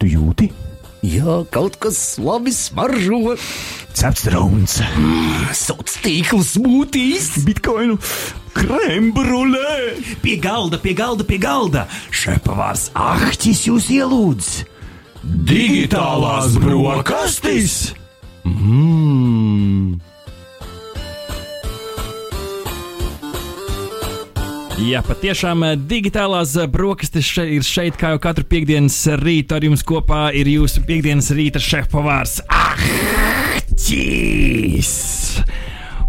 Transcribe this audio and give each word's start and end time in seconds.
Tu 0.00 0.14
jūti? 0.14 0.48
Jā, 1.04 1.38
kaut 1.52 1.78
kas 1.80 1.98
labi 2.20 2.52
smaržo. 2.52 3.36
Cepts 3.96 4.26
rauns, 4.32 4.74
Sauc 5.56 5.88
tīkls 6.04 6.54
būtīs. 6.60 7.30
bitkoinu, 7.46 7.96
krembrulē. 8.56 9.96
Pie 10.20 10.36
galda, 10.40 10.80
pie 10.80 10.92
galda, 10.96 11.24
pie 11.24 11.38
galda! 11.40 11.86
Šepavārs 12.12 12.90
Ahtis 12.92 13.64
jūs 13.68 13.88
ielūdz! 13.92 14.50
Digitālās 15.24 16.56
brokastis! 16.60 17.94
Mmm! 18.44 19.79
Jā, 24.80 25.02
patiešām 25.04 25.60
eh, 25.66 25.74
digitālās 25.76 26.54
eh, 26.56 26.64
brokastis 26.70 27.26
še, 27.28 27.44
ir 27.58 27.64
šeit, 27.66 27.98
kā 28.00 28.14
jau 28.14 28.20
katru 28.22 28.44
piekdienas 28.48 28.96
rītu 29.20 29.52
ar 29.58 29.64
jums 29.66 29.84
kopā 29.84 30.32
ir 30.32 30.48
jūsu 30.48 30.80
piekdienas 30.88 31.28
rīta 31.36 31.60
šefpavārs 31.60 32.40
Ahtis! 32.48 33.90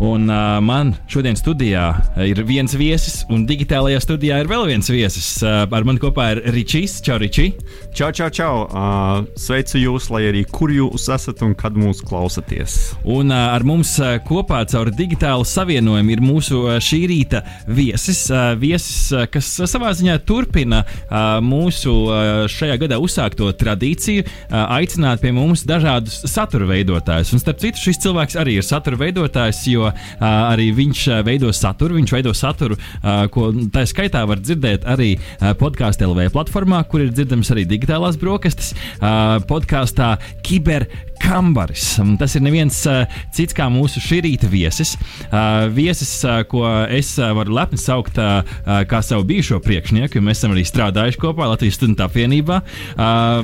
Un 0.01 0.29
uh, 0.29 0.57
man 0.65 0.95
šodien 1.05 1.35
studijā 1.37 1.83
ir 2.25 2.39
viens 2.49 2.73
viesis, 2.73 3.19
un 3.29 3.43
digitālajā 3.45 3.99
studijā 4.01 4.39
ir 4.41 4.47
vēl 4.49 4.63
viens 4.71 4.87
viesis. 4.89 5.27
Uh, 5.45 5.67
ar 5.69 5.85
mani 5.85 6.01
kopā 6.01 6.31
ir 6.33 6.39
Ričijs. 6.55 6.95
Čau, 7.05 7.19
Ričī! 7.21 7.51
Čau, 7.93 8.09
čau, 8.09 8.31
čau! 8.33 8.63
Uh, 8.65 9.27
sveicu 9.37 9.77
jūs, 9.77 10.07
lai 10.09 10.23
arī 10.31 10.41
kur 10.49 10.73
jūs 10.73 11.05
esat 11.13 11.43
un 11.45 11.53
kad 11.53 11.77
mūs 11.77 12.01
klausāties. 12.07 12.79
Un 13.05 13.29
uh, 13.29 13.51
ar 13.53 13.61
mums 13.67 13.91
uh, 14.01 14.15
kopā 14.25 14.63
caur 14.71 14.89
digitālu 14.89 15.45
savienojumu 15.45 16.15
ir 16.15 16.25
mūsu 16.25 16.63
uh, 16.63 16.79
šī 16.81 17.03
rīta 17.11 17.43
viesis. 17.69 18.23
Uh, 18.33 18.55
viesis, 18.57 19.11
uh, 19.13 19.27
kas 19.29 19.51
uh, 19.61 19.69
savā 19.69 19.93
ziņā 20.01 20.17
turpina 20.25 20.81
uh, 20.81 21.37
mūsu 21.45 21.95
uh, 22.07 22.31
šajā 22.49 22.79
gadā 22.87 22.97
uzsākto 22.97 23.51
tradīciju, 23.53 24.25
aicināt 24.49 25.21
pie 25.21 25.29
mums 25.35 25.61
dažādus 25.67 26.23
satura 26.31 26.65
veidotājus. 26.73 27.35
Un 27.35 27.41
starp 27.45 27.61
citu, 27.61 27.85
šis 27.85 28.01
cilvēks 28.01 28.41
arī 28.41 28.57
ir 28.57 28.65
satura 28.65 28.97
veidotājs, 28.97 29.61
jo 29.69 29.90
arī 30.21 30.69
viņš 30.77 31.05
veido 31.27 31.51
saturu. 31.55 31.97
Viņš 31.99 32.15
veido 32.15 32.33
saturu, 32.37 32.77
ko 33.33 33.51
tā 33.73 33.85
skaitā 33.89 34.23
var 34.29 34.41
dzirdēt 34.41 34.87
arī 34.89 35.13
podkāstu 35.59 36.07
LV 36.09 36.31
platformā, 36.35 36.81
kur 36.89 37.05
ir 37.05 37.13
dzirdams 37.15 37.51
arī 37.53 37.67
digitālās 37.69 38.19
brokastis, 38.21 38.73
podkāstā 39.49 40.15
Kiber. 40.45 40.87
Kambaris. 41.21 41.99
Tas 42.19 42.33
ir 42.35 42.43
neviens 42.43 42.75
uh, 42.89 43.05
cits 43.35 43.55
kā 43.55 43.67
mūsu 43.71 44.01
šī 44.03 44.21
rīta 44.25 44.49
viesis. 44.51 44.95
Uh, 45.29 45.67
viesis, 45.73 46.09
uh, 46.25 46.41
ko 46.49 46.65
es 46.91 47.13
varu 47.21 47.53
lepni 47.55 47.79
saukt 47.79 48.17
kā 48.17 48.99
savu 49.05 49.23
bijušo 49.27 49.59
priekšnieku, 49.63 50.17
jo 50.17 50.23
mēs 50.25 50.41
esam 50.41 50.53
arī 50.55 50.63
strādājuši 50.67 51.19
kopā 51.21 51.47
Latvijas 51.49 51.77
studentu 51.77 52.03
apvienībā. 52.05 52.59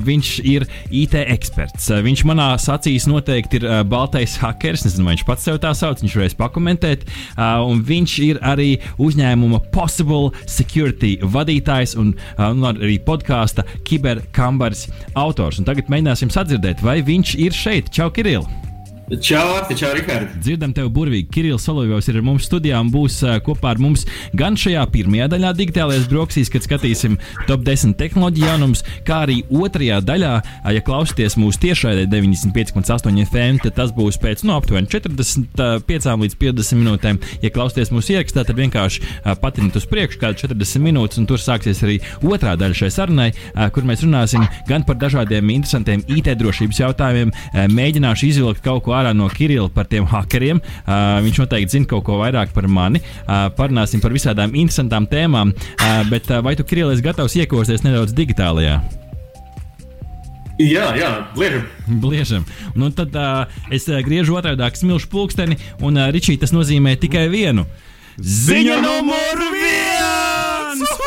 Viņš 0.03 0.31
ir 0.47 0.65
IT 0.93 1.15
eksperts. 1.19 1.89
Viņš 2.05 2.23
manā 2.27 2.49
acīs 2.57 3.07
noteikti 3.09 3.59
ir 3.61 3.67
baltais 3.89 4.37
hackers. 4.41 4.85
Nezinu, 4.85 5.07
vai 5.07 5.15
viņš 5.15 5.25
pats 5.27 5.47
sev 5.47 5.59
tā 5.63 5.71
sauc, 5.77 6.01
viņš 6.03 6.17
varēs 6.19 6.37
pakomentēt. 6.39 7.05
Un 7.37 7.81
viņš 7.87 8.17
ir 8.27 8.41
arī 8.45 8.69
uzņēmuma 9.03 9.61
Possible 9.73 10.33
Security 10.49 11.15
vadītājs 11.23 11.97
un, 11.99 12.13
un 12.37 12.67
arī 12.73 12.97
podkāsta 13.07 13.65
Kiberkambaris 13.87 14.87
autors. 15.17 15.61
Un 15.61 15.69
tagad 15.69 15.91
mēģināsim 15.93 16.33
sadzirdēt, 16.33 16.83
vai 16.85 16.99
viņš 17.05 17.35
ir 17.45 17.55
šeit. 17.55 17.66
Čau, 17.91 18.07
Kiril! 18.09 18.66
Čau, 19.07 19.53
Arti, 19.55 19.71
čau, 19.79 19.93
Rikārd. 19.95 20.33
Dzirdam 20.43 20.73
tevi 20.75 20.89
burvīgi. 20.91 21.29
Kirillis 21.31 21.63
Solovjovs 21.63 22.09
ir 22.11 22.17
mums 22.27 22.43
studijā 22.43 22.75
un 22.83 22.89
būs 22.91 23.21
kopā 23.45 23.69
ar 23.71 23.79
mums 23.79 24.01
gan 24.35 24.57
šajā 24.59 24.81
pirmajā 24.91 25.29
daļā, 25.31 25.53
digitālajās 25.55 26.09
brokastīs, 26.11 26.51
kad 26.51 26.65
skatīsim 26.65 27.15
top 27.47 27.63
10 27.63 27.95
tehnoloģiju 28.01 28.49
jaunumus, 28.49 28.81
kā 29.07 29.21
arī 29.23 29.37
otrajā 29.47 30.01
daļā, 30.03 30.31
ja 30.75 30.81
klausāties 30.83 31.37
mūsu 31.39 31.61
tiešraidē 31.63 32.03
95,8 32.11 33.21
FM, 33.29 33.61
tad 33.63 33.77
tas 33.77 33.93
būs 33.95 34.19
pēc 34.19 34.43
no 34.43 34.57
aptuveni 34.59 34.91
45 34.91 36.11
līdz 36.25 36.35
50 36.43 36.81
minūtēm. 36.81 37.21
Ja 37.45 37.53
klausāties 37.55 37.93
mūsu 37.95 38.17
ierakstā, 38.17 38.43
tad 38.43 38.59
vienkārši 38.59 39.07
patinat 39.39 39.79
uz 39.79 39.87
priekšu 39.87 40.19
kādu 40.25 40.43
40 40.43 40.83
minūtes, 40.83 41.23
un 41.23 41.29
tur 41.31 41.39
sāksies 41.39 41.79
arī 41.87 42.01
otrā 42.27 42.57
daļa 42.59 42.81
šai 42.83 42.91
sarunai, 42.97 43.31
kur 43.71 43.87
mēs 43.87 44.03
runāsim 44.03 44.43
gan 44.67 44.83
par 44.83 44.99
dažādiem 44.99 45.55
interesantiem 45.55 46.03
IT 46.11 46.33
drošības 46.43 46.83
jautājumiem, 46.83 47.35
mēģināšu 47.71 48.31
izvilkt 48.33 48.67
kaut 48.67 48.83
ko 48.83 48.96
ārā 48.97 49.13
no 49.15 49.29
Kirilla 49.31 49.69
par 49.73 49.89
tiem 49.89 50.07
hackeriem. 50.09 50.61
Uh, 50.83 51.17
viņš 51.25 51.41
noteikti 51.43 51.77
zina 51.77 51.89
kaut 51.89 52.05
ko 52.07 52.19
vairāk 52.21 52.53
par 52.55 52.69
mani. 52.71 53.01
Uh, 53.23 53.47
parunāsim 53.57 54.03
par 54.03 54.15
visādām 54.15 54.55
interesantām 54.55 55.07
tēmām. 55.09 55.53
Uh, 55.53 55.99
bet 56.11 56.31
uh, 56.31 56.41
vai 56.45 56.57
tu, 56.59 56.65
Kirilla, 56.67 56.95
esi 56.95 57.05
gatavs 57.05 57.37
iekosties 57.39 57.85
nedaudz 57.85 58.15
digitālajā? 58.17 58.79
Jā, 60.57 60.87
jā, 60.97 61.09
liežam. 61.37 61.65
Bliežam. 62.01 62.45
Nu, 62.73 62.89
tad 62.89 63.13
uh, 63.13 63.59
es 63.73 63.85
griežu 64.05 64.39
otrādi 64.39 64.81
smilšu 64.81 65.11
pulksteni, 65.13 65.59
un 65.85 65.99
uh, 65.99 66.09
Ričī 66.13 66.37
tas 66.41 66.55
nozīmē 66.55 66.97
tikai 66.97 67.27
vienu. 67.33 67.67
Ziņa 68.17 68.79
numur 68.81 69.45
viens! 69.53 71.06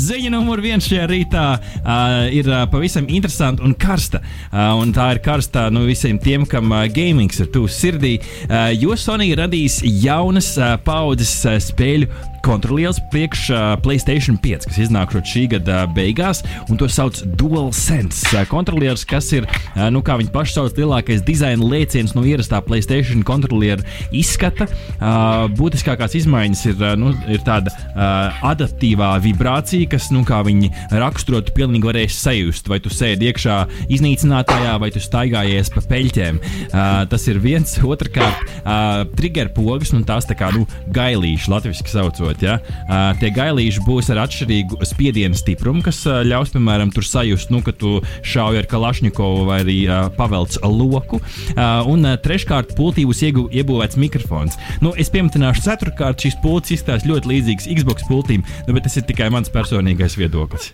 Ziņa 0.00 0.30
numur 0.32 0.62
viens 0.64 0.86
šajā 0.86 1.06
rītā 1.10 1.44
uh, 1.56 2.28
ir 2.32 2.48
uh, 2.48 2.64
pavisam 2.70 3.08
interesanta 3.10 3.64
un 3.66 3.74
karsta. 3.76 4.22
Uh, 4.48 4.78
un 4.80 4.94
tā 4.96 5.10
ir 5.16 5.22
karsta 5.24 5.66
nu, 5.72 5.84
visiem 5.88 6.18
tiem, 6.22 6.46
kam 6.48 6.72
uh, 6.72 6.86
gamings 6.88 7.40
ir 7.42 7.50
tuvs 7.52 7.76
sirdī. 7.82 8.16
Uh, 8.48 8.70
jo 8.76 8.96
Sony 8.96 9.30
ir 9.30 9.42
radījis 9.42 9.80
jaunas 10.04 10.54
uh, 10.60 10.76
paudzes 10.86 11.34
uh, 11.44 11.58
spēļu 11.60 12.08
kontrolieris 12.44 13.00
priekš 13.12 13.42
uh, 13.52 13.60
Playstation 13.82 14.38
5, 14.40 14.68
kas 14.70 14.78
iznākšot 14.86 15.26
šī 15.26 15.44
gada 15.54 15.82
beigās, 15.94 16.42
un 16.70 16.78
to 16.80 16.88
sauc 16.90 17.20
DualSense. 17.40 18.26
Uh, 18.32 18.44
kontrolieris, 18.50 19.04
kas 19.08 19.30
ir, 19.36 19.46
uh, 19.46 19.88
nu, 19.92 20.02
kā 20.06 20.16
viņi 20.20 20.32
paši 20.34 20.56
sauc, 20.56 20.76
lielākais 20.78 21.24
dizaina 21.26 21.66
lēciens 21.66 22.14
no 22.16 22.24
ierastā 22.26 22.62
Playstation 22.64 23.24
kontroliera 23.26 23.84
izskata. 24.16 24.68
Uh, 24.98 25.46
būtiskākās 25.58 26.16
izmaiņas 26.20 26.64
ir, 26.70 26.76
uh, 26.78 26.94
nu, 27.00 27.12
ir 27.30 27.42
tāda 27.46 27.72
uh, 27.72 28.42
adaptīvā 28.50 29.12
vibrācija, 29.24 29.88
kas, 29.94 30.10
nu, 30.14 30.24
kā 30.28 30.42
viņi 30.46 30.70
raksturotu, 31.00 31.54
pilnīgi 31.56 31.90
varēs 31.90 32.18
sajust, 32.20 32.70
vai 32.70 32.80
tu 32.82 32.92
sēdi 32.92 33.30
iekšā 33.30 33.58
iznīcinātājā, 33.92 34.76
vai 34.82 34.92
tu 34.94 35.02
staigājies 35.02 35.72
pa 35.74 35.84
peļķēm. 35.90 36.40
Uh, 36.40 36.88
tas 37.10 37.26
ir 37.30 37.40
viens, 37.42 37.76
otrkārt, 37.84 38.46
uh, 38.62 39.04
trigger 39.18 39.52
pogas, 39.56 39.94
un 39.96 40.06
tās 40.08 40.28
tā 40.28 40.36
kā, 40.38 40.52
nu, 40.54 40.66
gailīši, 40.94 41.50
latviski 41.50 41.92
saucot. 41.92 42.29
Ja? 42.44 42.58
Uh, 42.86 43.10
tie 43.20 43.32
gailīši 43.34 43.82
būs 43.86 44.10
ar 44.14 44.22
atšķirīgu 44.24 44.80
spiedienu 44.88 45.38
stiprumu, 45.38 45.82
kas 45.86 46.02
uh, 46.08 46.20
ļaus, 46.26 46.52
piemēram, 46.54 46.92
tur 46.94 47.06
sajust, 47.06 47.52
nu, 47.54 47.62
ka 47.66 47.74
tu 47.76 47.98
šauj 48.26 48.60
ar 48.62 48.68
Kalašņikovu 48.70 49.46
vai 49.48 49.60
arī 49.64 49.78
uh, 49.88 50.08
pavelc 50.16 50.58
loku. 50.64 51.20
Uh, 51.20 51.82
un 51.90 52.06
uh, 52.06 52.16
treškārt, 52.20 52.74
pultī 52.78 53.06
būs 53.08 53.24
iegu, 53.26 53.48
iebūvēts 53.50 54.00
mikrofons. 54.00 54.58
Nu, 54.84 54.94
es 54.96 55.12
pieminēšu, 55.12 55.66
ceturkārt, 55.66 56.22
šīs 56.22 56.40
pults 56.44 56.74
izstāsta 56.76 57.10
ļoti 57.10 57.34
līdzīgas 57.34 57.70
Xbox 57.80 58.06
pultīm, 58.10 58.46
nu, 58.66 58.76
bet 58.76 58.86
tas 58.88 59.00
ir 59.00 59.08
tikai 59.08 59.30
mans 59.34 59.52
personīgais 59.52 60.18
viedoklis. 60.20 60.72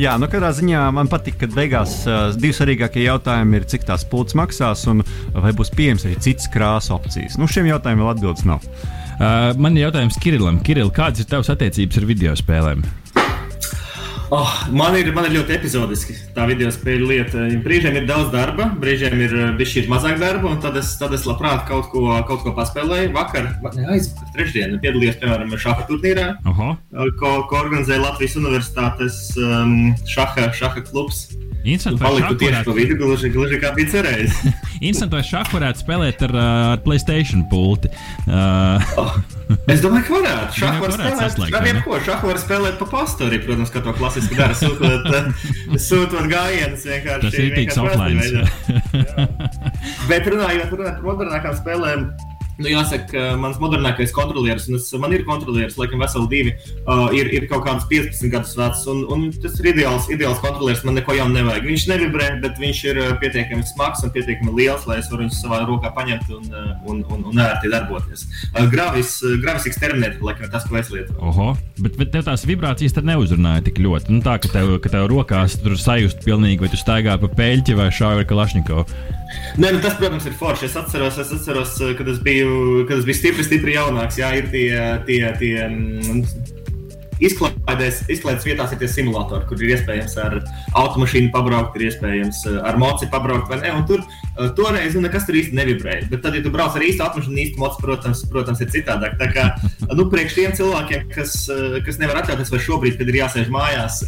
Jā, 0.00 0.14
nu 0.16 0.24
katrā 0.30 0.48
ziņā 0.56 0.86
man 0.96 1.08
patīk, 1.12 1.36
ka 1.36 1.50
beigās 1.52 1.98
uh, 2.08 2.30
divi 2.32 2.54
svarīgākie 2.56 3.02
jautājumi 3.04 3.58
ir, 3.58 3.66
cik 3.68 3.84
tās 3.90 4.06
pults 4.08 4.36
maksās 4.38 4.86
un 4.88 5.02
vai 5.36 5.52
būs 5.56 5.72
pieejams 5.76 6.06
arī 6.08 6.16
citas 6.24 6.48
krāsa 6.52 6.94
opcijas. 6.96 7.36
Nu, 7.36 7.48
šiem 7.50 7.68
jautājumiem 7.68 8.06
vēl 8.06 8.14
atbildes 8.14 8.46
nav. 8.48 8.64
Uh, 9.22 9.52
man 9.54 9.76
ir 9.78 9.84
jautājums 9.84 10.16
Kirillam. 10.18 10.58
Kiril, 10.66 10.88
kādas 10.90 11.22
ir 11.22 11.28
tavas 11.30 11.52
attiecības 11.52 12.00
ar 12.00 12.06
video 12.08 12.34
spēlēm? 12.34 12.82
Oh, 14.32 14.52
man, 14.72 14.94
ir, 14.96 15.10
man 15.12 15.26
ir 15.28 15.34
ļoti 15.34 15.52
epizodiski 15.58 16.14
tā 16.32 16.46
video 16.48 16.70
spēļu 16.72 17.08
lieta. 17.10 17.42
Brīžiem 17.66 17.98
ir 18.00 18.06
daudz 18.08 18.30
darba, 18.32 18.70
brīžiem 18.80 19.20
ir 19.20 19.34
bijis 19.58 19.74
šī 19.74 19.82
mazāk 19.92 20.16
darba, 20.22 20.54
un 20.54 20.62
tad 20.62 20.78
es, 20.80 20.94
tad 20.96 21.12
es 21.12 21.26
labprāt 21.28 21.66
kaut 21.68 21.90
ko, 21.92 22.06
kaut 22.30 22.40
ko 22.46 22.54
paspēlēju. 22.56 23.10
Vakar, 23.12 23.50
ne, 23.76 23.84
aizvakar, 23.92 24.32
trešdien, 24.38 24.78
piedalījos, 24.80 25.20
piemēram, 25.20 25.52
šāda 25.60 25.84
turnīrā, 25.90 26.26
Aha. 26.48 26.70
ko, 27.20 27.34
ko 27.50 27.60
organizēja 27.60 28.06
Latvijas 28.06 28.38
Universitātes 28.40 29.20
um, 29.36 29.92
šaha, 30.08 30.48
šaha 30.56 30.86
klubs. 30.88 31.26
Vai 31.62 31.78
Paliku 32.00 32.34
tieši 32.34 32.64
pa 32.66 32.72
vidu, 32.74 32.96
gluži, 32.98 33.28
gluži 33.30 33.60
kā 33.62 33.70
bija 33.76 33.92
cerējis. 33.92 34.40
Interesanti, 34.82 35.12
vai 35.14 35.22
šādi 35.28 35.54
varētu 35.54 35.84
spēlēt 35.84 36.24
ar, 36.26 36.34
uh, 36.34 36.46
ar 36.72 36.82
Playstation 36.82 37.44
pulti. 37.52 37.92
Uh, 38.26 38.82
Oh, 38.98 39.14
es 39.70 39.82
domāju, 39.82 40.04
ka 40.06 40.18
varētu. 40.18 40.56
Šādi 40.58 40.78
Viņu 40.78 40.82
var 40.82 40.94
spēlēt. 40.96 41.54
Ar 41.58 41.66
jebko. 41.68 41.98
Šādi 42.06 42.28
var 42.30 42.40
spēlēt 42.42 42.78
pa 42.80 42.86
pastu 42.90 43.26
arī, 43.26 43.38
protams, 43.42 43.72
kā 43.72 43.82
to 43.84 43.94
klasiski 43.96 44.21
dara. 44.30 44.56
Sūtot, 44.58 45.08
eh, 45.12 45.24
sūtot 45.80 46.28
gājienus 46.30 46.86
vienkārši. 46.88 47.22
tas 47.26 47.38
ir 47.40 47.54
tīks 47.56 47.78
offline. 47.82 48.44
Bet 50.10 50.28
runājot 50.32 50.72
par 50.72 51.00
modernākām 51.06 51.56
spēlēm, 51.58 52.06
Nu, 52.60 52.68
jāsaka, 52.68 53.06
ka 53.08 53.22
mans 53.40 53.56
modernākais 53.62 54.12
kontrolieris, 54.12 54.66
un 54.68 54.76
es, 54.76 54.88
man 55.00 55.14
ir 55.16 55.24
kontrolieris, 55.28 55.78
laikam, 55.80 56.02
veseli 56.04 56.28
divi, 56.28 56.52
uh, 56.84 57.06
ir, 57.16 57.30
ir 57.32 57.46
kaut 57.50 57.64
kāds 57.64 57.86
15 57.88 58.32
gadus 58.32 58.52
vecs. 58.58 58.84
Un, 58.92 59.02
un 59.12 59.24
tas 59.42 59.56
ir 59.60 59.70
ideāls, 59.72 60.08
ideāls 60.12 60.42
kontrolieris. 60.44 60.82
Man 60.86 60.98
neko 60.98 61.16
jaunu 61.16 61.38
nevajag. 61.38 61.66
Viņš 61.70 61.86
nevibrē, 61.88 62.28
bet 62.42 62.60
viņš 62.60 62.82
ir 62.90 63.00
uh, 63.00 63.14
pietiekami 63.22 63.64
smags 63.70 64.04
un 64.04 64.12
pietiekami 64.14 64.52
liels, 64.58 64.84
lai 64.90 64.98
es 65.00 65.08
varu 65.12 65.24
viņu 65.24 65.38
savā 65.38 65.62
rokā 65.68 65.92
paņemt 65.96 66.28
un, 66.36 66.50
uh, 66.52 66.68
un, 66.92 67.00
un, 67.14 67.24
un 67.32 67.42
ērti 67.46 67.72
darboties. 67.72 68.26
Uh, 68.52 68.68
gravis, 68.72 69.16
uh, 69.24 69.38
gravis 69.42 69.70
eksterminēt, 69.70 70.20
laikam, 70.24 70.52
tas, 70.52 70.68
ko 70.68 70.76
es 70.80 70.92
lietoju. 70.92 71.18
Oho, 71.32 71.48
bet, 71.80 71.96
bet 72.00 72.12
tev 72.12 72.28
tās 72.28 72.44
vibrācijas 72.48 72.98
tad 72.98 73.08
neuzrunāja 73.08 73.64
tik 73.70 73.80
ļoti. 73.82 74.12
Nu, 74.12 74.20
tā, 74.24 74.36
ka 74.42 74.52
tev, 74.52 74.76
ka 74.84 74.92
tev 74.92 75.08
rokās 75.12 75.56
tur 75.62 75.78
sajust 75.80 76.20
pilnīgi, 76.26 76.60
vai 76.62 76.72
tu 76.72 76.80
staigā 76.80 77.16
pa 77.22 77.32
peļķi 77.32 77.80
vai 77.80 77.88
šāvi 77.94 78.26
ar 78.26 78.30
Kalašņikovu. 78.30 79.20
Nē, 79.60 79.72
nu 79.74 79.82
tas, 79.84 79.98
protams, 80.00 80.26
ir 80.28 80.36
forši. 80.38 80.68
Es 80.70 80.78
atceros, 80.80 81.18
es 81.20 81.32
atceros 81.36 81.76
kad, 81.98 82.08
es 82.08 82.22
biju, 82.24 82.86
kad 82.88 83.00
es 83.00 83.08
biju 83.08 83.18
stipri, 83.18 83.46
stipri 83.46 83.76
jaunāks. 83.76 84.20
Jā, 84.20 84.32
ir 84.40 84.48
tie, 84.52 84.70
tie, 85.08 85.20
tie 85.40 85.54
mm, 85.68 86.24
izklaides, 87.22 88.02
izklaides 88.12 88.46
vietās 88.46 88.72
ir 88.74 88.80
tie 88.80 88.88
simulatori, 88.90 89.46
kur 89.48 89.60
ir 89.60 89.74
iespējams 89.76 90.16
ar 90.22 90.38
automašīnu 90.78 91.32
pabraukt, 91.34 91.76
ir 91.78 91.90
iespējams 91.90 92.44
ar 92.62 92.80
moci 92.80 93.08
pabraukt. 93.12 93.52
Un 93.52 93.86
tur 93.88 94.02
toreiz 94.56 94.96
nu, 94.96 95.02
nekas 95.04 95.26
tur 95.28 95.36
īsti 95.38 95.56
nevibrēja. 95.56 96.08
Bet 96.10 96.22
tad, 96.24 96.36
ja 96.36 96.42
tu 96.44 96.52
brauc 96.54 96.76
ar 96.76 96.84
īstu 96.84 97.04
automašīnu, 97.04 97.38
īstu 97.44 97.60
moci, 97.60 97.80
protams, 97.82 98.22
protams, 98.32 98.62
ir 98.64 98.70
citādāk. 98.72 99.18
Tā 99.20 99.28
kā 99.32 99.46
nu, 99.92 100.06
priekš 100.12 100.36
tiem 100.38 100.54
cilvēkiem, 100.56 101.08
kas, 101.12 101.36
kas 101.86 102.00
nevar 102.00 102.22
atļauties 102.22 102.52
vai 102.54 102.62
šobrīd, 102.66 102.98
kad 103.00 103.12
ir 103.12 103.20
jāsēž 103.20 103.52
mājās 103.52 104.02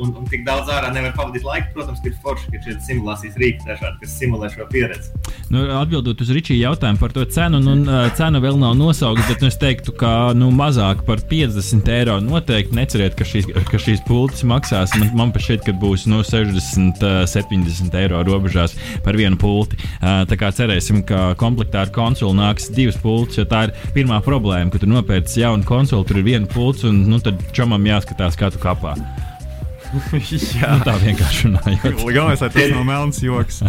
un, 0.00 0.14
un 0.22 0.28
tik 0.30 0.46
daudz 0.48 0.72
ārā 0.72 0.92
nevar 0.94 1.14
pavadīt 1.18 1.46
laiku, 1.46 1.74
protams, 1.76 2.02
ir 2.06 2.16
forši, 2.24 2.52
ka 2.54 2.62
šie 2.64 2.76
simulācijas 2.86 3.38
rīki 3.40 3.68
dažādi, 3.68 4.00
kas 4.02 4.16
simulē 4.20 4.50
šo 4.54 4.68
pieredzi. 4.72 5.12
Nu, 5.52 5.64
atbildot 5.78 6.20
uz 6.24 6.32
Ričija 6.34 6.70
jautājumu 6.70 7.00
par 7.00 7.14
to 7.16 7.24
cenu, 7.32 7.60
nu, 7.64 7.76
cena 8.18 8.40
vēl 8.42 8.58
nav 8.60 8.76
nosaukta, 8.78 9.26
bet 9.28 9.44
nu, 9.44 9.52
es 9.52 9.60
teiktu, 9.60 9.94
ka 10.00 10.32
nu, 10.36 10.50
mazāk 10.54 11.04
par 11.08 11.22
50 11.28 11.88
eiro 11.92 12.18
noteikti 12.24 12.76
neceriet, 12.76 13.16
ka 13.18 13.26
šīs, 13.28 13.48
ka 13.68 13.80
šīs 13.80 14.04
pultis 14.08 14.44
maksās. 14.48 14.92
Man, 14.98 15.12
man 15.16 15.32
šķiet, 15.32 15.64
ka 15.66 15.76
būs 15.80 16.06
no 16.10 16.20
60, 16.26 17.04
70 17.30 17.96
eiro 18.00 18.20
robežās 18.26 18.76
par 19.04 19.16
vienu 19.18 19.38
pulti. 19.58 19.78
Tā 20.00 20.38
kā 20.38 20.52
cerēsim, 20.54 21.02
ka 21.08 21.32
komplektā 21.40 21.86
ar 21.86 21.94
konsoli 21.94 22.38
nāks 22.38 22.70
divas 22.74 22.98
pultis, 23.02 23.40
jo 23.40 23.46
tā 23.48 23.66
ir 23.68 23.74
pirmā 23.96 24.20
problēma, 24.24 24.70
ka 24.72 24.82
tu 24.82 24.90
nopērci 24.90 25.42
jaunu 25.42 25.66
konsoli, 25.68 26.06
tur 26.08 26.20
ir 26.20 26.28
viena 26.32 26.50
pults, 26.50 26.86
un 26.88 27.04
nu, 27.10 27.22
tad 27.22 27.42
čomam 27.56 27.86
jāskatās, 27.88 28.38
kā 28.38 28.52
tu 28.54 28.62
kapā. 28.62 28.94
Jā, 29.88 30.74
nu, 30.76 30.84
tā 30.84 30.94
vienkārši 31.00 31.48
runājot. 31.48 32.02
Galvenais, 32.02 32.42
lai 32.44 32.48
tas 32.52 32.72
nav 32.74 32.84
melns 32.84 33.20
joks. 33.24 33.60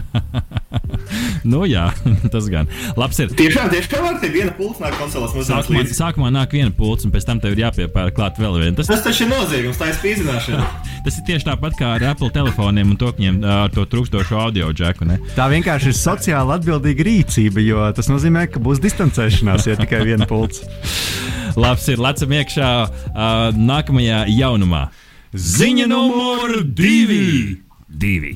nu, 1.51 1.61
jā, 1.69 1.85
tas 2.33 2.49
gan. 2.51 2.67
Labs 2.99 3.21
ir. 3.23 3.31
Tiešām, 3.39 3.69
tiešām 3.71 4.03
var 4.03 4.19
te 4.19 4.31
viena 4.33 4.51
pults 4.57 4.81
nāk 4.83 4.97
konsoles 4.99 5.33
mūzikas 5.37 5.63
sākumā, 5.63 5.85
sākumā 5.95 6.31
nāk 6.35 6.55
viena 6.57 6.73
pults, 6.75 7.07
un 7.07 7.13
pēc 7.15 7.27
tam 7.29 7.39
tev 7.43 7.55
ir 7.55 7.63
jāpiepērk 7.63 8.17
klāt 8.17 8.41
vēl 8.41 8.59
viena. 8.59 8.75
Tas, 8.79 8.91
tas 8.91 9.05
taču 9.07 9.25
ir 9.25 9.31
noziegums, 9.31 9.79
tā 9.79 9.91
ir 9.93 9.97
spīdzināšana. 10.01 10.67
tas 11.07 11.19
ir 11.21 11.27
tieši 11.31 11.49
tāpat 11.49 11.79
kā 11.79 11.95
ar 11.95 12.07
Apple 12.11 12.31
telefoniem 12.35 12.93
un 12.93 12.99
tokņiem 12.99 13.41
ar 13.47 13.73
to 13.75 13.87
trūkstošo 13.89 14.39
audio 14.43 14.73
džeku. 14.75 15.07
Ne? 15.07 15.19
Tā 15.39 15.47
vienkārši 15.51 15.93
ir 15.93 15.99
sociāli 15.99 16.57
atbildīga 16.59 17.07
rīcība, 17.07 17.63
jo 17.63 17.89
tas 17.95 18.11
nozīmē, 18.11 18.49
ka 18.51 18.63
būs 18.63 18.83
distancēšanās, 18.83 19.71
ja 19.71 19.79
tikai 19.79 20.03
viena 20.11 20.27
pults. 20.29 20.65
Labs 21.59 21.87
ir, 21.91 21.99
lecam 22.01 22.33
iekšā 22.35 22.71
uh, 22.85 23.21
nākamajā 23.55 24.25
jaunumā. 24.35 24.89
Ziņa 25.29 25.85
numur 25.85 26.63
divi! 26.73 27.59
divi. 27.85 28.31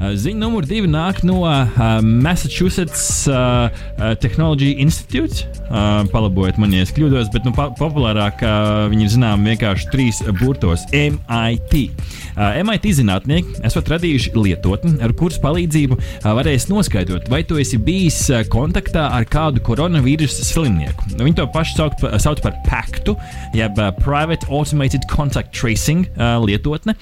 Ziņa 0.00 0.40
numur 0.40 0.64
divi 0.64 0.88
nāk 0.88 1.20
no 1.28 1.42
uh, 1.44 2.00
Massachusetts 2.00 3.28
uh, 3.28 3.68
uh, 3.68 4.14
Technology 4.16 4.70
Institute. 4.80 5.44
Uh, 5.68 6.08
palabojiet 6.08 6.56
man, 6.56 6.72
ja 6.72 6.86
es 6.86 6.94
kļūdos, 6.96 7.28
bet 7.34 7.44
nu, 7.44 7.52
populārāk 7.52 8.40
uh, 8.40 8.86
viņi 8.88 9.04
ir 9.04 9.12
zināmi 9.12 9.52
vienkārši 9.52 9.92
trīs 9.92 10.22
burtos- 10.40 10.86
MIT. 10.96 11.84
MIT 12.36 12.88
zinātnieki 12.98 13.60
esat 13.66 13.90
radījuši 13.92 14.32
lietotni, 14.36 14.94
ar 15.04 15.12
kuras 15.18 15.38
palīdzību 15.42 15.98
varēs 16.24 16.68
noskaidrot, 16.70 17.28
vai 17.32 17.42
tu 17.46 17.58
esi 17.60 17.78
bijis 17.80 18.18
kontaktā 18.52 19.08
ar 19.12 19.26
kādu 19.28 19.62
koronavīrusa 19.64 20.44
slimnieku. 20.46 21.12
Nu, 21.16 21.26
viņi 21.26 21.38
to 21.40 21.46
pašu 21.52 21.76
sauc, 21.76 22.04
sauc 22.22 22.42
par 22.44 22.56
PACTU, 22.68 23.16
jeb 23.58 23.78
Private 24.00 24.48
Automated 24.48 25.04
Contact 25.10 25.52
Tracing 25.56 26.08
lietotne, 26.46 26.96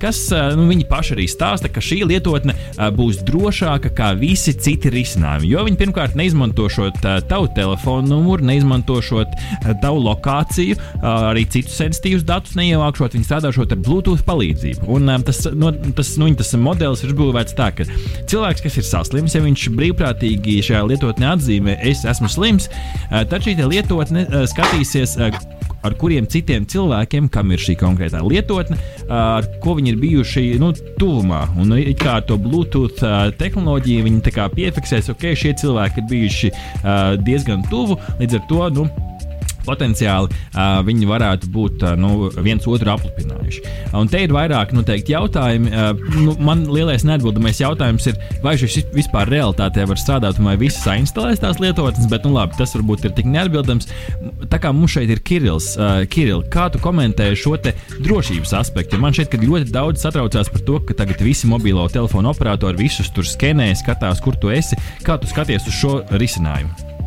kas 0.00 0.22
nu, 0.58 0.66
viņi 0.70 0.88
paši 0.90 1.16
arī 1.16 1.26
stāsta, 1.30 1.70
ka 1.72 1.82
šī 1.84 2.02
lietotne 2.10 2.56
būs 2.96 3.22
drošāka 3.28 3.92
kā 3.96 4.12
visi 4.18 4.52
citi 4.54 4.92
risinājumi. 4.92 5.50
Jo 5.50 5.64
viņi 5.68 5.80
pirmkārt 5.80 6.18
neizmantošot 6.18 7.00
tavu 7.30 7.48
telefonu 7.56 8.12
numuru, 8.14 8.44
neizmantošot 8.50 9.34
tavu 9.82 10.04
lokāciju, 10.04 10.76
arī 11.00 11.46
citus 11.50 11.78
sensitīvus 11.80 12.26
datus 12.28 12.56
neievākšot, 12.60 13.16
viņi 13.16 13.28
strādāšot 13.28 13.76
ar 13.76 13.80
Bluetooth 13.80 14.24
palīdzību. 14.26 14.49
Un 14.90 15.12
tas, 15.26 15.42
no, 15.54 15.72
tas, 15.96 16.14
nu, 16.20 16.30
tas 16.38 16.52
modelis 16.60 17.04
ir 17.06 17.14
būvēts 17.18 17.56
tā, 17.58 17.70
ka 17.74 17.86
cilvēks, 18.30 18.64
kas 18.66 18.80
ir 18.80 18.88
saslims, 18.88 19.36
ja 19.36 19.44
viņš 19.44 19.68
brīvprātīgi 19.76 20.60
šajā 20.66 20.82
lietotnē 20.90 21.32
atzīmē, 21.34 21.78
es 21.90 22.04
esmu 22.08 22.30
slims, 22.32 22.70
tad 23.10 23.40
šī 23.46 23.56
lietotne 23.62 24.26
skatīsies 24.50 25.18
ar 25.80 25.96
kuriem 26.00 26.26
citiem 26.28 26.66
cilvēkiem, 26.68 27.28
kam 27.32 27.52
ir 27.54 27.62
šī 27.62 27.76
konkrētā 27.80 28.20
lietotne, 28.24 28.76
ar 29.08 29.46
ko 29.64 29.76
viņi 29.78 29.94
ir 29.94 30.00
bijuši 30.00 30.42
nu, 30.60 30.72
tuvumā. 31.00 31.46
Un 31.60 31.72
kā 32.00 32.18
ar 32.20 32.26
to 32.28 32.36
Bluetooth 32.40 33.00
tehnoloģiju 33.40 34.08
viņi 34.08 34.34
piefiksēs, 34.56 35.10
ok, 35.14 35.30
šie 35.38 35.54
cilvēki 35.60 36.02
ir 36.02 36.10
bijuši 36.10 36.52
diezgan 37.24 37.64
tuvu, 37.70 37.96
līdz 38.20 38.40
ar 38.40 38.44
to. 38.50 38.66
Nu, 38.76 38.88
potenciāli 39.66 40.30
uh, 40.30 40.80
viņi 40.86 41.08
varētu 41.10 41.50
būt 41.54 41.84
uh, 41.86 41.94
nu, 41.98 42.30
viens 42.44 42.66
otru 42.70 42.92
aplipinājuši. 42.94 43.62
Un 43.98 44.10
te 44.10 44.22
ir 44.24 44.34
vairāk 44.34 44.74
noteikti 44.76 45.14
jautājumi. 45.14 45.70
Uh, 45.70 46.04
nu, 46.20 46.36
man 46.42 46.66
lielais 46.70 47.04
neatbildamais 47.06 47.60
jautājums 47.62 48.06
ir, 48.10 48.18
vai 48.44 48.56
šis 48.60 48.90
vispār 48.94 49.30
realitātē 49.30 49.86
var 49.88 50.00
strādāt, 50.00 50.40
vai 50.42 50.56
visi 50.60 50.80
sainstalēs 50.82 51.42
tās 51.42 51.60
lietotnes, 51.62 52.08
bet 52.10 52.26
nu, 52.26 52.34
labi, 52.36 52.56
tas 52.58 52.74
varbūt 52.76 53.08
ir 53.08 53.16
tik 53.16 53.28
neatbildams. 53.30 53.90
Tā 54.50 54.60
kā 54.62 54.72
mums 54.74 54.94
šeit 54.96 55.12
ir 55.12 55.22
Kirills, 55.26 55.72
uh, 55.78 56.02
Kiril, 56.10 56.44
kā 56.52 56.68
tu 56.72 56.80
komentēji 56.82 57.38
šo 57.44 57.56
drošības 57.60 58.54
aspektu? 58.60 59.00
Man 59.00 59.14
ka 59.14 59.40
ļoti 59.40 59.72
daudz 59.74 60.04
satraucās 60.04 60.50
par 60.52 60.64
to, 60.66 60.78
ka 60.86 60.96
tagad 61.02 61.22
visi 61.24 61.50
mobilo 61.50 61.86
telefonu 61.92 62.32
operatori 62.32 62.86
visus 62.86 63.10
tur 63.14 63.26
skenē, 63.26 63.72
skatās, 63.78 64.22
kur 64.24 64.38
tu 64.40 64.52
esi. 64.54 64.78
Kā 65.06 65.18
tu 65.20 65.30
skaties 65.30 65.68
uz 65.68 65.76
šo 65.82 65.98
risinājumu? 66.10 66.99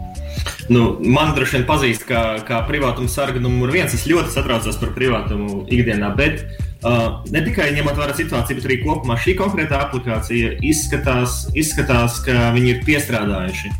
Nu, 0.69 0.97
man 1.03 1.33
droši 1.35 1.57
vien 1.57 1.65
pazīst, 1.67 2.05
kā, 2.07 2.21
kā 2.47 2.61
privātuma 2.67 3.11
sarga 3.11 3.41
numur 3.43 3.73
viens. 3.73 3.93
Es 3.95 4.05
ļoti 4.07 4.31
satraucos 4.31 4.77
par 4.79 4.93
privātumu 4.95 5.63
ikdienā, 5.67 6.13
bet 6.15 6.45
uh, 6.45 7.23
ne 7.33 7.41
tikai 7.43 7.71
ņemot 7.75 7.99
vērā 7.99 8.15
situāciju, 8.17 8.59
bet 8.59 8.69
arī 8.69 8.77
kopumā 8.83 9.17
šī 9.19 9.35
konkrētā 9.39 9.81
aplikācija 9.87 10.55
izskatās, 10.63 11.43
izskatās 11.59 12.21
ka 12.23 12.53
viņi 12.55 12.77
ir 12.77 12.81
piestrādājuši 12.87 13.73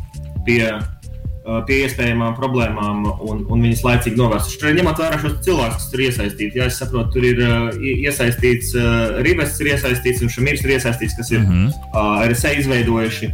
pie, 0.44 0.60
uh, 0.76 1.58
pie 1.64 1.80
iespējamām 1.86 2.36
problēmām 2.36 3.08
un, 3.14 3.44
un 3.48 3.64
viņas 3.64 3.84
laicīgi 3.86 4.20
novērst. 4.20 4.52
Šeit 4.58 4.76
ņemot 4.76 5.00
vērā 5.00 5.24
šos 5.24 5.40
cilvēkus, 5.46 5.80
kas 5.80 5.90
tur 5.94 6.04
iesaistīti, 6.04 6.60
ja 6.60 6.68
es 6.68 6.80
saprotu, 6.82 7.16
tur 7.16 7.28
ir 7.32 7.44
uh, 7.46 7.68
iesaistīts 7.80 8.76
uh, 8.76 9.22
Rīgas, 9.24 9.56
ir 9.64 9.72
iesaistīts 9.72 10.24
un 10.26 10.36
Šamirs 10.36 10.66
ir 10.66 10.76
iesaistīts, 10.76 11.16
kas 11.16 11.32
ir 11.32 11.40
mm 11.40 11.52
-hmm. 11.52 11.92
uh, 11.94 12.24
RSA 12.28 12.58
izveidojuši 12.60 13.32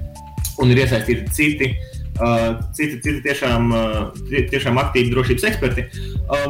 un 0.60 0.70
ir 0.70 0.84
iesaistīti 0.84 1.34
citi. 1.34 1.74
Uh, 1.74 1.89
Uh, 1.89 1.89
citi, 2.76 2.98
citi 3.04 3.20
tiešām, 3.24 3.70
tiešām 4.52 4.78
aktīvi 4.82 5.12
drošības 5.14 5.46
eksperti. 5.50 5.86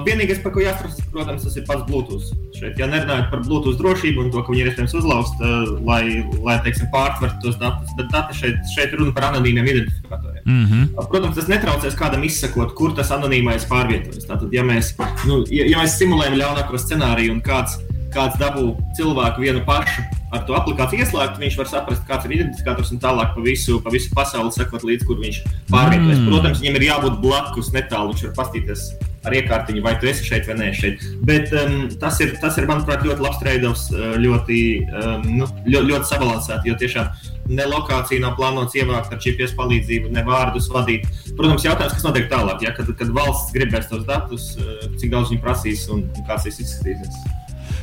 Vienīgais, 0.06 0.40
par 0.44 0.54
ko 0.54 0.64
jāatcerās, 0.64 1.00
protams, 1.12 1.44
tas 1.46 1.58
ir 1.58 1.66
pats 1.68 1.86
Bluetooth. 1.88 2.30
Šeit, 2.56 2.78
ja 2.80 2.88
nerunājot 2.90 3.30
par 3.32 3.44
Bluetooth 3.46 3.78
drošību 3.80 4.24
un 4.24 4.32
to, 4.34 4.42
ka 4.44 4.52
viņi 4.52 4.64
ir 4.64 4.70
iespējams 4.72 4.96
uzlauzt, 5.00 5.44
lai, 5.86 6.02
lai 6.44 6.56
teiksim, 6.64 6.90
pārtvertu 6.94 7.40
tos 7.44 7.60
datus, 7.60 7.94
bet 7.98 8.10
dati 8.14 8.36
šeit, 8.40 8.58
šeit 8.74 8.96
runa 8.98 9.14
par 9.16 9.30
anonīmiem 9.30 9.70
identifikatoriem. 9.72 10.42
Mm 10.44 10.66
-hmm. 10.66 11.08
Protams, 11.12 11.36
tas 11.36 11.48
netraucēs 11.48 11.98
kādam 11.98 12.24
izsakot, 12.26 12.74
kur 12.74 12.94
tas 12.96 13.10
anonīmais 13.16 13.68
pārvietojas. 13.70 14.26
Tātad, 14.26 14.52
ja 14.52 14.62
mēs, 14.62 14.94
nu, 15.26 15.44
ja, 15.48 15.66
ja 15.66 15.78
mēs 15.78 15.98
simulējam 15.98 16.38
ļaunāko 16.42 16.78
scenāriju 16.78 17.32
un 17.38 17.40
kāds 17.40 17.78
kāds 18.14 18.38
dabū 18.40 18.74
cilvēku 18.98 19.44
vienu 19.44 19.62
pašu 19.66 20.02
ar 20.30 20.46
to 20.46 20.56
aplikāciju 20.58 21.04
ieslēgt, 21.04 21.38
viņš 21.42 21.58
var 21.58 21.70
saprast, 21.70 22.06
kāds 22.08 22.26
ir 22.28 22.38
identifikators 22.38 22.92
un 22.94 23.02
tālāk 23.02 23.34
pa 23.34 23.44
visu, 23.44 23.80
pa 23.82 23.92
visu 23.94 24.12
pasauli 24.14 24.54
sekot 24.54 24.86
līdz, 24.86 25.06
kur 25.08 25.20
viņš 25.22 25.42
pārvietojas. 25.70 26.18
Mm. 26.20 26.26
Protams, 26.30 26.62
viņam 26.62 26.78
ir 26.78 26.88
jābūt 26.90 27.22
blakus 27.22 27.72
netālu, 27.74 28.14
viņš 28.14 28.28
var 28.28 28.36
pastīties 28.44 28.90
ar 29.26 29.34
iekārtiņu, 29.36 29.82
vai 29.84 29.92
tu 30.00 30.08
esi 30.08 30.24
šeit 30.24 30.46
vai 30.48 30.56
nē, 30.56 30.70
šeit. 30.76 31.02
Bet 31.28 31.50
um, 31.56 31.82
tas, 32.00 32.20
ir, 32.24 32.32
tas 32.40 32.56
ir, 32.56 32.68
manuprāt, 32.70 33.04
ļoti 33.04 33.24
labs 33.24 33.40
trade-offs, 33.42 33.88
uh, 33.92 34.14
ļoti, 34.20 34.60
um, 34.86 35.26
nu, 35.42 35.50
ļoti, 35.66 35.90
ļoti 35.90 36.08
sabalansēti, 36.08 36.70
jo 36.70 36.78
tiešām 36.80 37.10
ne 37.50 37.66
lokācija 37.68 38.22
nav 38.22 38.38
plānots 38.38 38.78
ievākt 38.78 39.12
ar 39.12 39.20
GPS 39.20 39.56
palīdzību, 39.58 40.12
ne 40.14 40.24
vārdus 40.24 40.70
vadīt. 40.72 41.04
Protams, 41.34 41.66
jautājums, 41.66 41.98
kas 41.98 42.06
notiek 42.06 42.30
tālāk, 42.32 42.64
ja, 42.64 42.72
kad, 42.76 42.88
kad 42.96 43.12
valsts 43.16 43.52
gribēs 43.56 43.90
tos 43.92 44.06
datus, 44.08 44.54
uh, 44.62 44.88
cik 44.96 45.12
daudz 45.12 45.34
viņi 45.34 45.44
prasīs 45.44 45.84
un, 45.92 46.06
un 46.08 46.30
kāds 46.30 46.48
tas 46.48 46.64
izskatīsies. 46.64 47.39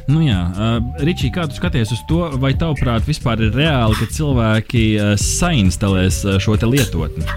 Nu 0.08 0.22
jā, 0.24 0.40
uh, 0.40 0.78
Ričī, 1.04 1.28
kā 1.36 1.50
tu 1.52 1.58
skaties 1.58 1.92
uz 1.92 2.00
to, 2.08 2.22
vai 2.40 2.54
tavuprāt 2.56 3.04
vispār 3.08 3.44
ir 3.44 3.52
reāli, 3.52 3.98
ka 4.00 4.08
cilvēki 4.16 4.84
uh, 4.96 5.14
sainstalēs 5.20 6.22
uh, 6.24 6.38
šo 6.40 6.56
lietotni? 6.64 7.28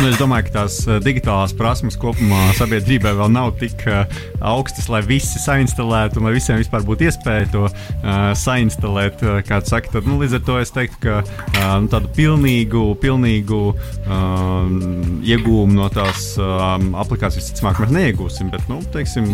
Un 0.00 0.06
es 0.08 0.16
domāju, 0.16 0.46
ka 0.46 0.52
tās 0.54 0.78
uh, 0.86 0.94
digitālās 1.04 1.52
prasmes 1.52 1.98
kopumā 2.00 2.54
sabiedrībai 2.56 3.10
vēl 3.18 3.34
nav 3.34 3.50
tik 3.60 3.82
uh, 3.84 4.06
augstas, 4.48 4.86
lai 4.88 5.02
visi 5.04 5.36
sainstalētu 5.42 6.16
un 6.16 6.24
lai 6.24 6.32
visiem 6.38 6.56
vispār 6.56 6.86
būtu 6.88 7.04
iespēja 7.04 7.50
to 7.52 7.66
uh, 7.66 7.74
sainstalēt. 8.32 9.20
Kā 9.44 9.58
tu 9.60 9.74
saki, 9.74 9.92
tad, 9.92 10.08
nu, 10.08 10.16
līdz 10.22 10.38
ar 10.38 10.46
to 10.46 10.56
es 10.62 10.72
teiktu, 10.72 11.02
ka 11.04 11.18
uh, 11.20 11.74
nu, 11.84 11.90
tādu 11.92 12.08
pilnīgu, 12.16 12.86
pilnīgu 13.02 13.60
uh, 13.74 14.72
iegūmu 15.20 15.76
no 15.76 15.90
tās 15.92 16.30
uh, 16.40 16.80
aplikācijas 17.04 17.42
visticamāk 17.42 17.84
mēs 17.84 17.92
neiegūsim. 17.98 18.48
Bet, 18.56 18.64
nu, 18.72 18.80
teiksim, 18.96 19.28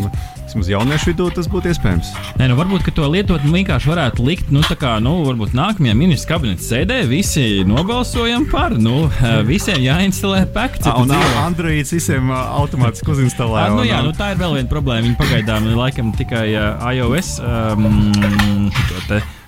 Vismaz 0.46 0.68
jauniešu 0.70 1.10
vidū 1.10 1.24
tas 1.36 1.48
būtu 1.52 1.68
iespējams. 1.68 2.10
Nē, 2.38 2.46
nu, 2.48 2.54
varbūt 2.56 2.86
to 2.94 3.04
lietotni 3.12 3.50
vienkārši 3.50 3.90
varētu 3.90 4.24
likt, 4.24 4.52
nu, 4.54 4.62
tā 4.64 4.76
kā, 4.78 4.94
nu, 5.04 5.18
varbūt 5.26 5.52
nākamajā 5.58 5.96
ministra 5.98 6.36
kabineta 6.36 6.64
sēdē 6.64 7.00
visi 7.10 7.64
nobalsojam 7.68 8.46
par, 8.48 8.72
nu, 8.80 9.08
visiem 9.50 9.82
jāinstalē 9.84 10.46
pekts. 10.56 10.90
Un 10.96 11.12
Androids 11.44 11.92
visiem 11.94 12.32
automātiski 12.32 13.12
uzinstalē. 13.14 13.68
Nu, 13.76 13.86
jā, 13.86 14.02
nu, 14.04 14.14
tā 14.16 14.32
ir 14.34 14.42
vēl 14.42 14.58
viena 14.60 14.70
problēma. 14.70 15.06
Viņi 15.06 15.18
pagaidām 15.20 15.72
laikam 15.76 16.12
tikai 16.16 16.46
uh, 16.56 16.86
iOS. 16.96 17.36
Um, 17.44 18.12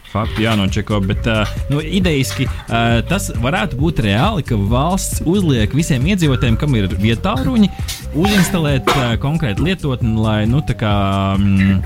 faktu 0.09 0.41
jānočeko, 0.41 1.01
bet 1.05 1.27
uh, 1.29 1.51
nu, 1.69 1.83
idejiski 1.85 2.47
uh, 2.49 3.01
tas 3.09 3.29
varētu 3.43 3.77
būt 3.81 4.01
reāli, 4.07 4.45
ka 4.47 4.57
valsts 4.71 5.21
uzliek 5.29 5.75
visiem 5.77 6.07
iedzīvotājiem, 6.09 6.57
kam 6.61 6.77
ir 6.79 6.89
vietā 7.01 7.35
ruņi, 7.45 7.69
uzinstalēt 8.17 8.89
uh, 8.95 9.13
konkrētu 9.21 9.69
lietotni, 9.69 10.15
lai 10.17 10.41
nu, 10.49 10.63
kā, 10.81 10.95
um, 11.37 11.83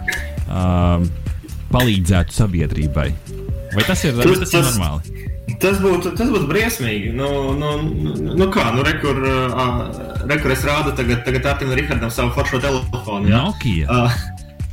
uh, 0.47 1.03
palīdzētu 1.75 2.39
sabiedrībai. 2.39 3.11
Vai 3.73 3.85
tas 3.89 4.07
ir, 4.07 4.19
tas, 4.21 4.43
tas 4.45 4.59
ir 4.59 4.67
normāli? 4.71 5.32
Tas 5.61 5.81
būtu, 5.83 6.15
tas 6.19 6.31
būtu 6.33 6.47
briesmīgi. 6.49 7.13
Nu, 7.17 7.53
nu, 7.59 7.73
nu 8.39 8.47
kā, 8.55 8.71
nu, 8.77 8.85
rekur, 8.87 9.19
uh, 9.21 9.83
rekur 10.31 10.55
es 10.55 10.65
rādu 10.67 10.95
tagad, 10.99 11.25
tagad 11.27 11.49
Artiņam 11.53 11.77
Rihardam 11.79 12.13
savu 12.15 12.33
foršo 12.37 12.63
telefonu. 12.63 13.29
Ja? 13.29 13.43
Nokia. 13.49 13.89
Uh, 13.91 14.21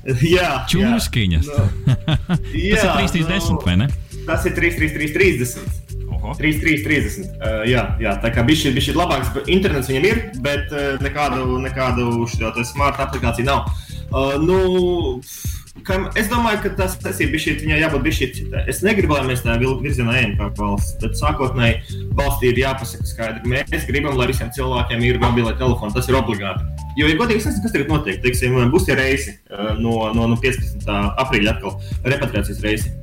Jā, 0.36 0.64
čūskiņas. 0.70 1.50
Nu, 1.50 2.38
jā, 2.56 2.80
tas 2.98 3.14
ir 3.14 3.28
330 3.28 3.68
vai 3.68 3.76
ne? 3.84 3.90
Tas 4.28 4.46
ir 4.48 4.56
33330. 4.58 5.88
3,330. 6.20 7.30
Uh, 7.40 7.62
jā, 7.70 7.84
jā, 8.02 8.14
tā 8.24 8.32
kā 8.36 8.44
bija 8.48 8.72
šī 8.74 8.96
labāks 8.96 9.32
internets 9.48 9.90
viņam 9.92 10.08
ir, 10.10 10.22
bet 10.44 10.74
uh, 10.74 10.98
nekādu, 11.04 11.60
nekādu 11.64 12.28
šo 12.30 12.52
smart 12.68 13.00
aplikāciju 13.04 13.48
nav. 13.48 13.70
Uh, 14.10 14.36
nu, 14.42 14.60
Es 16.20 16.28
domāju, 16.30 16.60
ka 16.64 16.70
tas, 16.78 16.96
ir 17.22 17.30
bijis 17.32 17.46
šī, 17.46 17.54
viņai 17.64 17.80
jābūt 17.84 18.08
šī. 18.16 18.30
Es 18.70 18.82
negribu, 18.86 19.16
lai 19.16 19.28
mēs 19.30 19.44
tādā 19.46 19.74
virzienā 19.84 20.16
ejam 20.20 20.34
kā 20.40 20.50
valsts, 20.58 20.98
bet 21.02 21.16
sākotnēji 21.20 22.00
valstī 22.18 22.52
ir 22.52 22.62
jāpasaka 22.64 23.08
skaidri. 23.08 23.54
Mēs 23.54 23.86
gribam, 23.88 24.18
lai 24.20 24.30
visiem 24.32 24.52
cilvēkiem 24.56 25.06
ir 25.06 25.22
mobilai 25.22 25.56
telefoni. 25.60 25.96
Tas 25.96 26.10
ir 26.10 26.18
obligāti. 26.20 26.66
Jo, 26.98 27.08
ja 27.08 27.20
godīgi, 27.20 27.46
nezinu, 27.46 27.64
kas 27.64 27.76
tagad 27.76 27.94
notiek. 27.94 28.20
Teiksim, 28.26 28.58
būs 28.74 28.90
tie 28.90 28.98
reisi 29.00 29.38
eh, 29.38 29.72
no, 29.80 30.10
no, 30.16 30.28
no 30.34 30.42
15. 30.42 30.90
aprīļa 31.26 31.56
atkal 31.56 31.80
repatriācijas 32.04 32.66
reisi 32.66 32.94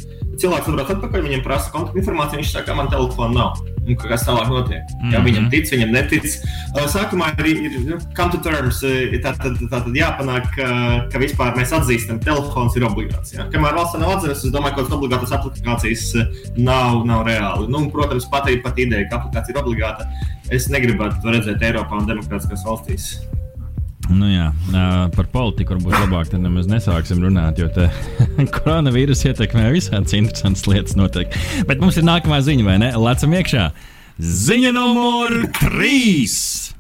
cilvēks 0.40 0.68
atbrauc 0.68 0.92
atpakaļ, 0.92 1.24
viņam 1.26 1.42
prasa 1.44 1.72
kontaktu 1.72 2.02
informāciju, 2.02 2.42
viņš 2.42 2.52
saka, 2.52 2.68
ka 2.68 2.76
man 2.76 2.90
telefona 2.92 3.32
nav. 3.32 3.75
Un 3.86 3.98
kas 4.00 4.24
tālāk 4.26 4.48
notiek? 4.50 4.82
Mm 4.82 4.98
-hmm. 5.00 5.12
Jā, 5.14 5.20
viņam 5.24 5.50
tic, 5.50 5.70
viņam 5.70 5.92
netic. 5.94 6.24
Sākumā 6.94 7.28
ir, 7.38 7.46
ir 7.46 7.78
nu, 7.86 7.98
come 8.16 8.32
to 8.32 8.38
terms, 8.42 8.82
tā 8.82 9.32
tad, 9.36 9.60
tā 9.60 9.68
tad 9.70 9.94
jāpanāk, 9.94 10.48
ka, 10.56 10.66
ka 11.12 11.18
vispār 11.22 11.54
mēs 11.56 11.72
atzīstam, 11.72 12.18
ka 12.18 12.32
telefons 12.32 12.76
ir 12.76 12.82
obligāts. 12.88 13.34
Jā. 13.36 13.46
Kamēr 13.52 13.78
valsts 13.78 13.98
nav 13.98 14.16
atzīsta, 14.16 14.46
es 14.46 14.52
domāju, 14.52 14.74
ka 14.74 14.82
tādas 14.82 14.98
obligātas 14.98 15.32
aplikācijas 15.38 16.04
nav, 16.56 17.06
nav 17.06 17.26
reāli. 17.26 17.68
Nu, 17.68 17.90
protams, 17.90 18.26
pat, 18.30 18.50
pat 18.62 18.78
ideja, 18.78 19.08
ka 19.08 19.16
aplikācija 19.16 19.54
ir 19.54 19.62
obligāta, 19.62 20.10
es 20.50 20.68
negribētu 20.68 21.22
to 21.22 21.30
redzēt 21.30 21.62
Eiropā 21.62 22.00
un 22.00 22.06
demokrātiskās 22.06 22.66
valstīs. 22.66 23.20
Nu 24.06 24.28
jā, 24.30 24.50
par 25.16 25.26
politiku 25.32 25.74
varbūt 25.74 25.96
labāk 25.98 26.30
tad 26.30 26.42
nemaz 26.44 26.68
nesāksim 26.70 27.18
runāt, 27.24 27.58
jo 27.58 27.66
koronavīrus 28.58 29.24
ietekmē 29.26 29.66
visādas 29.74 30.14
interesantas 30.16 30.66
lietas. 30.70 30.96
Notiek. 30.98 31.34
Bet 31.66 31.82
mums 31.82 31.98
ir 31.98 32.06
nākamā 32.06 32.38
ziņa, 32.46 32.66
vai 32.68 32.78
ne? 32.84 32.92
Lecam 33.00 33.34
iekšā! 33.36 33.68
Ziņa 34.16 34.72
numur 34.76 35.42
3! 35.58 36.76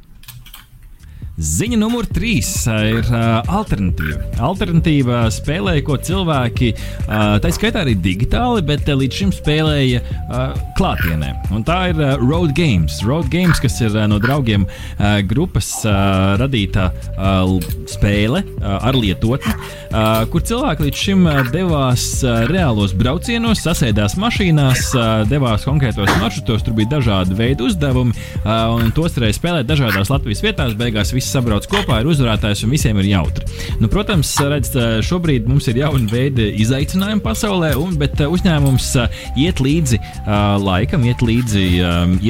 Ziņa 1.36 1.76
numur 1.76 2.06
trīs 2.08 2.48
ir 2.64 3.02
uh, 3.10 3.42
alternatīva. 3.52 4.22
Alternatīva 4.40 5.26
spēlē, 5.28 5.74
ko 5.84 5.98
cilvēki, 6.00 6.70
uh, 6.72 7.36
tā 7.44 7.50
skaitā 7.52 7.82
arī 7.84 7.92
digitāli, 8.00 8.62
bet 8.64 8.88
uh, 8.88 8.96
līdz 8.96 9.18
šim 9.20 9.32
spēlēja 9.36 10.00
uh, 10.00 10.54
klātienē. 10.78 11.34
Un 11.52 11.66
tā 11.66 11.90
ir 11.90 12.00
uh, 12.00 12.14
Road 12.22 12.54
Games. 12.56 13.02
Road 13.04 13.28
Games, 13.28 13.60
kas 13.60 13.76
ir 13.84 13.92
uh, 13.92 14.06
no 14.08 14.16
draugiem 14.22 14.64
uh, 14.64 15.18
grupas 15.28 15.68
uh, 15.84 16.38
radīta 16.40 16.86
uh, 16.88 17.52
spēle 17.92 18.40
uh, 18.40 18.78
ar 18.88 18.96
lietotni, 18.96 19.52
uh, 19.52 20.24
kur 20.32 20.40
cilvēki 20.40 20.88
līdz 20.88 21.04
šim 21.04 21.28
uh, 21.28 21.42
devās 21.52 22.06
uh, 22.24 22.46
reālos 22.48 22.96
braucienos, 22.96 23.60
sasēdās 23.60 24.16
mašīnās, 24.24 24.86
uh, 24.96 25.12
devās 25.28 25.68
konkrētos 25.68 26.16
maršrutos, 26.16 26.64
tur 26.64 26.80
bija 26.80 26.94
dažādi 26.96 27.36
veidi 27.36 27.68
uzdevumi, 27.68 28.16
uh, 28.40 28.72
un 28.78 28.88
tos 28.96 29.20
varēja 29.20 29.36
spēlēt 29.36 29.68
dažādās 29.68 30.16
Latvijas 30.16 30.44
vietās. 30.48 30.76
Beigās 30.80 31.12
visi 31.26 31.34
sabrauc 31.34 31.66
kopā, 31.70 32.00
ir 32.00 32.10
uzvarētājs 32.10 32.62
un 32.64 32.72
visiem 32.72 32.98
ir 33.02 33.08
jautri. 33.10 33.46
Nu, 33.80 33.88
protams, 33.90 34.30
redz, 34.38 34.70
šobrīd 35.06 35.48
mums 35.50 35.66
ir 35.70 35.80
jauni 35.80 36.06
veidi 36.10 36.46
izaicinājumi 36.62 37.22
pasaulē, 37.24 37.72
un, 37.80 37.96
bet 37.98 38.20
uzņēmums 38.22 38.88
iet 39.42 39.60
līdzi 39.64 39.98
laikam, 40.62 41.04
iet 41.08 41.24
līdzi 41.26 41.64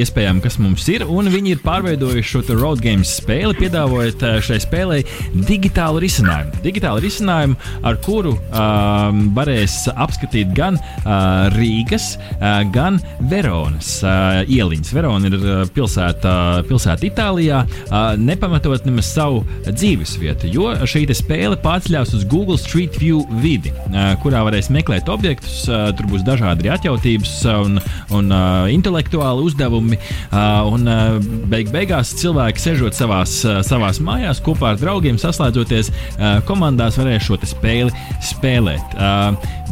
iespējām, 0.01 0.41
kas 0.41 0.57
mums 0.61 0.87
ir, 0.89 1.05
un 1.05 1.29
viņi 1.29 1.53
ir 1.55 1.61
pārveidojuši 1.65 2.31
šo 2.31 2.57
road 2.57 2.81
games 2.81 3.11
spēli, 3.19 3.53
piedāvājot 3.59 4.25
šai 4.47 4.59
spēlei 4.63 5.03
digitālu 5.47 6.01
risinājumu. 6.03 6.63
Digitālu 6.65 7.03
risinājumu, 7.05 7.57
ar 7.85 7.99
kuru 8.05 8.33
varēs 9.37 9.77
apskatīt 9.93 10.55
gan 10.57 10.79
Rīgas, 11.53 12.15
gan 12.73 12.99
Veronas 13.29 13.99
ieliņas. 14.47 14.93
Verona 14.97 15.29
ir 15.29 15.37
pilsēta, 15.75 16.33
pilsēta 16.67 17.09
Itālijā, 17.11 17.63
nepamatot 18.17 18.86
nemaz 18.87 19.11
savu 19.13 19.43
dzīvesvietu, 19.67 20.49
jo 20.51 20.71
šī 20.87 21.05
spēle 21.17 21.57
pārceļās 21.63 22.13
uz 22.17 22.25
Google 22.29 22.57
Street 22.59 22.97
View 23.01 23.23
vidi, 23.41 23.71
kurā 24.23 24.43
varēs 24.47 24.71
meklēt 24.73 25.09
objektus. 25.11 25.65
Tur 25.67 26.09
būs 26.09 26.25
dažādi 26.27 26.71
atjautības 26.73 27.33
un, 27.53 27.79
un 28.15 28.33
intelektuāli 28.73 29.45
uzdevumi. 29.47 29.99
Un 30.71 30.89
beig 31.51 31.71
beigās 31.73 32.13
cilvēki 32.19 32.63
sežot 32.63 32.97
savās, 32.97 33.39
savās 33.67 34.01
mājās 34.03 34.41
kopā 34.43 34.73
ar 34.73 34.81
draugiem, 34.81 35.19
saslēdzoties 35.21 35.91
komandās, 36.49 36.99
varēs 36.99 37.27
šo 37.27 37.39
spēli 37.47 37.93
spēlēt. 38.23 38.97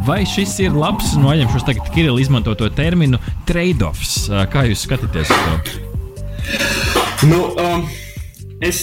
Vai 0.06 0.22
šis 0.30 0.58
ir 0.64 0.76
labs, 0.78 1.16
no 1.20 1.32
aizņemšos 1.34 1.68
tagad 1.68 1.92
Kirillu 1.96 2.22
izmantoto 2.24 2.70
terminu 2.76 3.20
trade-offs? 3.50 4.26
Kā 4.52 4.66
jūs 4.70 4.86
skatāties 4.88 5.32
uz 5.32 5.46
to? 5.48 5.56
Nu, 7.26 7.40
um, 7.58 7.86
Es, 8.64 8.78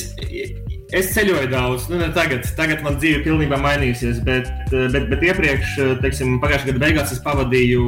es 0.92 1.06
ceļoju 1.14 1.48
daudz, 1.48 1.86
nu, 1.88 1.96
tagad, 2.12 2.44
tagad 2.58 2.82
man 2.84 2.98
dzīve 3.00 3.20
ir 3.20 3.24
pilnībā 3.24 3.56
mainījusies, 3.62 4.18
bet, 4.26 4.50
bet, 4.68 5.06
bet 5.08 5.24
iepriekš, 5.30 5.78
teiksim, 6.02 6.34
pagājušā 6.42 6.68
gada 6.68 6.82
beigās 6.82 7.14
es 7.14 7.22
pavadīju, 7.24 7.86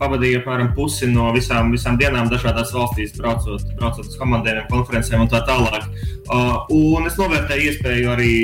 pavadīju 0.00 0.40
apmēram 0.40 0.72
pusi 0.78 1.10
no 1.12 1.28
visām, 1.36 1.74
visām 1.74 2.00
dienām 2.00 2.30
dažādās 2.32 2.72
valstīs, 2.72 3.12
braucot, 3.20 3.68
braucot 3.76 4.08
uz 4.08 4.16
komandiem, 4.20 4.64
konferencēm 4.72 5.26
un 5.26 5.30
tā 5.32 5.42
tālāk. 5.48 5.84
Uh, 6.32 6.64
un 6.72 7.10
es 7.10 7.20
novērtēju 7.20 7.72
iespēju 7.74 8.12
arī 8.16 8.34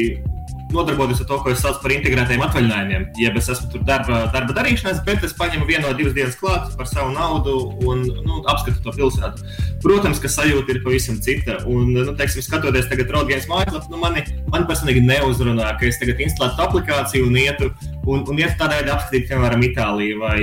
nodarboties 0.75 1.23
ar 1.23 1.29
to, 1.31 1.39
ko 1.43 1.53
es 1.53 1.63
saucu 1.65 1.83
par 1.83 1.95
integrētiem 1.95 2.43
atvaļinājumiem. 2.45 3.07
Jeb 3.21 3.39
es 3.41 3.51
esmu 3.55 3.71
tur 3.73 3.85
darba, 3.89 4.25
darba 4.35 4.57
darīšanās, 4.57 5.03
bet 5.07 5.25
es 5.27 5.35
paņemu 5.39 5.69
vienu 5.69 5.89
vai 5.89 5.97
divas 5.99 6.17
dienas 6.17 6.39
klāt 6.41 6.75
par 6.79 6.91
savu 6.91 7.15
naudu 7.15 7.57
un 7.87 8.05
nu, 8.05 8.43
apskatu 8.51 8.83
to 8.85 8.95
pilsētu. 8.99 9.49
Protams, 9.85 10.23
ka 10.23 10.31
sajūta 10.33 10.75
ir 10.75 10.83
pavisam 10.85 11.19
cita. 11.25 11.61
Un, 11.71 11.93
nu, 11.97 12.15
teiksim, 12.19 12.45
skatoties 12.45 12.89
tagad 12.93 13.13
Rodgers 13.15 13.49
mājaslapu, 13.51 13.93
nu, 13.95 14.01
mani, 14.03 14.25
mani 14.53 14.71
personīgi 14.71 15.05
neuzrunā, 15.07 15.75
ka 15.81 15.89
es 15.89 16.01
tagad 16.03 16.23
instalētu 16.25 16.67
aplikāciju 16.69 17.29
un 17.31 17.43
ietu, 17.45 17.73
un, 18.05 18.25
un 18.25 18.41
ietu 18.41 18.59
tādā 18.61 18.81
veidā 18.81 18.99
apskatīt, 18.99 19.29
piemēram, 19.31 19.69
Itāliju 19.73 20.25
vai 20.25 20.41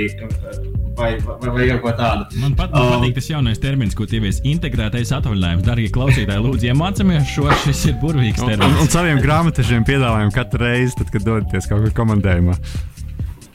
vai, 0.96 1.10
vai, 1.20 1.50
vai 1.50 1.66
kaut 1.72 1.82
ko 1.84 1.94
tādu. 1.98 2.40
Man 2.42 2.56
pat, 2.58 2.72
man 2.74 2.88
patīk 2.96 3.12
um, 3.12 3.16
tas 3.18 3.28
jaunais 3.32 3.60
termins, 3.62 3.96
ko 3.98 4.06
ievies 4.08 4.40
integrētais 4.48 5.12
atvaļinājums. 5.18 5.66
Darbie 5.66 5.90
klausītāji, 5.94 6.44
lūdzu, 6.46 6.70
iemācāmies 6.72 7.28
šo. 7.32 7.48
Šis 7.64 7.84
ir 7.90 7.98
burvīgs 8.02 8.42
termins. 8.42 8.66
Un, 8.66 8.78
un, 8.78 8.86
un 8.86 8.92
saviem 8.92 9.20
grāmatažiem 9.22 9.86
piedāvājam 9.88 10.32
katru 10.34 10.64
reizi, 10.64 10.96
tad, 11.00 11.12
kad 11.14 11.26
dodaties 11.26 11.70
kaut 11.70 11.86
kur 11.86 11.94
komandējumā. 12.02 12.58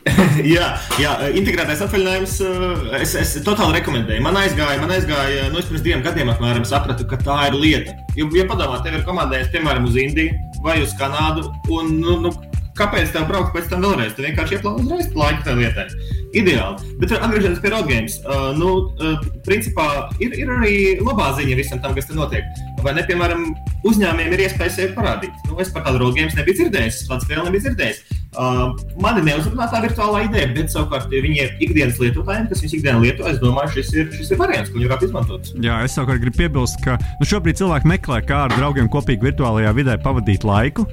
jā, 0.56 0.68
jā, 1.02 1.14
integrētais 1.38 1.82
atvaļinājums. 1.86 2.36
Uh, 2.44 2.86
es, 3.00 3.14
es 3.20 3.34
totāli 3.46 3.80
rekomendēju. 3.80 4.24
Man 4.26 4.40
aizgāja, 4.40 4.80
man 4.82 4.94
aizgāja, 4.96 5.48
nu, 5.54 5.64
pirms 5.68 5.84
diviem 5.86 6.04
gadiem 6.06 6.32
apmēram 6.34 6.68
sapratu, 6.68 7.08
ka 7.10 7.20
tā 7.22 7.40
ir 7.50 7.58
lieta. 7.60 7.96
Jo, 8.18 8.30
ja 8.36 8.48
padomā, 8.50 8.80
tev 8.86 9.00
ir 9.00 9.08
komandējums, 9.08 9.52
piemēram, 9.54 9.90
uz 9.90 9.98
Indiju 10.00 10.62
vai 10.64 10.80
uz 10.84 10.96
Kanādu, 10.98 11.46
un, 11.74 11.98
nu, 12.02 12.18
nu 12.24 12.32
kāpēc 12.78 13.12
tev 13.14 13.28
braukt 13.30 13.54
pēc 13.56 13.70
tam 13.72 13.84
vēlreiz? 13.86 14.16
Tu 14.16 14.26
vienkārši 14.26 14.58
ieplāno 14.58 14.84
uzreiz 14.86 15.12
laiku 15.18 15.46
tajā 15.46 15.60
lietai. 15.62 15.88
Ideāli. 16.36 16.96
Bet 17.02 17.14
atgriežoties 17.16 17.62
pie 17.64 17.72
Rodgēmas, 17.72 18.18
uh, 18.26 18.50
nu, 18.58 18.74
uh, 19.00 19.16
principā 19.48 19.88
ir, 20.24 20.36
ir 20.36 20.52
arī 20.58 20.76
labā 21.00 21.32
ziņa 21.38 21.58
visam 21.60 21.82
tam, 21.84 21.96
kas 21.96 22.10
tur 22.10 22.20
notiek. 22.20 22.48
Vai 22.84 22.96
ne, 22.98 23.06
piemēram, 23.08 23.48
uzņēmējiem 23.88 24.36
ir 24.36 24.46
iespēja 24.48 24.76
sevi 24.76 24.96
parādīt? 24.98 25.36
Nu, 25.48 25.60
es 25.64 25.72
par 25.74 25.88
tādu 25.88 26.04
Rodgēmas 26.04 26.38
nebiju 26.38 26.62
dzirdējis, 26.62 27.04
es 27.04 27.12
pats 27.12 27.30
vēl 27.30 27.46
nebiju 27.48 27.68
dzirdējis. 27.68 28.04
Uh, 28.36 28.74
mani 29.00 29.24
neuzrunā 29.24 29.70
tā 29.72 29.80
virtuālā 29.86 30.26
ideja, 30.26 30.50
bet 30.54 30.74
savukārt 30.74 31.08
viņiem 31.10 31.62
ikdienas 31.64 32.00
lietotājiem, 32.02 32.50
kas 32.50 32.60
viņus 32.62 32.76
ikdienā 32.78 33.00
lieto, 33.02 33.26
es 33.30 33.40
domāju, 33.42 33.72
šis 33.78 33.94
ir, 33.96 34.10
šis 34.14 34.34
ir 34.36 34.42
variants, 34.42 34.70
ko 34.70 34.78
viņi 34.78 34.90
varētu 34.92 35.08
izmantot. 35.08 35.52
Jā, 35.64 35.80
es 35.88 35.96
savukārt 35.96 36.22
gribu 36.26 36.42
piebilst, 36.44 36.82
ka 36.84 36.98
nu, 37.22 37.30
šobrīd 37.30 37.62
cilvēki 37.62 37.92
meklē, 37.94 38.20
kā 38.28 38.44
ar 38.50 38.54
draugiem 38.54 38.92
kopīgi 38.92 39.30
virtuālajā 39.30 39.72
vidē 39.80 39.98
pavadīt 40.04 40.46
laiku. 40.48 40.86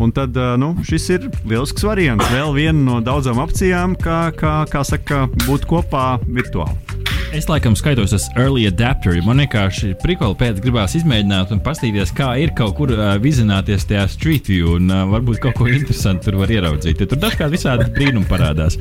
Un 0.00 0.14
tad 0.16 0.34
nu, 0.62 0.72
šis 0.88 1.10
ir 1.18 1.28
lielisks 1.44 1.84
variants. 1.84 2.32
Vēl 2.32 2.56
viena 2.56 2.80
no 2.80 2.98
daudzām 3.04 3.42
opcijām, 3.44 3.98
kā, 4.00 4.22
kā, 4.40 4.62
kā 4.72 4.86
saka, 4.86 5.26
būt 5.44 5.68
kopā 5.70 6.14
virtuāli. 6.26 7.09
Es 7.30 7.46
laikam 7.46 7.76
skaitos 7.78 8.10
uz 8.10 8.24
early 8.34 8.64
adapter. 8.66 9.14
Man 9.22 9.38
vienkārši 9.38 9.92
prikoli 10.02 10.34
pēc 10.34 10.56
gribās 10.64 10.96
izmēģināt 10.98 11.52
un 11.54 11.60
paskatīties, 11.62 12.10
kā 12.18 12.32
ir 12.42 12.50
kaut 12.58 12.74
kur 12.80 12.90
uh, 12.90 13.12
vizināties 13.22 13.84
tajā 13.86 14.08
street 14.10 14.48
view 14.50 14.72
un 14.74 14.90
uh, 14.90 15.04
varbūt 15.12 15.38
kaut 15.44 15.54
ko 15.60 15.68
interesantu 15.70 16.26
tur 16.26 16.40
var 16.40 16.50
ieraudzīt. 16.50 16.98
Ja 16.98 17.06
tur 17.06 17.20
dažkārt 17.22 17.54
visādi 17.54 17.86
brīnumi 17.94 18.26
parādās. 18.26 18.74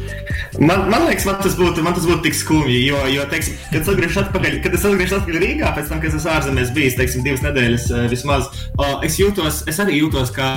Man, 0.57 0.87
man 0.89 1.05
liekas, 1.05 1.27
man 1.29 1.37
tas 1.43 1.57
būtu, 1.59 1.83
man 1.85 1.93
tas 1.93 2.07
būtu 2.09 2.25
tik 2.25 2.39
skumji, 2.39 2.79
jo, 2.87 3.03
jo 3.13 3.27
teiksim, 3.29 3.59
kad 3.69 3.83
es 3.83 3.91
atgriežos 3.93 4.23
atpakaļ, 4.23 4.57
kad 4.65 4.79
es 4.79 4.87
atgriežos 4.89 5.19
atpakaļ 5.19 5.45
Rīgā, 5.45 5.69
pēc 5.77 5.93
tam, 5.93 6.01
kad 6.01 6.17
es 6.17 6.27
ārzemēs 6.33 6.73
biju, 6.73 6.95
teiksim, 6.97 7.25
divas 7.29 7.45
nedēļas 7.45 7.87
uh, 7.93 8.03
vismaz, 8.09 8.49
uh, 8.79 8.97
es 9.05 9.19
jūtos, 9.21 9.61
es 9.69 9.81
arī 9.85 10.01
jūtos 10.01 10.33
kā, 10.33 10.49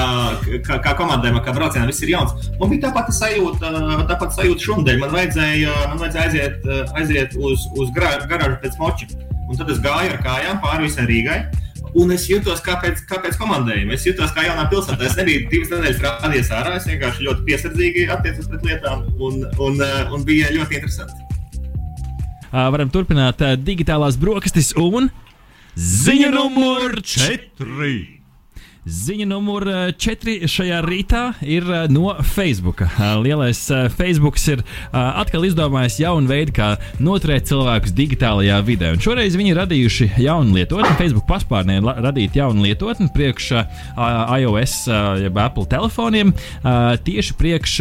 kā, 0.65 0.81
kā 0.89 0.97
komandējumā, 1.03 1.45
kā 1.45 1.53
braucienā, 1.61 1.85
viss 1.93 2.09
ir 2.09 2.15
jauns. 2.15 2.49
Man 2.57 2.73
bija 2.73 2.89
tāpat 2.89 3.13
sajūta, 3.21 3.77
tāpat 4.09 4.41
sajūta 4.41 4.71
šodien. 4.71 5.01
Man 5.05 5.13
vajadzēja, 5.13 5.77
man 5.93 6.01
vajadzēja 6.01 6.29
aiziet, 6.31 6.69
aiziet 6.97 7.37
uz, 7.37 7.69
uz 7.77 7.82
garāžu 7.91 8.61
pēc 8.63 8.79
moča. 8.79 9.09
Un 9.49 9.59
tad 9.59 9.73
es 9.73 9.83
gāju 9.83 10.15
ar 10.15 10.23
kājām 10.23 10.63
pāri 10.63 10.87
visai 10.87 11.09
Rīgai. 11.09 11.41
Un 11.99 12.13
es 12.15 12.25
jutos 12.31 12.63
kā 12.65 12.79
pēc, 12.81 13.03
kā 13.09 13.19
pēc 13.21 13.37
komandējuma. 13.41 13.97
Es 13.99 14.07
jutos 14.07 14.31
kā 14.33 14.47
jaunā 14.47 14.65
pilsētā. 14.71 15.03
Es 15.09 15.19
nebiju 15.19 15.49
divas 15.51 15.75
nedēļas 15.75 16.01
rādījies 16.07 16.53
ārā. 16.57 16.77
Es 16.79 16.89
vienkārši 16.89 17.27
ļoti 17.27 17.45
piesardzīgi 17.51 18.07
attiecos 18.15 18.49
pret 18.49 18.65
lietām 18.71 19.05
un, 19.19 19.45
un, 19.61 19.85
un 20.15 20.25
bija 20.29 20.53
ļoti 20.55 20.79
interesanti. 20.81 21.21
Varam 22.53 22.91
turpināt 22.93 23.45
digitālās 23.65 24.19
brokastis 24.21 24.73
un 24.81 25.11
ziņa 25.77 26.33
numur 26.33 27.01
4. 27.01 28.22
Ziņa 28.83 29.29
numur 29.31 29.63
4 30.03 30.49
šajā 30.51 30.81
rītā 30.83 31.21
ir 31.47 31.63
no 31.95 32.17
Facebook. 32.27 32.81
Lielais 33.23 33.61
Facebook 33.95 34.41
ir 34.51 34.65
atkal 34.91 35.45
izdomājis 35.47 36.01
jaunu 36.03 36.27
veidu, 36.27 36.51
kā 36.57 36.73
noturēt 36.99 37.47
cilvēkus 37.47 37.95
digitālajā 37.95 38.57
vidē. 38.67 38.91
Un 38.97 39.05
šoreiz 39.05 39.37
viņi 39.39 39.53
ir 39.53 39.61
radījuši 39.61 40.09
jaunu 40.25 40.57
lietotni. 40.57 40.97
Facebook 40.99 41.29
paspārnē 41.31 41.77
radīt 42.03 42.35
jaunu 42.35 42.65
lietotni 42.67 43.07
priekš 43.15 43.53
iOS, 44.43 44.75
jeb 45.23 45.39
Apple 45.39 45.69
telefoniem, 45.71 46.35
tieši 47.07 47.39
priekš 47.39 47.79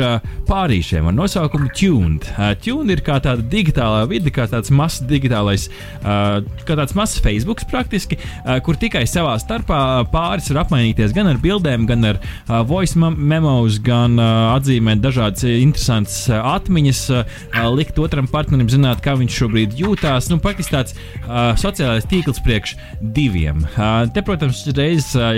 pārīšiem 0.52 1.10
ar 1.10 1.18
nosaukumu 1.18 1.74
Tuned. 1.82 2.30
Tuned 2.62 2.94
ir 2.94 3.02
kā 3.10 3.18
tāda 3.26 3.42
digitālā 3.42 4.06
vide, 4.12 4.30
kā 4.30 4.46
tāds 4.54 4.70
mazs 4.70 5.02
digitālais, 5.10 5.66
kā 6.06 6.78
tāds 6.78 6.94
mazs 6.94 7.18
Facebook 7.26 7.66
praktiski, 7.74 8.22
kur 8.62 8.78
tikai 8.78 9.08
savā 9.10 9.34
starpā 9.42 9.82
pāris 10.14 10.54
ir 10.54 10.62
apmainīti 10.62 10.90
apmainīties 10.92 11.14
gan 11.16 11.30
ar 11.32 11.40
bildēm, 11.42 11.86
gan 11.88 12.04
ar 12.06 12.18
uh, 12.20 12.62
voice 12.68 12.98
memos, 13.00 13.80
gan 13.80 14.20
uh, 14.20 14.56
atzīmēt 14.58 15.02
dažādas 15.02 15.44
interesantas 15.48 16.28
uh, 16.30 16.42
atmiņas, 16.56 17.02
uh, 17.12 17.70
likt 17.72 18.00
otram 18.00 18.28
partnerim 18.28 18.70
zināt, 18.70 19.02
kā 19.02 19.16
viņš 19.16 19.38
šobrīd 19.42 19.78
jūtās. 19.80 20.30
Nu, 20.30 20.40
Praktiski 20.42 20.76
tāds 20.76 20.96
uh, 20.96 21.54
sociālais 21.60 22.08
tīkls 22.10 22.42
priekš 22.44 22.76
diviem. 23.02 23.64
Uh, 23.76 24.08
te, 24.12 24.24
protams, 24.26 24.66
reiz 24.76 25.14
uh, 25.16 25.32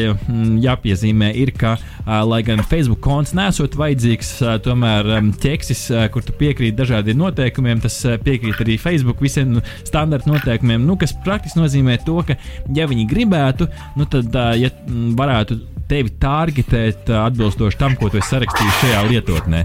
jāpiezīmē, 0.63 1.33
ir, 1.37 1.53
ka, 1.53 1.75
uh, 1.77 2.23
lai 2.25 2.41
gan 2.45 2.63
Facebook 2.63 3.03
konts 3.03 3.35
nesot 3.37 3.77
vajadzīgs, 3.77 4.33
uh, 4.41 4.55
tomēr 4.63 5.11
um, 5.19 5.31
ķeksis, 5.43 5.85
uh, 5.93 6.07
kur 6.13 6.25
tu 6.25 6.35
piekrīti 6.39 6.77
dažādiem 6.79 7.19
noteikumiem, 7.19 7.83
tas 7.83 7.99
uh, 8.07 8.17
piekrīt 8.21 8.63
arī 8.63 8.79
Facebook 8.81 9.21
visiem 9.23 9.59
standarta 9.83 10.31
noteikumiem, 10.31 10.85
nu, 10.87 10.97
kas 10.99 11.15
praktiski 11.25 11.61
nozīmē 11.61 11.99
to, 12.07 12.19
ka, 12.25 12.39
ja 12.73 12.87
viņi 12.89 13.07
gribētu, 13.11 13.69
nu, 13.99 14.07
tad, 14.09 14.31
uh, 14.33 14.53
ja 14.57 14.71
varētu 15.13 15.42
varētu 15.43 15.59
tevi 15.89 16.11
targetēt 16.19 17.09
atbilstoši 17.11 17.77
tam, 17.77 17.95
ko 17.99 18.09
tu 18.09 18.17
esi 18.17 18.31
sarakstījis 18.31 18.81
šajā 18.81 19.01
lietotnē. 19.11 19.63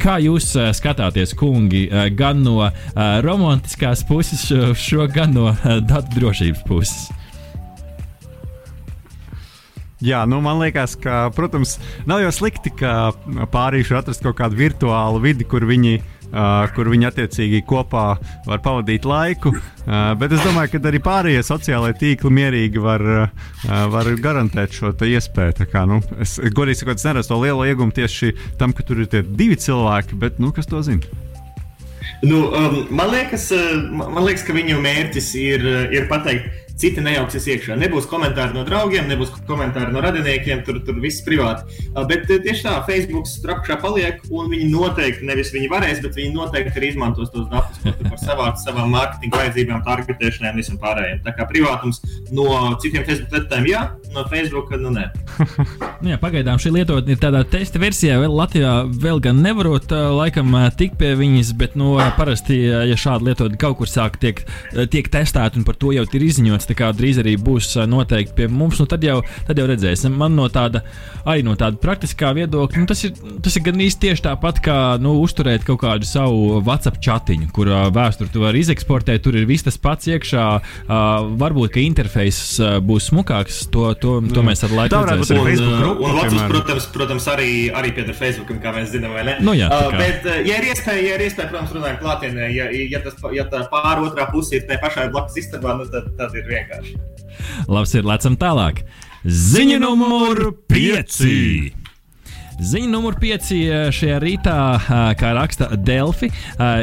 Kā 0.00 0.18
jūs 0.20 0.50
skatāties, 0.76 1.34
kungi, 1.38 1.86
gan 2.18 2.42
no 2.44 2.70
romantiskās 3.24 4.04
puses, 4.08 4.48
šo, 4.74 5.06
gan 5.08 5.34
no 5.34 5.52
datu 5.86 6.18
drošības 6.18 6.64
puses? 6.66 7.06
Jā, 10.04 10.26
nu 10.28 10.42
man 10.44 10.58
liekas, 10.60 10.98
ka, 11.00 11.30
protams, 11.32 11.78
nav 12.04 12.20
jau 12.20 12.32
slikti, 12.34 12.74
ka 12.76 13.14
pārīši 13.54 13.94
atrast 13.96 14.24
kaut 14.26 14.36
kādu 14.36 14.58
virtuālu 14.58 15.22
vidi, 15.22 15.46
kur 15.48 15.64
viņi 15.64 15.94
uh, 15.96 16.04
uh, 16.04 16.13
kur 16.74 16.90
viņi 16.90 17.08
attiecīgi 17.10 17.62
kopā 17.68 18.04
var 18.46 18.62
pavadīt 18.64 19.06
laiku. 19.08 19.54
Bet 19.84 20.32
es 20.34 20.42
domāju, 20.42 20.72
ka 20.72 20.80
arī 20.90 21.00
pārējie 21.04 21.42
sociālai 21.46 21.92
tīkli 21.98 22.32
mierīgi 22.34 22.82
var, 22.82 23.04
var 23.92 24.10
garantēt 24.24 24.74
šo 24.74 24.94
iespēju. 24.94 25.68
Kā, 25.70 25.84
nu, 25.88 26.00
es 26.24 26.38
godīgi 26.56 26.82
sakot, 26.82 26.98
es 26.98 27.06
neredzu 27.06 27.34
to 27.34 27.40
lielo 27.42 27.68
iegumu 27.68 27.94
tieši 27.94 28.32
tam, 28.60 28.74
ka 28.74 28.86
tur 28.86 29.04
ir 29.04 29.10
tie 29.12 29.22
divi 29.22 29.58
cilvēki, 29.60 30.18
bet 30.18 30.42
nu, 30.42 30.50
kas 30.54 30.70
to 30.70 30.82
zina? 30.84 31.22
Nu, 32.24 32.46
um, 32.56 32.76
man, 32.90 33.10
liekas, 33.12 33.50
man 33.92 34.22
liekas, 34.24 34.44
ka 34.46 34.56
viņu 34.56 34.78
mērķis 34.80 35.30
ir, 35.40 35.66
ir 35.92 36.06
pateikt, 36.08 36.63
citi 36.80 37.02
nejauksies 37.04 37.46
iekšā. 37.54 37.78
Nebūs 37.78 38.08
komentāri 38.10 38.56
no 38.56 38.64
draugiem, 38.66 39.06
nebūs 39.10 39.32
komentāri 39.48 39.92
no 39.94 40.02
radiniekiem, 40.04 40.64
tur, 40.66 40.80
tur 40.86 40.98
viss 41.02 41.22
privāti. 41.26 41.78
Bet 42.10 42.26
tieši 42.30 42.66
tā, 42.66 42.74
Facebook 42.88 43.28
trakšā 43.44 43.78
paliek, 43.82 44.22
un 44.34 44.50
viņi 44.52 44.68
noteikti, 44.72 45.26
nevis 45.28 45.52
viņi 45.54 45.70
varēs, 45.72 46.02
bet 46.04 46.18
viņi 46.18 46.34
noteikti 46.34 46.80
arī 46.80 46.90
izmantos 46.92 47.30
tos 47.34 47.46
datus 47.52 47.80
par 47.84 48.18
savām, 48.22 48.52
savām 48.60 48.90
mārketinga 48.94 49.42
vajadzībām, 49.42 49.84
targetēšanai 49.86 50.52
un 50.54 50.60
visam 50.62 50.80
pārējiem. 50.82 51.22
Tā 51.24 51.34
kā 51.36 51.46
privātums 51.50 52.02
no 52.34 52.48
citiem 52.82 53.06
Facebook 53.06 53.34
lietotājiem, 53.34 53.68
jā, 53.70 53.84
no 54.14 54.24
Facebook, 54.30 54.72
nu 54.80 54.92
nē. 54.94 55.06
nu 56.02 56.12
jā, 56.12 56.18
pagaidām 56.22 56.60
šī 56.62 56.74
lietotne 56.78 57.14
ir 57.14 57.22
tādā 57.22 57.44
testa 57.48 57.80
versijā, 57.82 58.18
vēl 58.22 58.34
Latvijā 58.34 58.74
vēl 59.04 59.22
gan 59.24 59.42
nevarot 59.44 59.94
laikam 60.18 60.54
tikt 60.78 60.98
pie 61.00 61.14
viņas, 61.18 61.54
bet 61.58 61.78
nu, 61.78 61.94
parasti, 62.18 62.58
ja 62.90 62.98
šāda 62.98 63.30
lietotne 63.30 63.60
kaut 63.60 63.78
kur 63.80 63.90
sāk 63.90 64.18
tiek, 64.22 64.42
tiek 64.92 65.10
testēta 65.12 65.60
un 65.60 65.66
par 65.66 65.78
to 65.78 65.94
jau 65.94 66.06
ir 66.14 66.26
izziņots 66.28 66.63
temats 66.64 66.80
kā, 66.80 66.90
drīz 66.96 67.20
arī 67.22 67.36
būs 67.40 67.74
noteikti 67.88 68.34
pie 68.36 68.48
mums. 68.48 68.80
Nu, 68.80 68.86
tad, 68.86 69.04
jau, 69.04 69.22
tad 69.46 69.58
jau 69.58 69.66
redzēsim. 69.68 70.14
Man 70.16 70.34
no 70.36 70.48
tāda, 70.48 70.82
arī 71.24 71.44
no 71.44 71.54
tāda 71.58 71.78
praktiskā 71.80 72.32
viedokļa, 72.36 72.82
nu, 72.82 72.88
tas, 72.88 73.04
ir, 73.04 73.14
tas 73.44 73.56
ir 73.56 73.64
gan 73.64 73.80
īsti 73.80 74.08
tieši 74.08 74.24
tāpat 74.26 74.60
kā 74.64 74.78
nu, 75.02 75.16
uzturēt 75.22 75.64
kaut 75.66 75.82
kādu 75.84 76.08
savu 76.08 76.60
WhatsApp 76.64 77.00
chatiņu, 77.04 77.50
kur 77.54 77.70
vēsturi 77.94 78.32
tu 78.32 78.44
vari 78.44 78.62
izeksportēt. 78.64 79.22
Tur 79.24 79.38
ir 79.38 79.48
viss 79.48 79.64
tas 79.66 79.78
pats 79.80 80.08
iekšā. 80.10 80.46
Varbūt, 81.40 81.72
ka 81.74 81.82
interfejs 81.82 82.40
uh, 82.60 82.76
būs 82.84 83.10
smukāks. 83.10 83.64
To, 83.74 83.90
to, 83.98 84.18
to 84.28 84.42
mm. 84.42 84.50
mēs 84.50 84.64
ar 84.66 84.74
laiku 84.74 85.02
redzēsim. 85.08 85.40
Un, 85.64 85.78
grupu, 85.80 86.08
un 86.08 86.18
WhatsApp, 86.18 86.50
protams, 86.52 86.88
protams, 86.94 87.28
arī, 87.32 87.50
arī 87.74 87.94
pieder 87.96 88.16
Facebookam, 88.16 88.60
kā 88.62 88.74
mēs 88.76 88.92
zinām, 88.94 89.14
vai 89.16 89.24
ne? 89.28 89.36
Nu, 89.44 89.54
jā, 89.56 89.70
uh, 89.72 89.94
bet, 89.96 90.26
ja 90.46 90.60
ir 90.60 90.68
iespēja, 90.70 91.04
ja 91.08 91.18
ir 91.18 91.26
iespēja, 91.26 91.50
protams, 91.52 91.74
runājot 91.74 92.02
klātienē, 92.02 92.50
ja, 92.54 92.68
ja, 92.92 93.00
tas, 93.04 93.18
ja 93.34 93.46
tā 93.50 93.64
pāri 93.72 94.06
otrā 94.06 94.28
pusē 94.30 94.60
ir 94.60 94.68
te 94.68 94.78
pašai 94.82 95.08
blakus 95.14 95.38
istabā, 95.40 95.74
nu, 95.78 95.88
tad, 95.90 96.10
tad 96.18 96.36
ir 96.38 96.53
vienkārši. 96.54 96.98
Labs 97.68 97.94
ir, 97.98 98.06
lecam 98.06 98.36
tālāk. 98.40 98.84
Ziņa 99.24 99.78
numur 99.82 100.50
5. 100.70 101.20
Ziņa 102.54 102.90
numur 102.92 103.16
5 103.18 103.50
šajā 103.96 104.18
rītā, 104.22 104.56
kā 105.18 105.32
raksta 105.34 105.72
Delfi, 105.74 106.28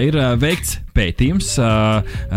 ir 0.03 0.17
veikts 0.41 0.79
pētījums. 0.95 1.53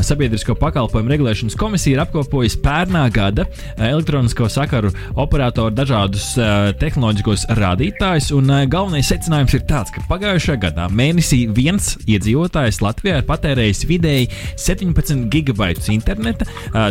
Sabiedrisko 0.05 0.55
pakalpojumu 0.59 1.13
regulēšanas 1.15 1.57
komisija 1.59 1.97
ir 1.97 2.03
apkopojusi 2.05 2.61
pērnā 2.65 3.05
gada 3.15 3.47
elektronisko 3.75 4.49
sakaru 4.53 4.93
operatoru 5.21 5.75
dažādus 5.75 6.33
tehnoloģiskos 6.81 7.47
rādītājus. 7.59 8.31
Galvenais 8.71 9.11
secinājums 9.11 9.57
ir 9.59 9.65
tāds, 9.69 9.93
ka 9.95 10.05
pagājušajā 10.11 10.61
gadā 10.69 10.89
mēnesī 10.93 11.45
viens 11.55 11.95
iedzīvotājs 12.07 12.81
Latvijā 12.85 13.21
ir 13.21 13.29
patērējis 13.29 13.85
vidēji 13.91 14.31
17 14.61 15.27
gigabaitus 15.33 15.91
interneta, 15.95 16.47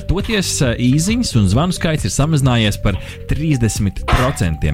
toties 0.10 0.56
īsiņas 0.63 1.34
un 1.39 1.49
zvanu 1.52 1.76
skaits 1.76 2.08
ir 2.10 2.13
samazinājies 2.15 2.80
par 2.84 2.99
30%. 3.32 4.73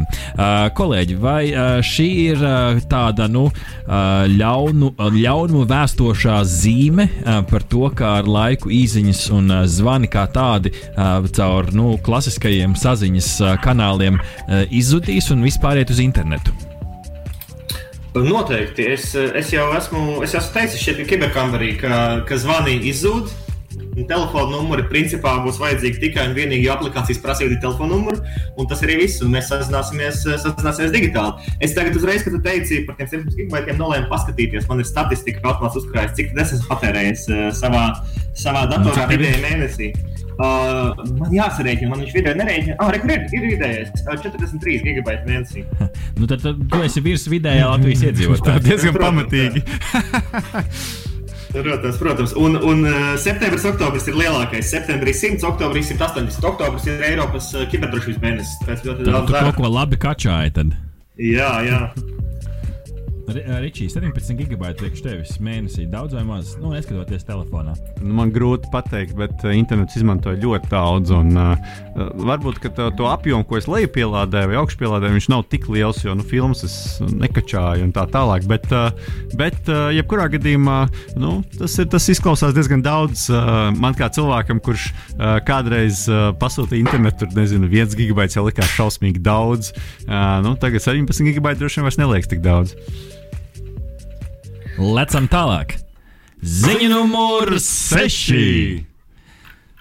Kolēģi, 0.79 1.19
vai 1.21 1.43
šī 1.85 2.09
ir 2.29 2.43
tāda 2.89 3.29
nu, 3.31 3.47
ļaunu, 3.87 4.93
ļaunumu 5.19 5.65
vēstošā 5.69 6.41
zīme? 6.47 6.78
Zīme 6.79 7.07
par 7.49 7.63
to, 7.67 7.89
kā 7.95 8.19
ar 8.19 8.27
laiku 8.27 8.69
īsiņas 8.71 9.21
un 9.35 9.51
zvani 9.67 10.07
kā 10.07 10.25
tādi 10.31 10.71
caur 11.35 11.71
nu, 11.73 11.97
klasiskajiem 11.97 12.75
saziņas 12.75 13.59
kanāliem 13.63 14.19
izzudīs 14.71 15.31
un 15.31 15.43
vispār 15.43 15.81
iet 15.81 15.89
uz 15.91 15.99
internetu. 15.99 16.53
Noteikti. 18.15 18.87
Es, 18.89 19.13
es 19.15 19.51
jau 19.53 19.69
esmu, 19.77 20.23
es 20.25 20.33
esmu 20.33 20.55
teicis 20.55 20.81
šeit, 20.81 20.97
ka 20.97 21.05
kiberkambarī, 21.11 21.75
ka, 21.79 22.23
ka 22.27 22.39
zvani 22.41 22.79
izzūd. 22.89 23.29
Un 23.95 24.05
Telefona 24.09 24.53
numuri 24.53 24.85
principā 24.89 25.35
būs 25.43 25.59
vajadzīgi 25.61 26.01
tikai 26.03 26.27
un 26.29 26.35
vienīgi, 26.37 26.69
aplikācijas 26.71 27.21
prasīja 27.23 27.59
telefona 27.61 27.95
numuru, 27.95 28.21
un 28.59 28.69
tas 28.69 28.83
arī 28.85 28.99
viss. 29.03 29.23
Mēs 29.29 29.49
sazināsimies, 29.51 30.21
sazināsimies 30.43 30.93
digitāli. 30.95 31.49
Es 31.65 31.75
tagad 31.77 31.97
uzreiz, 31.99 32.23
kad 32.25 32.35
tu 32.35 32.41
teici 32.45 32.83
par 32.87 32.99
tiem 32.99 33.09
700 33.11 33.35
gigabaitiem, 33.39 33.79
nolēmu 33.81 34.09
paskatīties. 34.11 34.69
Man 34.69 34.83
ir 34.83 34.89
statistika, 34.89 35.43
ka 35.43 35.53
automāts 35.53 35.81
uzkrājas, 35.81 36.15
cik 36.17 36.33
tas 36.37 36.55
esmu 36.55 36.69
patērējis 36.71 37.27
eh, 37.33 37.43
savā, 37.59 37.83
savā 38.37 38.65
datorā 38.71 39.05
tev 39.05 39.17
ir? 39.17 39.25
vidēji 39.25 39.45
mēnesī. 39.47 39.91
Uh, 40.39 40.95
man 41.19 41.33
jāsarēķina, 41.35 41.89
man 41.91 41.99
viņš 42.05 42.13
vidēji 42.15 42.39
nerēķina. 42.39 42.75
Ah, 42.79 42.93
re, 42.93 43.01
kur 43.03 43.11
ir, 43.11 43.25
vidējais. 43.43 43.91
Uh, 44.05 44.15
43 44.23 44.77
gigabaiti 44.85 45.27
mēnesī. 45.27 45.65
Nu, 46.15 46.29
tad, 46.31 46.39
tad 46.45 46.63
tu 46.71 46.79
esi 46.85 47.03
virs 47.03 47.27
vidējā 47.27 47.67
Latvijas 47.67 48.05
Tā 48.05 48.07
iedzīvotāja. 48.13 48.63
diezgan 48.69 48.95
Protams, 48.95 49.27
pamatīgi. 49.27 49.67
Protams, 51.49 51.97
protams. 51.97 52.33
Un, 52.37 52.55
un 52.61 52.83
uh, 52.85 53.15
septembris, 53.17 53.65
oktobris 53.65 54.05
ir 54.09 54.17
lielākais. 54.19 54.69
Septembrī 54.69 55.15
100, 55.17 55.41
oktobrī 55.49 55.81
180. 55.85 56.45
Oktobris 56.45 56.85
ir 56.91 57.01
Eiropas 57.09 57.49
uh, 57.55 57.65
kiberdrošības 57.71 58.21
mēnesis. 58.21 58.59
Pēc 58.67 58.85
ļoti 58.85 59.07
daudz 59.07 59.25
tu 59.25 59.33
darba. 59.33 59.49
kaut 59.49 59.57
ko 59.63 59.73
labi 59.73 59.97
kačāji. 60.01 60.53
Tad. 60.59 60.77
Jā, 61.17 61.51
jā. 61.65 61.81
Ri- 63.35 63.43
Ričijs, 63.63 63.93
17 63.97 64.37
gigabaiti 64.39 64.79
priekš 64.81 65.01
tevis 65.05 65.35
mēnesī. 65.43 65.85
Daudz 65.89 66.15
vai 66.17 66.23
maz? 66.27 66.53
Nu, 66.61 66.71
neskatoties 66.73 67.25
telefonā. 67.27 67.75
Nu, 68.01 68.13
man 68.17 68.31
grūti 68.33 68.69
pateikt, 68.73 69.15
bet 69.19 69.43
internets 69.53 69.97
izmanto 69.99 70.33
ļoti 70.33 70.71
daudz. 70.71 71.13
Un, 71.15 71.33
uh, 71.37 71.79
varbūt 72.25 72.61
to, 72.75 72.89
to 72.97 73.09
apjomu, 73.09 73.45
ko 73.47 73.59
es 73.59 73.67
lejupielādēju 73.69 74.51
vai 74.51 74.59
augšupielādēju, 74.61 75.17
viņš 75.17 75.29
nav 75.33 75.45
tik 75.51 75.67
liels, 75.71 76.01
jo 76.05 76.15
nu, 76.17 76.25
filmas 76.25 76.63
es 76.67 76.77
nekačāju 77.01 77.85
un 77.87 77.93
tā 77.95 78.05
tālāk. 78.11 78.47
Bet, 78.49 78.69
uh, 78.73 78.89
bet 79.39 79.69
uh, 79.69 79.89
jebkurā 79.95 80.29
gadījumā 80.35 80.79
nu, 81.19 81.39
tas, 81.57 81.77
ir, 81.81 81.89
tas 81.91 82.09
izklausās 82.13 82.55
diezgan 82.57 82.83
daudz. 82.85 83.27
Uh, 83.29 83.69
man 83.77 83.97
kā 83.97 84.09
cilvēkam, 84.15 84.61
kurš 84.63 84.89
uh, 84.91 85.37
kādreiz 85.45 86.05
uh, 86.09 86.29
pasūtīja 86.39 86.85
internetu, 86.85 87.25
tur 87.25 87.37
nezinu, 87.37 87.69
viens 87.71 87.93
gigabaits 87.97 88.37
jau 88.39 88.47
likās 88.47 88.73
šausmīgi 88.77 89.21
daudz. 89.25 89.73
Uh, 90.07 90.39
nu, 90.45 90.55
tagad 90.59 90.83
17 90.85 91.29
gigabaiti 91.29 91.61
droši 91.61 91.81
vien 91.81 91.89
vairs 91.89 92.01
neliekas 92.01 92.31
tik 92.31 92.43
daudz. 92.45 92.75
Lecam 94.79 95.25
tālāk. 95.27 95.73
Ziņa 96.39 96.87
numur 96.87 97.57
6. 97.59 98.88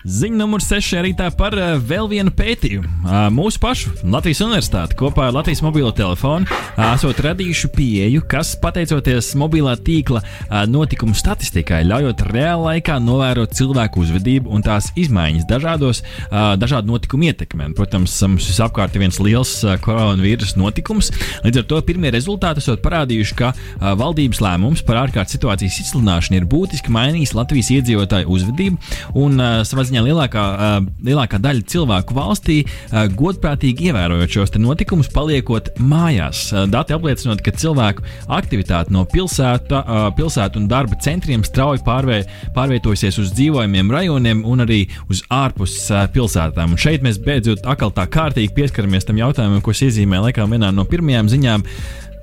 Ziņa 0.07 0.39
numur 0.39 0.63
6 0.63 0.93
arī 0.95 1.11
tā 1.19 1.27
par 1.35 1.57
uh, 1.59 1.73
vēl 1.83 2.07
vienu 2.07 2.31
pētījumu. 2.31 2.87
Uh, 3.03 3.25
mūsu 3.35 3.59
pašu 3.59 3.91
Latvijas 4.07 4.39
Universitāte 4.45 4.95
kopā 4.95 5.25
ar 5.27 5.33
Latvijas 5.35 5.59
mobilo 5.65 5.91
telefonu 5.91 6.47
uh, 6.47 6.83
esot 6.93 7.19
radījuši 7.27 7.71
pieeju, 7.75 8.23
kas 8.31 8.53
pateicoties 8.63 9.33
mobilā 9.41 9.73
tīkla 9.75 10.21
uh, 10.23 10.63
notikumu 10.71 11.19
statistikai, 11.19 11.81
ļaujot 11.91 12.23
reālā 12.31 12.77
laikā 12.77 13.01
novērot 13.03 13.57
cilvēku 13.59 14.05
uzvedību 14.05 14.53
un 14.55 14.63
tās 14.63 14.93
izmaiņas 14.95 15.49
dažādos, 15.51 16.05
uh, 16.29 16.55
dažādu 16.63 16.93
notikumu 16.93 17.33
ietekmēm. 17.33 17.75
Protams, 17.75 18.15
mums 18.23 18.47
visapkārt 18.53 18.95
ir 18.95 19.03
viens 19.03 19.19
liels 19.19 19.57
uh, 19.67 19.75
koronavīrus 19.83 20.55
notikums. 20.61 21.11
Līdz 21.43 21.65
ar 21.65 21.69
to 21.75 21.83
pirmie 21.91 22.15
rezultāti 22.15 22.63
esot 22.63 22.85
parādījuši, 22.87 23.39
ka 23.43 23.51
uh, 23.51 23.91
valdības 23.99 24.45
lēmums 24.47 24.87
par 24.87 25.03
ārkārtas 25.03 25.35
situācijas 25.35 25.83
izsludināšanu 25.89 26.39
ir 26.39 26.49
būtiski 26.55 26.95
mainījis 26.95 27.35
Latvijas 27.35 27.75
iedzīvotāju 27.81 28.31
uzvedību 28.39 29.19
un 29.27 29.43
uh, 29.43 29.67
ziņā 29.89 30.05
lielākā, 30.07 30.45
uh, 30.55 30.77
lielākā 31.05 31.41
daļa 31.43 31.65
cilvēku 31.73 32.17
valstī 32.17 32.59
uh, 32.65 33.07
godprātīgi 33.19 33.91
ievērojot 33.91 34.35
šos 34.39 34.55
notikumus, 34.59 35.11
paliekot 35.13 35.73
mājās. 35.81 36.49
Uh, 36.53 36.67
dati 36.71 36.97
apliecinot, 36.97 37.43
ka 37.45 37.55
cilvēku 37.57 38.07
aktivitāte 38.39 38.95
no 38.95 39.05
pilsēta, 39.09 39.83
uh, 39.83 40.09
pilsētu 40.17 40.63
un 40.63 40.71
darba 40.71 40.99
centriem 41.05 41.45
strauji 41.47 41.85
pārvē, 41.87 42.23
pārvietojusies 42.57 43.21
uz 43.23 43.35
dzīvojamiem 43.37 43.93
rajoniem 43.95 44.45
un 44.49 44.67
arī 44.67 44.85
uz 45.13 45.25
ārpus 45.33 45.77
uh, 45.93 46.07
pilsētām. 46.15 46.75
Un 46.75 46.81
šeit 46.81 47.07
mēs 47.07 47.21
beidzot 47.23 47.67
atkal 47.69 47.95
tā 47.95 48.09
kārtīgi 48.11 48.55
pieskaramies 48.57 49.09
tam 49.09 49.21
jautājumam, 49.21 49.63
ko 49.65 49.75
es 49.75 49.85
iezīmēju 49.89 50.29
laikam 50.29 50.57
vienā 50.57 50.73
no 50.75 50.87
pirmajām 50.89 51.31
ziņām. 51.33 51.67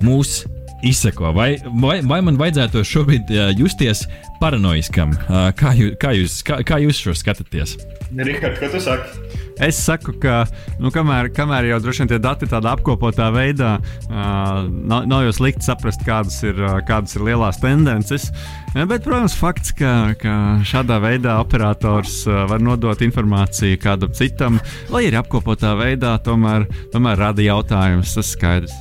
Mūsu 0.04 0.55
izseko. 0.82 1.32
Vai, 1.32 1.56
vai, 1.80 2.00
vai 2.04 2.20
man 2.24 2.38
vajadzētu 2.40 2.84
šobrīd 2.86 3.32
uh, 3.32 3.50
justies 3.56 4.04
paranoiskam? 4.40 5.14
Uh, 5.26 5.48
kā, 5.56 5.72
jū, 5.76 5.94
kā, 6.00 6.12
jūs, 6.16 6.40
kā, 6.46 6.60
kā 6.66 6.80
jūs 6.84 7.00
šo 7.00 7.16
skatāties? 7.16 7.76
Rihards, 8.16 8.60
ko 8.60 8.70
tu 8.70 8.82
saki? 8.82 9.44
Es 9.56 9.78
saku, 9.80 10.12
ka 10.20 10.42
nu, 10.76 10.90
kamēr, 10.92 11.30
kamēr 11.32 11.70
jau 11.70 11.78
droši 11.80 12.02
vien 12.02 12.10
tie 12.10 12.18
dati 12.20 12.48
tādā 12.50 12.74
apkopotā 12.76 13.30
veidā, 13.32 13.78
uh, 13.80 14.66
nav, 14.68 15.06
nav 15.08 15.24
jau 15.24 15.32
slikti 15.38 15.64
saprast, 15.64 16.04
kādas 16.04 16.36
ir, 16.44 16.60
kādas 16.88 17.16
ir 17.16 17.24
lielās 17.24 17.60
tendences. 17.62 18.28
Bet, 18.76 19.00
protams, 19.06 19.36
fakts, 19.40 19.72
ka, 19.78 20.12
ka 20.20 20.34
šādā 20.68 21.00
veidā 21.00 21.38
operators 21.40 22.18
uh, 22.28 22.44
var 22.50 22.60
nodot 22.60 23.00
informāciju 23.06 23.80
kādam 23.80 24.12
citam, 24.16 24.60
lai 24.92 25.06
arī 25.08 25.22
apkopotā 25.22 25.72
veidā, 25.80 26.18
tomēr, 26.20 26.68
tomēr 26.92 27.24
rada 27.24 27.48
jautājumus. 27.48 28.12
Tas 28.18 28.36
skaidrs. 28.36 28.76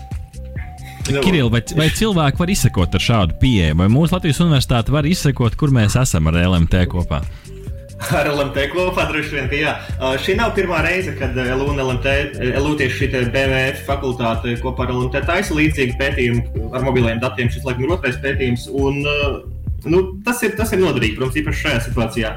Kiril, 1.05 1.51
vai, 1.53 1.61
vai 1.77 1.87
cilvēki 1.93 2.41
var 2.41 2.49
izsekot 2.49 2.95
ar 2.97 3.03
šādu 3.03 3.35
pieeju? 3.41 3.77
Vai 3.77 3.89
mūsu 3.93 4.15
Latvijas 4.15 4.41
universitāte 4.41 4.93
var 4.93 5.05
izsekot, 5.05 5.57
kur 5.59 5.73
mēs 5.73 5.97
esam 6.01 6.31
ar 6.31 6.39
LMT 6.41 6.87
kopā? 6.89 7.21
Ar 7.95 8.27
LMT 8.27 8.65
kopā 8.73 9.05
droši 9.07 9.37
vien, 9.37 9.45
ka 9.51 9.59
jā. 9.59 9.73
Uh, 9.95 10.15
šī 10.19 10.35
nav 10.39 10.51
pirmā 10.57 10.81
reize, 10.83 11.13
kad 11.19 11.37
uh, 11.37 11.51
LU 11.55 11.69
un 11.71 11.79
LMT, 11.79 12.15
LU 12.57 12.73
tieši 12.81 12.97
šī 13.05 13.23
BVF 13.31 13.85
fakultāte 13.87 14.57
kopā 14.63 14.87
ar 14.87 14.95
LMT 14.95 15.21
taisa 15.29 15.55
līdzīgu 15.55 15.95
pētījumu 16.01 16.71
ar 16.75 16.85
mobiliem 16.85 17.21
datiem. 17.23 17.53
Šis, 17.53 17.63
laikam, 17.67 17.85
ir 17.85 17.95
otrais 17.95 18.19
pētījums. 18.25 18.67
Un, 18.73 18.99
uh, 19.05 19.39
nu, 19.87 20.03
tas, 20.25 20.43
ir, 20.43 20.57
tas 20.59 20.73
ir 20.75 20.83
noderīgi, 20.83 21.15
protams, 21.19 21.39
īpaši 21.41 21.67
šajā 21.67 21.83
situācijā. 21.87 22.33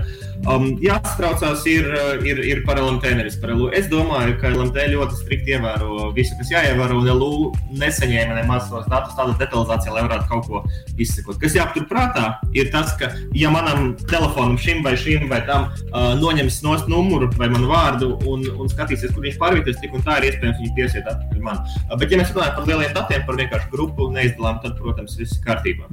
Um, 0.46 0.68
jāsatraucās 0.80 1.64
ir, 1.68 1.88
uh, 1.90 2.22
ir, 2.26 2.38
ir 2.46 2.60
par 2.66 2.78
LMT, 2.78 3.10
nevis 3.18 3.36
par 3.40 3.50
LU. 3.56 3.68
Es 3.74 3.88
domāju, 3.90 4.36
ka 4.38 4.52
LMT 4.52 4.86
ļoti 4.92 5.18
strikti 5.18 5.56
ievēro 5.56 6.10
visu, 6.16 6.36
kas 6.38 6.52
jāievēro, 6.52 7.00
un 7.02 7.10
LU 7.10 7.50
nesaņēma 7.80 8.36
nemaz 8.38 8.68
tos 8.70 8.86
datus 8.88 9.16
tādā 9.18 9.34
detalizācijā, 9.40 9.92
lai 9.96 10.04
varētu 10.06 10.28
kaut 10.30 10.46
ko 10.46 10.62
izsekot. 11.00 11.40
Kas 11.42 11.56
jāpatur 11.58 11.88
prātā, 11.90 12.28
ir 12.56 12.70
tas, 12.74 12.94
ka, 13.00 13.10
ja 13.36 13.50
manam 13.52 13.90
telefonam 14.08 14.56
šim 14.62 14.84
vai 14.86 14.94
šim 15.00 15.26
vai 15.32 15.42
tam 15.48 15.66
uh, 15.72 16.14
noņems 16.20 16.60
nost 16.64 16.88
numuru 16.92 17.28
vai 17.36 17.50
manu 17.52 17.68
vārdu 17.72 18.14
un, 18.30 18.46
un 18.54 18.70
skatīsies, 18.70 19.12
kur 19.16 19.26
viņš 19.26 19.40
pārvietojas, 19.42 19.82
tik 19.82 19.98
un 19.98 20.06
tā 20.06 20.20
ir 20.20 20.30
iespējams 20.30 20.62
viņu 20.62 20.74
tiesiet 20.78 21.10
atpakaļ 21.12 21.44
man. 21.44 21.60
Uh, 21.88 21.96
bet, 21.98 22.08
ja 22.14 22.22
mēs 22.22 22.32
runājam 22.36 22.56
par 22.60 22.70
lieliem 22.70 22.94
datiem, 22.96 23.26
par 23.26 23.40
vienkāršu 23.42 23.72
grupu 23.74 24.08
neizdalām, 24.14 24.62
tad, 24.62 24.78
protams, 24.78 25.18
viss 25.18 25.36
ir 25.36 25.44
kārtībā. 25.44 25.90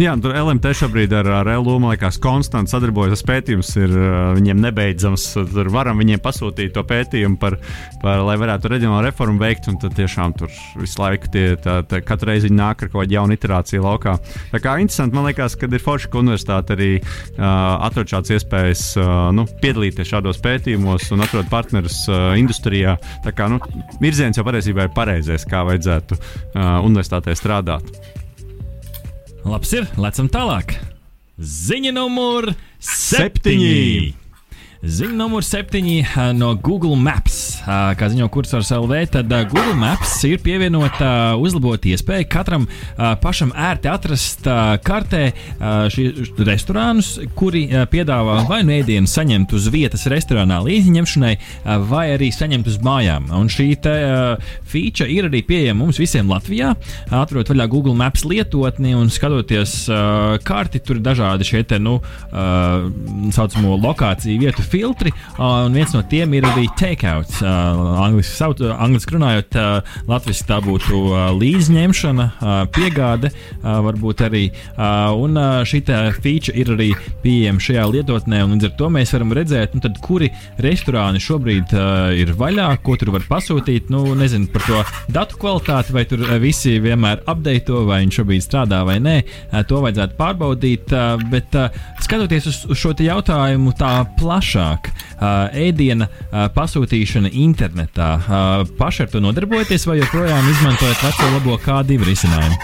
Jā, 0.00 0.16
tur 0.24 0.34
LMT 0.40 0.74
šobrīd 0.80 1.14
ar, 1.20 1.30
ar 1.42 1.52
LU 1.60 1.78
man 1.82 1.94
liekas, 1.94 2.18
konstanti 2.22 2.72
sadarbojas. 2.74 3.14
Tas 3.14 3.26
pētījums 3.28 3.73
ir 3.80 3.92
viņiem 4.38 4.60
nebeidzams. 4.64 5.26
Tur 5.52 5.70
varam 5.72 6.00
viņiem 6.02 6.22
pasūtīt 6.22 6.74
to 6.74 6.84
pētījumu, 6.86 7.38
par, 7.40 7.56
par, 8.02 8.22
lai 8.26 8.36
varētu 8.40 8.70
reģionālu 8.72 9.08
reformu 9.08 9.42
veikt. 9.42 9.68
Tad 9.80 9.96
tiešām 9.96 10.34
tur 10.38 10.52
visu 10.80 11.00
laiku 11.00 11.30
tie, 11.34 11.44
tā, 11.60 11.80
tā, 11.88 12.00
katru 12.04 12.30
reizi 12.30 12.48
viņi 12.48 12.58
nāk 12.58 12.84
ar 12.84 12.92
kaut 12.92 13.02
kādu 13.02 13.16
jaunu 13.16 13.36
iterāciju 13.36 13.84
laukā. 13.84 14.16
Tā 14.52 14.62
kā 14.62 14.76
interesanti, 14.82 15.16
man 15.16 15.28
liekas, 15.28 15.58
ka 15.58 15.68
ir 15.68 15.84
forši, 15.84 16.10
ka 16.12 16.22
universitāte 16.22 16.76
arī 16.76 16.90
uh, 17.00 17.44
atrod 17.88 18.10
šādas 18.10 18.36
iespējas 18.38 18.86
uh, 19.00 19.12
nu, 19.36 19.46
piedalīties 19.62 20.10
šādos 20.14 20.40
pētījumos 20.44 21.10
un 21.14 21.26
atrod 21.26 21.50
partnerus 21.52 22.04
uh, 22.10 22.32
industrijā. 22.38 22.96
Tā 23.26 23.34
kā 23.36 23.50
nu, 23.52 23.60
virziens 24.02 24.38
jau 24.38 24.46
patiesībā 24.46 24.88
ir 24.88 24.96
pareizais, 24.96 25.46
kā 25.48 25.64
vajadzētu 25.66 26.18
uh, 26.18 26.80
universitātē 26.84 27.36
strādāt. 27.38 27.94
Labs 29.44 29.74
ir, 29.76 29.88
lecam 30.00 30.30
tālāk. 30.32 30.78
Ziņa 31.38 31.90
numur 31.96 32.52
septiņi. 32.78 34.14
Ziņa 34.84 35.16
numur 35.16 35.40
septiņi 35.40 35.94
ā, 36.04 36.24
no 36.36 36.50
Google 36.60 36.98
Maps. 37.00 37.62
Ā, 37.64 37.94
Kā 37.96 38.10
ziņo 38.12 38.26
kursors 38.28 38.68
LV, 38.76 38.98
tad 39.14 39.30
ā, 39.32 39.38
Google 39.48 39.72
Maps 39.80 40.18
ir 40.28 40.42
pievienota 40.44 41.38
uzlabot 41.40 41.86
iespēju 41.88 42.26
katram 42.28 42.66
pašam 43.22 43.54
ērti 43.56 43.88
atrast 43.88 44.44
kartē 44.84 45.22
ā, 45.32 45.70
šī 45.88 46.04
restorānus, 46.44 47.14
kuri 47.38 47.62
piedāvā 47.88 48.42
vai 48.50 48.58
nu 48.66 48.74
ēdienu 48.76 49.08
saņemt 49.08 49.54
uz 49.56 49.70
vietas 49.72 50.04
restorānā 50.12 50.60
līdziņemšanai, 50.66 51.32
vai 51.88 52.04
arī 52.18 52.28
saņemt 52.36 52.68
uz 52.68 52.76
mājām. 52.84 53.32
Un 53.40 53.48
šī 53.52 53.70
te, 53.86 53.96
feature 54.68 55.08
ir 55.08 55.30
arī 55.30 55.40
pieejama 55.48 55.80
mums 55.80 56.02
visiem 56.02 56.28
Latvijā. 56.28 56.74
Atrot 57.22 57.54
vaļā 57.54 57.70
Google 57.72 57.96
Maps 57.96 58.26
lietotni 58.28 58.92
un 58.98 59.08
skatoties 59.08 59.86
karti, 60.44 60.84
tur 60.84 61.00
ir 61.00 61.06
dažādi 61.08 61.48
šie 61.54 61.64
te, 61.72 61.80
nu, 61.80 61.96
saucamo 63.32 63.80
lokāciju 63.80 64.44
vietu 64.44 64.68
filtri, 64.74 65.14
uh, 65.14 65.64
un 65.68 65.76
viens 65.78 65.94
no 65.94 66.02
tiem 66.10 66.34
ir 66.34 66.46
arī 66.50 66.66
takeout. 66.78 67.30
Uh, 67.40 68.02
angliski, 68.04 68.34
sauc, 68.34 68.62
angliski 68.74 69.14
runājot, 69.14 69.58
uh, 69.60 69.96
latviešu 70.10 70.46
tā 70.48 70.58
būtu 70.64 71.00
uh, 71.12 71.26
līdzņemšana, 71.38 72.26
uh, 72.34 72.54
piegāde, 72.74 73.30
uh, 73.30 73.78
varbūt 73.86 74.24
arī. 74.26 74.44
Uh, 74.74 75.12
un 75.24 75.38
uh, 75.38 75.62
šī 75.66 75.84
feature 76.24 76.56
ir 76.58 76.72
arī 76.74 76.90
pieejama 77.22 77.62
šajā 77.62 77.84
lietotnē, 77.92 78.42
un 78.44 78.56
līdz 78.56 78.70
ar 78.70 78.74
to 78.80 78.90
mēs 78.94 79.14
varam 79.14 79.34
redzēt, 79.36 79.76
nu, 79.76 79.82
tad, 79.84 79.98
kuri 80.04 80.30
restorāni 80.64 81.22
šobrīd 81.22 81.74
uh, 81.76 82.10
ir 82.16 82.34
vaļā, 82.38 82.68
ko 82.84 82.96
tur 83.00 83.14
var 83.14 83.26
pasūtīt. 83.28 83.92
Nu, 83.94 84.02
nezinu 84.18 84.50
par 84.52 84.66
to 84.66 84.82
datu 85.14 85.38
kvalitāti, 85.40 85.94
vai 85.94 86.06
tur 86.08 86.24
visi 86.42 86.78
vienmēr 86.82 87.22
update 87.30 87.66
to, 87.68 87.84
vai 87.88 88.02
viņš 88.04 88.20
šobrīd 88.20 88.46
strādā 88.46 88.82
vai 88.86 88.98
nē. 89.04 89.16
Uh, 89.22 89.62
to 89.68 89.82
vajadzētu 89.84 90.18
pārbaudīt. 90.18 90.94
Uh, 90.94 91.22
bet 91.32 91.54
uh, 91.58 91.82
skatoties 92.04 92.48
uz, 92.50 92.60
uz 92.70 92.80
šo 92.80 92.94
jautājumu 93.04 93.74
tā 93.78 93.92
plašāk, 94.18 94.63
uh, 94.72 95.48
ēdiena 95.54 96.08
uh, 96.08 96.46
pasūtīšana 96.54 97.32
internetā, 97.44 98.10
uh, 98.18 98.64
paši 98.78 99.06
ar 99.06 99.12
to 99.14 99.22
nodarbojaties 99.24 99.86
vai 99.90 100.00
joprojām 100.00 100.50
izmantojat 100.54 101.04
veco 101.08 101.30
labo 101.36 101.58
K2 101.64 102.00
risinājumu? 102.10 102.56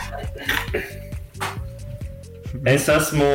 Es 2.68 2.88
esmu 2.92 3.26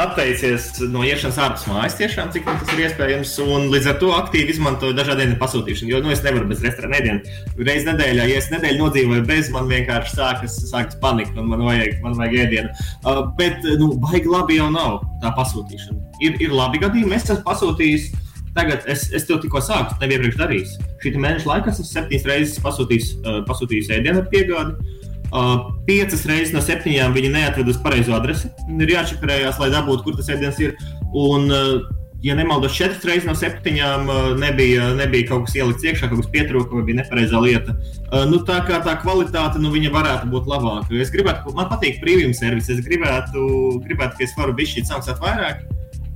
atteicies 0.00 0.68
no 0.92 1.02
iešanas 1.06 1.38
ārpus 1.44 1.66
mājas, 1.70 1.96
tiešām, 1.98 2.30
cik 2.34 2.46
tas 2.48 2.72
ir 2.74 2.82
iespējams. 2.86 3.32
Un 3.44 3.68
līdz 3.72 3.90
ar 3.92 3.98
to 4.00 4.12
aktīvi 4.16 4.54
izmantoju 4.54 4.96
dažādu 4.96 5.24
dienu 5.24 5.38
pasūtīšanu. 5.40 5.92
Jo 5.92 6.00
nu, 6.04 6.12
es 6.14 6.22
nevaru 6.24 6.48
bez 6.50 6.62
restorāna 6.64 7.00
ēdienu. 7.00 7.36
Reizes 7.60 7.88
nedēļā, 7.88 8.28
ja 8.30 8.38
es 8.40 8.50
nedēļu 8.52 8.82
nodzīvoju 8.84 9.26
bez, 9.28 9.50
man 9.54 9.68
vienkārši 9.70 10.16
sākas, 10.16 10.56
sākas 10.70 10.98
panika 11.02 11.36
un 11.40 11.50
man 11.52 11.66
vajag, 11.66 11.98
man 12.04 12.16
vajag 12.18 12.38
ēdienu. 12.46 12.72
Uh, 13.04 13.22
bet, 13.38 13.60
nu, 13.80 13.92
baigi 14.02 14.30
labi 14.30 14.60
jau 14.60 14.70
nav 14.72 15.02
tā 15.24 15.34
pasūtīšana. 15.36 16.00
Ir, 16.24 16.40
ir 16.42 16.56
labi 16.56 16.82
gadījumi, 16.82 17.16
es 17.16 17.28
esmu 17.28 17.44
pasūtījis. 17.48 18.10
Tagad 18.50 18.88
es, 18.90 19.04
es 19.14 19.28
tev 19.28 19.38
tikko 19.44 19.60
sāku, 19.62 19.94
nevis 20.00 20.16
iepriekš 20.16 20.38
darījis. 20.40 20.72
Šī 21.04 21.12
mēneša 21.22 21.46
laikā 21.46 21.70
esmu 21.70 21.84
septiņas 21.86 22.24
reizes 22.26 22.64
pasūtījis, 22.64 23.12
uh, 23.20 23.36
pasūtījis 23.46 23.92
ēdienu 24.00 24.24
ar 24.24 24.32
piegādi. 24.32 24.96
Uh, 25.30 25.70
piecas 25.86 26.24
reizes 26.26 26.50
no 26.50 26.62
septiņām 26.64 27.14
viņi 27.14 27.30
neatrada 27.36 27.70
uz 27.70 27.78
pareizo 27.78 28.16
adresi. 28.16 28.50
Ir 28.74 28.90
jāčakarējās, 28.96 29.60
lai 29.62 29.70
dabūtu, 29.70 30.02
kur 30.06 30.18
tas 30.18 30.30
ēdiens 30.34 30.58
ir. 30.58 30.74
Un, 31.14 31.46
uh, 31.54 32.00
ja 32.26 32.34
nemaldos, 32.34 32.74
četras 32.74 33.06
reizes 33.06 33.28
no 33.28 33.36
septiņām 33.38 34.10
uh, 34.10 34.18
nebija, 34.40 34.90
nebija 34.98 35.28
kaut 35.30 35.46
kas 35.46 35.56
ielikts 35.60 35.86
iekšā, 35.86 36.10
kaut 36.10 36.24
kas 36.24 36.32
pietrūka 36.34 36.74
vai 36.74 36.84
bija 36.88 37.00
nepareizā 37.04 37.44
lieta. 37.46 37.76
Uh, 38.10 38.26
nu, 38.26 38.42
tā 38.46 38.58
kā 38.66 38.82
tā 38.82 38.96
kvalitāte 39.04 39.62
nu, 39.62 39.70
varētu 39.70 40.30
būt 40.34 40.50
labāka. 40.50 40.98
Es 40.98 41.14
gribētu, 41.14 41.54
man 41.54 41.70
patīk 41.70 42.02
privīm 42.02 42.34
servis, 42.34 42.72
es 42.74 42.82
gribētu, 42.86 43.46
gribētu 43.86 44.18
ka 44.18 44.26
es 44.26 44.34
varu 44.38 44.58
bišķīt 44.58 44.90
samaksāt 44.90 45.22
vairāk, 45.22 45.62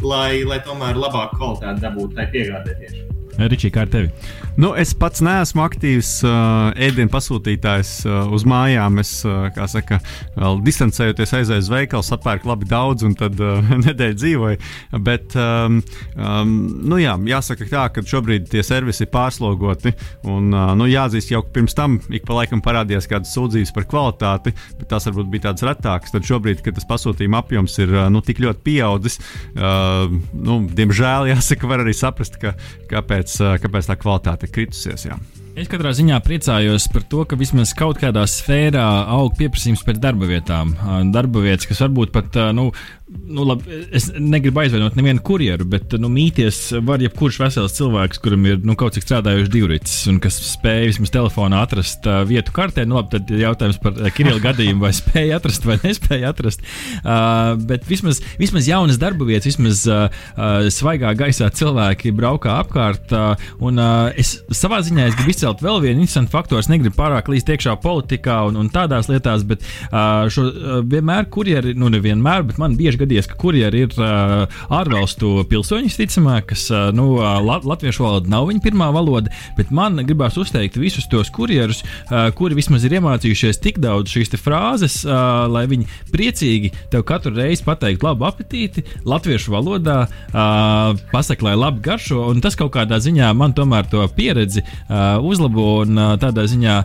lai, 0.02 0.42
lai 0.42 0.58
tomēr 0.66 0.98
labāku 0.98 1.38
kvalitāti 1.38 1.86
dabūtu 1.86 2.18
tai 2.18 2.32
piegādē 2.34 2.80
tieši. 2.82 3.13
Ričī, 3.34 3.70
kā 3.74 3.82
ar 3.82 3.90
tevi? 3.90 4.10
Nu, 4.54 4.70
es 4.78 4.92
pats 4.94 5.22
neesmu 5.24 5.64
aktīvs 5.64 6.10
uh, 6.22 6.70
ēdienu 6.78 7.10
pasūtītājs 7.10 7.90
uh, 8.06 8.30
uz 8.34 8.44
mājām. 8.46 9.00
Es, 9.02 9.10
uh, 9.26 9.48
kā 9.54 9.66
saka, 9.70 9.98
vēl 10.36 10.60
distancējoties, 10.62 11.32
aizēju 11.40 11.64
uz 11.64 11.70
veikalu, 11.72 12.06
sapērku 12.06 12.46
labi 12.46 12.68
daudz 12.70 13.02
un 13.06 13.16
tad 13.18 13.40
uh, 13.42 13.72
nedēļu 13.86 14.18
dzīvoju. 14.20 14.60
Bet, 15.02 15.34
um, 15.34 15.80
um, 16.14 16.52
nu, 16.86 17.00
jā, 17.02 17.16
jāsaka 17.32 17.66
tā, 17.70 17.88
ka 17.96 18.04
šobrīd 18.06 18.46
tie 18.52 18.62
servisi 18.66 19.02
ir 19.06 19.10
pārslogoti. 19.14 19.94
Un, 20.30 20.52
uh, 20.54 20.70
nu, 20.78 20.86
jāatzīst, 20.90 21.34
jau 21.34 21.42
pirms 21.54 21.74
tam 21.74 21.98
ik 22.14 22.28
pa 22.28 22.38
laikam 22.38 22.62
parādījās 22.64 23.10
kādas 23.10 23.34
sūdzības 23.34 23.74
par 23.74 23.88
kvalitāti, 23.90 24.54
bet 24.78 24.90
tās 24.92 25.08
varbūt 25.10 25.32
bija 25.32 25.48
tādas 25.48 25.66
retākas. 25.66 26.14
Tad 26.14 26.30
šobrīd, 26.30 26.62
kad 26.62 26.78
tas 26.78 26.86
pasūtījuma 26.88 27.42
apjoms 27.42 27.76
ir 27.82 27.96
uh, 27.96 28.06
nu, 28.14 28.22
tik 28.24 28.44
ļoti 28.44 28.62
pieaudzis, 28.70 29.18
uh, 29.58 30.06
nu, 30.38 30.60
diemžēl 30.70 31.28
jāsaka, 31.34 31.70
var 31.70 31.82
arī 31.82 31.96
saprast, 31.96 32.38
ka, 32.38 32.54
kāpēc, 32.90 33.23
uh, 33.40 33.56
kāpēc 33.62 33.90
tā 33.90 33.96
kvalitāte 34.00 34.48
ir 34.48 34.54
kritusies. 34.54 35.08
Jā. 35.08 35.18
Es 35.54 35.68
katrā 35.70 35.92
ziņā 35.94 36.16
priecājos 36.26 36.88
par 36.90 37.04
to, 37.06 37.20
ka 37.30 37.36
vismaz 37.38 37.70
kaut 37.78 38.00
kādā 38.02 38.24
sfērā 38.26 38.84
aug 39.14 39.36
pieprasījums 39.38 39.84
pēc 39.86 40.00
darba 40.02 40.26
vietām. 40.26 40.72
Darba 41.14 41.44
vietas, 41.44 41.68
kas 41.70 41.78
varbūt 41.84 42.10
pat, 42.16 42.38
nu, 42.58 42.72
nu 43.06 43.44
labi, 43.44 43.62
es 43.92 44.06
negribu 44.16 44.62
aizvainot 44.62 44.94
nevienu 44.96 45.20
kurjeru, 45.24 45.66
bet 45.68 45.92
nu, 46.00 46.08
mīties 46.12 46.58
var 46.86 47.02
jebkurš 47.04 47.36
vesels 47.42 47.74
cilvēks, 47.76 48.20
kuram 48.24 48.46
ir 48.48 48.62
nu, 48.64 48.76
kaut 48.80 48.96
cik 48.96 49.04
strādājuši 49.04 49.52
divricis 49.52 50.06
un 50.08 50.20
kas 50.24 50.38
spēj 50.48 50.88
vismaz 50.88 51.12
telefonā 51.12 51.60
atrast 51.66 52.08
uh, 52.08 52.22
vietu 52.28 52.54
kartē. 52.56 52.86
Nu, 52.88 52.96
labi, 52.96 53.12
tad 53.12 53.32
ir 53.34 53.42
jautājums 53.44 53.80
par 53.82 53.98
uh, 53.98 54.08
Kirila 54.14 54.40
gadījumu, 54.46 54.86
vai 54.86 54.92
spēja 55.00 55.36
atrast 55.36 55.68
vai 55.68 55.76
nespēja 55.82 56.30
atrast. 56.32 56.64
Uh, 57.02 57.52
bet 57.68 57.84
vismaz, 57.90 58.22
vismaz 58.40 58.70
jaunas 58.70 59.00
darba 59.02 59.28
vietas, 59.28 59.50
vismaz 59.52 59.84
uh, 59.90 60.06
uh, 60.08 60.70
svaigā 60.72 61.12
gaisā 61.18 61.50
cilvēki 61.52 62.14
braukā 62.16 62.56
apkārt. 62.62 63.12
Uh, 63.12 63.46
un 63.68 63.84
uh, 63.84 64.08
es 64.16 64.38
savā 64.48 64.80
ziņā 64.86 65.10
es 65.10 65.20
gribu 65.20 65.34
izcelt 65.34 65.64
vēl 65.64 65.82
vienu 65.84 66.06
interesantu 66.06 66.32
faktoru. 66.38 66.64
Es 66.64 66.72
negribu 66.72 66.96
pārāk 66.96 67.28
līst 67.28 67.52
iekšā 67.52 67.76
politikā 67.84 68.40
un, 68.48 68.56
un 68.64 68.72
tādās 68.72 69.12
lietās, 69.12 69.44
bet 69.48 69.60
uh, 69.90 70.24
šo, 70.32 70.48
uh, 70.48 70.80
vienmēr 70.88 71.28
kurjeri, 71.28 71.76
nu 71.76 71.92
nevienmēr, 71.92 72.48
bet 72.48 72.60
man 72.62 72.80
bieži 72.80 72.93
gadījies, 73.00 73.28
ka 73.30 73.38
kurjeri 73.40 73.84
ir 73.84 73.94
uh, 73.98 74.44
ārvalstu 74.74 75.44
pilsoņi, 75.50 75.90
visticamāk, 75.90 76.48
kas 76.52 76.66
uh, 76.72 76.88
nu, 76.94 77.14
uh, 77.18 77.38
lat, 77.44 77.66
latviešu 77.68 78.04
valoda 78.04 78.30
nav 78.32 78.48
viņa 78.50 78.62
pirmā 78.64 78.90
valoda, 78.94 79.32
bet 79.58 79.72
man 79.74 80.00
gribās 80.06 80.38
uzteikt 80.40 80.78
visus 80.80 81.08
tos 81.10 81.30
kurjerus, 81.34 81.82
uh, 81.84 82.28
kuri 82.36 82.58
vismaz 82.58 82.86
ir 82.86 82.96
iemācījušies 82.98 83.60
tik 83.64 83.80
daudz 83.84 84.14
šīs 84.14 84.34
frāzes, 84.40 85.00
uh, 85.06 85.46
lai 85.50 85.64
viņi 85.70 85.88
priecīgi 86.12 86.72
tev 86.92 87.06
katru 87.08 87.34
reizi 87.36 87.66
pateikt 87.66 88.04
labu 88.06 88.28
apetīti 88.28 88.84
latviešu 89.08 89.54
valodā, 89.54 90.04
uh, 90.06 90.94
pasakot, 91.12 91.48
lai 91.48 91.56
labi 91.58 91.84
garšo, 91.84 92.22
un 92.30 92.44
tas 92.44 92.58
kaut 92.58 92.74
kādā 92.76 93.00
ziņā 93.02 93.32
man 93.36 93.56
tomēr 93.56 93.88
to 93.90 94.04
pieredzi 94.16 94.64
uh, 94.64 95.20
uzlabo 95.24 95.80
un 95.82 96.00
tādā 96.20 96.46
ziņā 96.50 96.78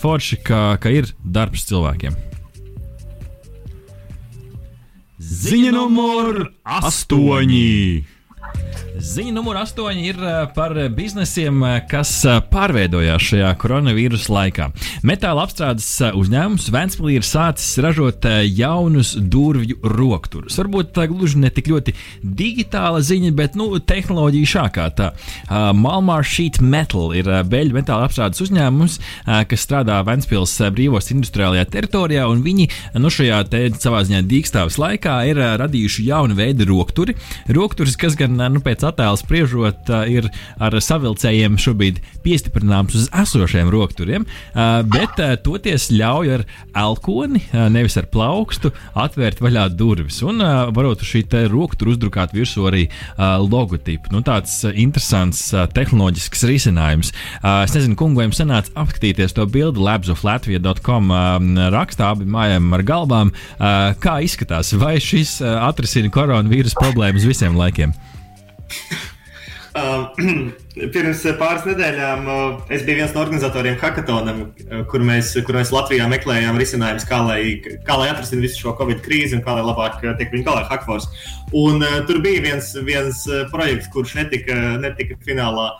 forši, 0.00 0.42
ka, 0.46 0.62
ka 0.82 0.92
ir 0.92 1.10
darbs 1.22 1.66
cilvēkiem. 1.70 2.31
Ziņa 5.32 5.70
numur 5.72 6.42
astoņi! 6.62 8.04
Ziņa 9.02 9.32
numur 9.34 9.56
8 9.58 9.98
ir 9.98 10.18
eh, 10.22 10.46
par 10.54 10.76
biznesiem, 10.94 11.56
eh, 11.66 11.78
kas 11.90 12.10
eh, 12.28 12.38
pārveidojās 12.52 13.24
šajā 13.32 13.48
koronavīrusa 13.58 14.30
laikā. 14.30 14.68
Metāla 15.02 15.42
apstrādes 15.46 15.88
uzņēmums 16.14 16.68
Vēnspīlī 16.70 17.16
ir 17.18 17.26
sācis 17.26 17.80
ražot 17.82 18.28
jaunus 18.46 19.14
durvju 19.16 19.80
rokturus. 19.96 20.58
Varbūt 20.60 20.92
tā 20.94 21.08
gluži 21.10 21.40
ne 21.42 21.50
tik 21.50 21.72
ļoti 21.72 21.94
digitāla 22.22 23.00
ziņa, 23.02 23.32
bet 23.36 23.56
nu, 23.58 23.66
tehnoloģija 23.80 24.50
šākā 24.52 24.86
tā. 24.94 25.08
Malmar 25.74 26.22
Sheet 26.28 26.60
Metal 26.62 27.10
ir 27.18 27.28
beļģu 27.48 27.76
metāla 27.76 28.06
apstrādes 28.06 28.44
uzņēmums, 28.44 28.98
kas 29.50 29.66
strādā 29.66 29.98
Vēnspils 30.06 30.54
brīvos 30.76 31.10
industriālajā 31.14 31.66
teritorijā, 31.74 32.28
un 32.30 32.44
viņi 32.44 32.68
nu, 33.00 33.10
šajā 33.12 33.42
te 33.50 33.64
savā 33.74 34.04
ziņā 34.06 34.22
dīkstāves 34.30 34.78
laikā 34.80 35.18
ir 35.32 35.42
radījuši 35.62 36.06
jaunu 36.08 36.38
veidu 36.38 36.68
rokturi. 36.70 37.16
Rokturis, 37.52 37.98
kas 38.00 38.16
gan 38.20 38.38
nu, 38.50 38.62
pēc 38.64 38.82
attēls 38.88 39.22
spriežot, 39.22 39.90
ir 40.10 40.28
ar 40.62 40.76
savilcējiem 40.82 41.58
šobrīd 41.60 42.00
piestiprināms 42.24 42.96
uz 42.98 43.08
esošiem 43.22 43.70
rokturiem, 43.72 44.26
bet 44.92 45.20
toties 45.44 45.88
ļauj 45.92 46.32
ar 46.38 46.44
elkoni, 46.84 47.42
nevis 47.74 47.98
ar 48.00 48.08
plaukstu, 48.12 48.72
atvērt 48.98 49.42
vaļā 49.42 49.68
durvis. 49.76 50.22
Un 50.26 50.42
varot 50.74 51.02
uz 51.02 51.10
šī 51.12 51.24
roktura 51.52 51.94
uzdrukāt 51.94 52.34
virsū 52.36 52.66
arī 52.68 52.86
logotipu. 53.18 54.12
Nu, 54.14 54.22
tāds 54.26 54.60
interesants 54.72 55.50
tehnoloģisks 55.76 56.46
risinājums. 56.48 57.12
Es 57.42 57.74
nezinu, 57.76 57.98
kungu, 57.98 58.20
vai 58.20 58.28
jums 58.28 58.40
sanāca 58.42 58.72
apskatīties 58.84 59.36
to 59.36 59.46
bildi 59.50 59.82
labsoflatvija.com 59.82 61.12
rakstā 61.74 62.12
abi 62.14 62.28
mājām 62.28 62.72
ar 62.76 62.86
galvām. 62.86 63.34
Kā 64.02 64.18
izskatās, 64.24 64.74
vai 64.78 64.96
šis 65.02 65.38
atrisina 65.42 66.12
koronavīrus 66.12 66.78
problēmas 66.78 67.28
visiem 67.28 67.58
laikiem? 67.58 67.94
Pirms 70.92 71.22
pāris 71.40 71.64
nedēļām 71.64 72.26
es 72.72 72.82
biju 72.84 72.98
viens 72.98 73.14
no 73.14 73.22
organizatoriem 73.22 73.78
hackathonam, 73.80 74.42
kur 74.90 75.04
mēs, 75.04 75.32
kur 75.46 75.56
mēs 75.56 75.72
Latvijā 75.72 76.08
meklējām 76.12 76.58
risinājumus, 76.60 77.06
kā 77.08 77.22
lai, 77.24 77.40
kā 77.86 77.96
lai 78.00 78.10
atrisināt 78.12 78.44
visu 78.44 78.66
šo 78.66 78.76
covid 78.76 79.00
krīzi 79.04 79.38
un 79.38 79.44
kā 79.44 79.56
lai 79.56 79.64
labāk 79.64 80.02
tiek 80.02 80.28
viņa 80.32 80.48
galā 80.48 80.66
hackforce. 80.68 81.08
Un 81.56 81.80
uh, 81.84 81.98
tur 82.08 82.20
bija 82.24 82.44
viens, 82.44 82.72
viens 82.84 83.24
projekts, 83.52 83.88
kurš 83.92 84.16
netika, 84.20 84.58
netika 84.82 85.16
finālā. 85.24 85.72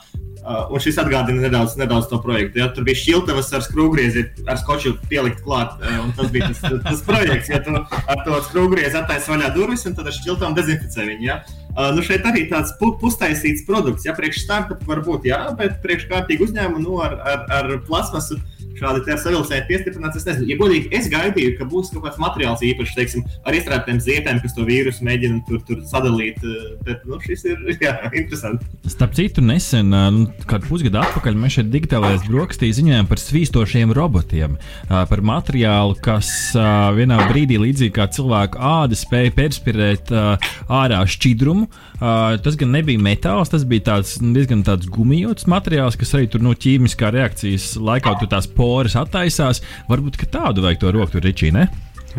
Uh, 0.42 0.72
un 0.74 0.80
šis 0.82 0.96
atgādina 0.98 1.44
nedaudz, 1.44 1.76
nedaudz 1.78 2.08
to 2.10 2.18
projektu. 2.18 2.58
Ja? 2.58 2.66
Tur 2.74 2.82
bija 2.88 2.98
šķiltavas 2.98 3.52
ar 3.54 3.62
skrūvgriezi, 3.62 4.24
ar 4.50 4.58
skoču 4.58 4.96
pielikt 5.06 5.44
klāt. 5.44 5.76
Uh, 5.78 6.08
tas 6.18 6.32
bija 6.34 6.48
tas, 6.50 6.80
tas 6.88 7.04
projekts, 7.06 7.52
ja 7.52 7.60
tu 7.62 7.76
ar 7.76 8.24
to 8.26 8.40
skrūvgriezi 8.48 8.98
attaisno 8.98 9.36
vaļā 9.36 9.52
durvis 9.54 9.86
un 9.86 9.94
tad 9.94 10.10
ar 10.10 10.16
šķiltām 10.16 10.56
dezinficē 10.58 11.06
viņu. 11.12 11.28
Ja? 11.28 11.38
Uh, 11.46 11.61
nu 11.96 12.04
šeit 12.04 12.26
arī 12.28 12.46
tāds 12.50 12.74
pu 12.80 12.92
pustaisīts 13.00 13.64
produkts. 13.68 14.06
Ja 14.08 14.16
priekš 14.16 14.44
startup 14.44 14.82
varbūt 14.88 15.28
jā, 15.30 15.40
bet 15.58 15.80
priekš 15.84 16.08
kārtīgi 16.10 16.48
uzņēmumu 16.48 16.84
nu, 16.84 16.98
ar, 17.04 17.16
ar, 17.20 17.46
ar 17.58 17.72
plasmasu 17.86 18.40
šādi 18.82 19.16
savilcēji 19.22 19.66
piestiprināts. 19.70 20.18
Es 20.20 20.26
nezinu, 20.28 20.48
ja 20.50 20.58
godīgi, 20.60 20.90
es 20.98 21.08
gaidīju, 21.12 21.56
ka 21.60 21.68
būs 21.70 21.92
kaut 21.94 22.06
kāds 22.08 22.20
materiāls 22.22 22.64
īpašs, 22.66 22.94
teiksim, 22.98 23.24
ar 23.46 23.56
iestrādātiem 23.56 24.00
zietēm, 24.02 24.42
kas 24.42 24.56
to 24.56 24.66
vīrusu 24.68 25.06
mēģina 25.06 25.42
tur, 25.48 25.62
tur 25.68 25.82
sadalīt. 25.88 26.42
eh, 26.42 26.68
Bet 26.82 27.04
nu, 27.06 27.18
šis 27.22 27.44
ir 27.46 27.62
jā, 27.84 27.94
interesants. 28.10 28.66
Starp 28.90 29.14
citu, 29.16 29.44
nesen, 29.44 29.92
nu, 29.92 30.26
kādu 30.50 30.68
pusgadu 30.68 30.98
atpakaļ, 31.02 31.38
mēs 31.38 31.58
šeit 31.58 31.70
digitālajā 31.72 32.24
brokastī 32.26 32.72
ziņojām 32.74 33.08
par 33.10 33.20
svīstošiem 33.22 33.94
robotiem, 33.94 34.58
ā, 34.88 35.04
par 35.10 35.22
materiālu, 35.24 35.96
kas 36.02 36.30
vienā 36.96 37.20
brīdī, 37.30 37.58
līdzīgi 37.62 37.94
kā 37.96 38.08
cilvēka 38.12 38.58
āda, 38.82 38.98
spēja 38.98 39.34
perspirēt 39.36 40.10
ārā 40.12 41.02
šķidrumu. 41.08 41.68
Tas 42.42 42.56
gan 42.58 42.72
nebija 42.74 42.98
metāls, 43.02 43.52
tas 43.52 43.64
bija 43.68 43.86
tāds 43.92 44.16
diezgan 44.18 44.64
tāds 44.66 44.88
gumijots 44.90 45.46
materiāls, 45.50 45.96
kas 46.00 46.14
arī 46.18 46.26
tur 46.32 46.42
no 46.42 46.54
ķīmiskā 46.58 47.12
reakcijas 47.14 47.72
laikā 47.78 48.16
tur 48.20 48.30
tās 48.32 48.48
poras 48.72 48.96
attaisās. 48.98 49.62
Varbūt 49.92 50.22
tādu 50.32 50.64
vajag 50.64 50.82
to 50.82 50.96
roku, 50.96 51.22
Ričī, 51.22 51.52
ne? 51.54 51.68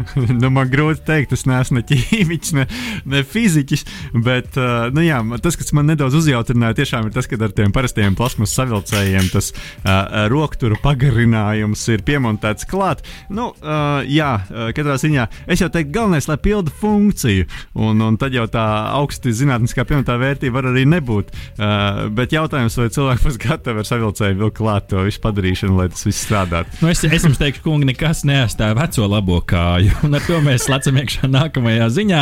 nu, 0.41 0.49
man 0.53 0.71
grūti 0.71 1.03
pateikt, 1.03 1.33
es 1.35 1.45
neesmu 1.49 1.79
ne 1.79 1.83
ķīmiķis, 1.87 2.53
ne, 2.57 2.65
ne 3.09 3.21
fiziķis. 3.27 3.85
Bet 4.25 4.57
uh, 4.59 4.89
nu, 4.93 5.03
jā, 5.05 5.19
tas, 5.43 5.57
kas 5.59 5.73
man 5.75 5.89
nedaudz 5.89 6.15
uzjautrināja, 6.17 6.77
tiešām 6.81 7.09
ir 7.09 7.15
tas, 7.15 7.27
ka 7.29 7.37
ar 7.43 7.53
tiem 7.55 7.73
parastiem 7.75 8.15
plasmas 8.17 8.53
savilcējiem 8.55 9.29
tas 9.33 9.51
uh, 9.53 10.27
rokturu 10.31 10.77
pagarinājums 10.83 11.83
ir 11.93 12.05
piemontēts 12.07 12.67
klāt. 12.69 13.03
Nu, 13.33 13.51
uh, 13.51 14.01
jā, 14.07 14.31
katrā 14.75 14.97
ziņā 15.01 15.27
es 15.51 15.63
jau 15.63 15.69
teiktu, 15.73 15.93
galvenais, 15.97 16.29
lai 16.31 16.39
pilda 16.41 16.73
funkciju. 16.79 17.47
Un, 17.83 18.01
un 18.05 18.17
tad 18.21 18.35
jau 18.35 18.45
tā 18.51 18.63
augsti 18.93 19.33
zinātniskā 19.35 19.85
pievienotā 19.87 20.17
vērtība 20.21 20.59
var 20.59 20.71
arī 20.71 20.85
nebūt. 20.89 21.33
Uh, 21.57 22.07
bet 22.15 22.35
jautājums, 22.35 22.77
vai 22.79 22.89
cilvēki 22.93 23.27
būs 23.27 23.41
gatavi 23.43 23.83
ar 23.83 23.89
savilcēju 23.89 24.39
vilkt 24.39 24.59
klāt 24.59 24.89
to 24.91 25.03
visu 25.07 25.21
padarīšanu, 25.23 25.77
lai 25.79 25.89
tas 25.91 26.07
viss 26.07 26.23
strādātu. 26.25 26.79
Nu, 26.81 26.91
es, 26.93 27.03
es 27.03 27.27
jums 27.27 27.41
teikšu, 27.41 27.65
kungi, 27.65 27.89
nekas 27.91 28.23
neatstāja 28.27 28.77
veco 28.77 29.09
labo 29.09 29.41
kāju. 29.43 29.82
Un 30.05 30.17
ar 30.17 30.23
to 30.27 30.39
mēs 30.43 30.69
lecam 30.71 30.99
iekšā 31.01 31.29
nākamajā 31.31 31.89
ziņā. 31.97 32.21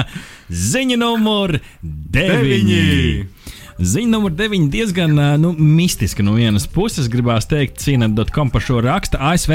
Ziņa 0.52 0.98
numur 1.02 1.58
9. 1.82 3.41
Ziņa 3.82 4.12
numur 4.12 4.34
9 4.38 4.68
diezgan 4.70 5.16
nu, 5.42 5.52
mistiska 5.58 6.22
no 6.22 6.36
vienas 6.38 6.68
puses. 6.70 7.08
Gribās 7.10 7.48
teikt, 7.50 7.80
cīnā.com 7.82 8.52
par 8.54 8.62
šo 8.62 8.82
raksta 8.86 9.18
ASV. 9.32 9.54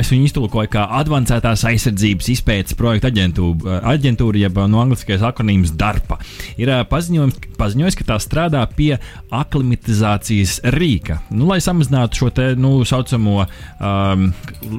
Es 0.00 0.12
viņu 0.12 0.30
iztulkoju 0.30 0.70
kā 0.72 0.86
Advancētās 1.00 1.66
aizsardzības 1.68 2.30
izpētes 2.32 2.76
projekta 2.78 3.10
aģentūra, 3.12 3.82
aģentūra 3.92 4.40
jeb 4.40 4.60
no 4.72 4.80
angliskais 4.80 5.24
akronīms 5.26 5.74
DARPA. 5.76 6.16
Ir 6.60 6.72
paziņojums, 6.88 7.40
paziņojis, 7.60 7.98
ka 8.00 8.06
tā 8.14 8.16
strādā 8.24 8.62
pie 8.76 8.94
aklimatizācijas 9.28 10.62
rīka. 10.76 11.20
Nu, 11.28 11.50
lai 11.50 11.60
samazinātu 11.64 12.22
šo 12.22 12.30
te 12.36 12.52
nu, 12.56 12.78
saucamo, 12.88 13.44
um, 13.44 14.30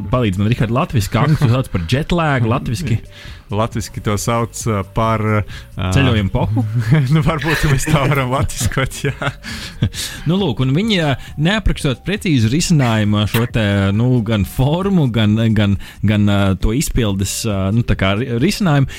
palīdz 0.10 0.42
man, 0.42 0.50
Rihards, 0.50 0.74
latviešu, 0.80 1.14
kā 1.14 1.28
angļu 1.28 1.52
sauc 1.54 1.70
par 1.76 1.86
jetlag, 1.92 2.50
latviešu 2.50 2.90
Latvijasiski 3.52 4.04
to 4.06 4.18
sauc 4.22 4.64
par 4.96 5.24
ceļojumu 5.76 6.32
pohu. 6.34 6.64
nu, 7.14 7.24
varbūt 7.26 7.68
mēs 7.72 7.88
tā 7.90 8.06
varam 8.08 8.34
latviskot. 8.36 9.02
Nu, 10.30 10.36
lūk, 10.38 10.60
un 10.64 10.72
viņi 10.76 11.00
neaprakstot 11.42 12.04
precīzu 12.06 12.50
risinājumu 12.52 13.24
šo 13.32 13.48
te, 13.52 13.64
nu, 13.96 14.20
gan 14.26 14.44
formu, 14.48 15.08
gan, 15.14 15.34
gan, 15.56 15.74
gan 16.06 16.30
to 16.62 16.74
izpildes 16.78 17.42
nu, 17.76 17.84
risinājumu. 18.42 18.90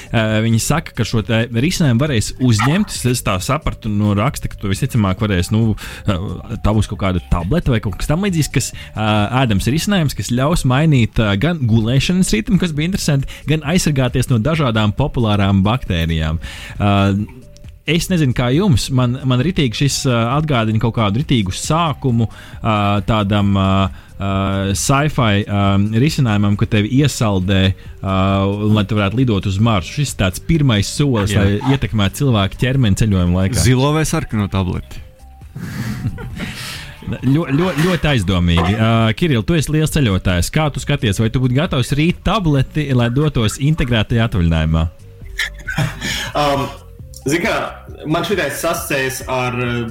Viņi 0.47 0.61
saka, 0.63 0.97
ka 0.99 1.07
šo 1.07 1.23
risinājumu 1.25 2.03
varēs 2.03 2.33
uzņemt. 2.43 2.97
Es- 3.13 3.23
tā 3.23 3.37
sapratu 3.43 3.91
no 3.93 4.17
raksta, 4.19 4.51
ka 4.51 4.59
to 4.59 4.71
visticamāk 4.73 5.23
varēs 5.23 5.53
nu, 5.55 5.77
tā 6.07 6.75
būs 6.75 6.91
kaut 6.91 7.01
kāda 7.05 7.23
tableta 7.31 7.71
vai 7.73 7.79
kaut 7.85 7.97
kas 8.01 8.11
tamlīdzīgs, 8.11 8.51
kas 8.53 8.73
ēdams 8.99 9.71
risinājums, 9.71 10.17
kas 10.19 10.33
ļaus 10.35 10.67
mainīt 10.69 11.21
gan 11.43 11.63
gulēšanas 11.71 12.33
ritmu, 12.35 12.59
kas 12.63 12.75
bija 12.77 12.91
interesanti, 12.91 13.31
gan 13.47 13.63
aizsargāties 13.73 14.31
no 14.33 14.41
dažādām 14.45 14.97
populārām 14.99 15.63
baktērijām. 15.67 16.43
Uh, 16.79 17.41
Es 17.83 18.07
nezinu, 18.07 18.31
kā 18.31 18.47
jums. 18.55 18.85
Man, 18.95 19.17
man 19.27 19.41
ritīgi 19.43 19.75
šis 19.75 19.97
uh, 20.07 20.15
atgādina 20.37 20.79
kaut 20.79 20.95
kādu 21.01 21.19
ritīgu 21.19 21.51
sākumu 21.51 22.29
uh, 22.29 23.01
tādam 23.09 23.57
uh, 23.59 23.89
uh, 24.23 24.71
sci-fi 24.79 25.43
um, 25.43 25.89
risinājumam, 25.99 26.55
ka 26.61 26.69
tevi 26.71 26.93
iesaldē, 27.01 27.63
uh, 27.73 28.69
lai 28.71 28.85
tu 28.87 28.99
varētu 29.01 29.19
lidot 29.19 29.49
uz 29.51 29.59
Marsu. 29.59 29.97
Šis 29.99 30.15
ir 30.15 30.21
tāds 30.23 30.45
pirmais 30.47 30.87
solis, 30.95 31.35
Jā. 31.35 31.43
lai 31.43 31.75
ietekmētu 31.75 32.23
cilvēku 32.23 32.63
ķermeni 32.63 33.03
ceļojuma 33.03 33.41
laikā. 33.41 33.65
Zilo 33.67 33.91
vai 33.97 34.07
sarkano 34.07 34.47
tableti? 34.53 35.03
Ļo, 37.11 37.49
ļo, 37.51 37.73
ļoti 37.83 38.09
aizdomīgi. 38.13 38.77
Uh, 38.77 39.09
Kirill, 39.19 39.43
tu 39.47 39.57
esi 39.59 39.73
liels 39.75 39.91
ceļotājs. 39.95 40.53
Kā 40.55 40.69
tu 40.73 40.83
skaties, 40.83 41.19
vai 41.19 41.31
tu 41.35 41.43
būtu 41.43 41.57
gatavs 41.57 41.91
rīt 41.99 42.23
tableti, 42.27 42.87
lai 42.95 43.09
dotos 43.15 43.59
integrētajā 43.63 44.31
atvaļinājumā? 44.31 44.87
Um, 46.33 46.63
Ziniet, 47.29 48.07
man 48.09 48.25
šitais 48.25 48.57
sasaucējis 48.63 49.19
ar 49.31 49.57
uh, 49.61 49.91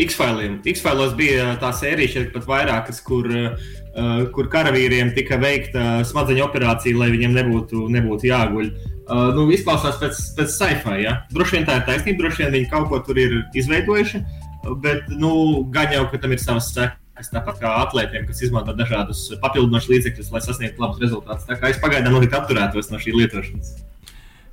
X-failiem. 0.00 0.60
X-failos 0.70 1.12
bija 1.18 1.52
tā 1.60 1.70
sērija, 1.76 2.12
šeit 2.12 2.30
pat 2.34 2.46
vairākas, 2.48 3.00
kur, 3.04 3.28
uh, 3.28 4.22
kur 4.34 4.48
karavīriem 4.52 5.12
tika 5.16 5.38
veikta 5.42 6.04
smadzeņu 6.06 6.44
operācija, 6.46 6.98
lai 6.98 7.10
viņiem 7.14 7.36
nebūtu, 7.36 7.88
nebūtu 7.94 8.30
jāguļ. 8.30 8.70
Uh, 9.04 9.28
nu, 9.36 9.48
izklausās 9.54 9.98
pēc, 10.00 10.20
pēc 10.38 10.54
sci-fi. 10.54 10.96
Ja? 11.04 11.18
Droši 11.34 11.58
vien 11.58 11.68
tā 11.68 11.78
ir 11.80 11.86
taisnība, 11.90 12.22
droši 12.22 12.44
vien 12.44 12.54
viņi 12.56 12.70
kaut 12.72 12.88
ko 12.90 13.02
tur 13.06 13.20
ir 13.20 13.36
izveidojuši, 13.58 14.22
bet 14.84 15.08
nu, 15.12 15.32
gan 15.74 15.92
jau, 15.94 16.04
ka 16.10 16.20
tam 16.22 16.34
ir 16.36 16.42
savas 16.42 16.70
sekas. 16.74 17.00
Tāpat 17.30 17.60
kā 17.62 17.70
atlētiem, 17.84 18.24
kas 18.26 18.42
izmanto 18.42 18.74
dažādus 18.74 19.28
papildinošus 19.42 19.92
līdzekļus, 19.92 20.32
lai 20.34 20.42
sasniegtu 20.42 20.82
labus 20.82 21.02
rezultātus. 21.04 21.46
Tā 21.46 21.60
kā 21.60 21.70
es 21.70 21.78
pagaidām 21.82 22.16
noteikti 22.16 22.40
atturētos 22.40 22.90
no 22.90 22.98
šī 22.98 23.14
lietošanas. 23.14 23.83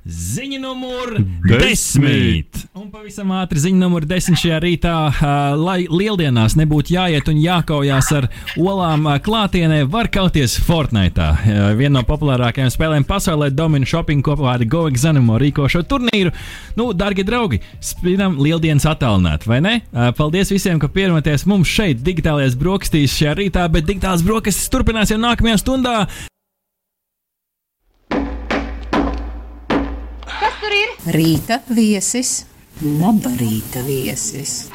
Ziņa 0.02 0.58
numur 0.58 1.12
Desmit. 1.46 2.56
Un 2.74 2.88
pavisam 2.90 3.30
ātri 3.36 3.60
ziņa 3.62 3.78
numur 3.78 4.02
desmit 4.02 4.40
šajā 4.40 4.56
rītā. 4.64 4.94
Uh, 5.12 5.52
lai 5.54 5.84
lieldienās 5.86 6.56
nebūtu 6.58 6.96
jāiet 6.96 7.30
un 7.30 7.38
jākaujās 7.38 8.08
ar 8.18 8.26
olām 8.58 9.06
uh, 9.06 9.20
klātienē, 9.22 9.84
var 9.92 10.10
kauties 10.10 10.56
Fortnite. 10.66 11.22
Uh, 11.22 11.68
viena 11.78 12.00
no 12.00 12.02
populārākajām 12.08 12.72
spēlēm 12.74 13.06
pasaulē 13.06 13.52
domina 13.54 13.86
shopping 13.86 14.26
kopā 14.26 14.56
ar 14.56 14.66
GoExanimo 14.74 15.38
rīkošo 15.38 15.84
turnīru. 15.86 16.34
Nu, 16.74 16.88
darbie 16.90 17.22
draugi, 17.28 17.62
spīdam 17.78 18.40
lieldienas 18.42 18.88
attālināt, 18.90 19.46
vai 19.46 19.62
ne? 19.62 19.76
Uh, 19.92 20.10
paldies 20.18 20.50
visiem, 20.50 20.82
ka 20.82 20.90
pievienoties 20.90 21.46
mums 21.46 21.70
šeit, 21.70 22.02
digitālajās 22.02 22.58
brokastīs 22.58 23.14
šajā 23.20 23.38
rītā, 23.38 23.70
bet 23.70 23.86
digitālās 23.86 24.26
brokastis 24.26 24.66
turpinās 24.74 25.14
jau 25.14 25.22
nākamajā 25.22 25.62
stundā. 25.62 25.96
Rīta 31.02 31.56
viesis, 31.66 32.44
laba 33.00 33.32
rīta 33.34 33.80
viesis. 33.82 34.68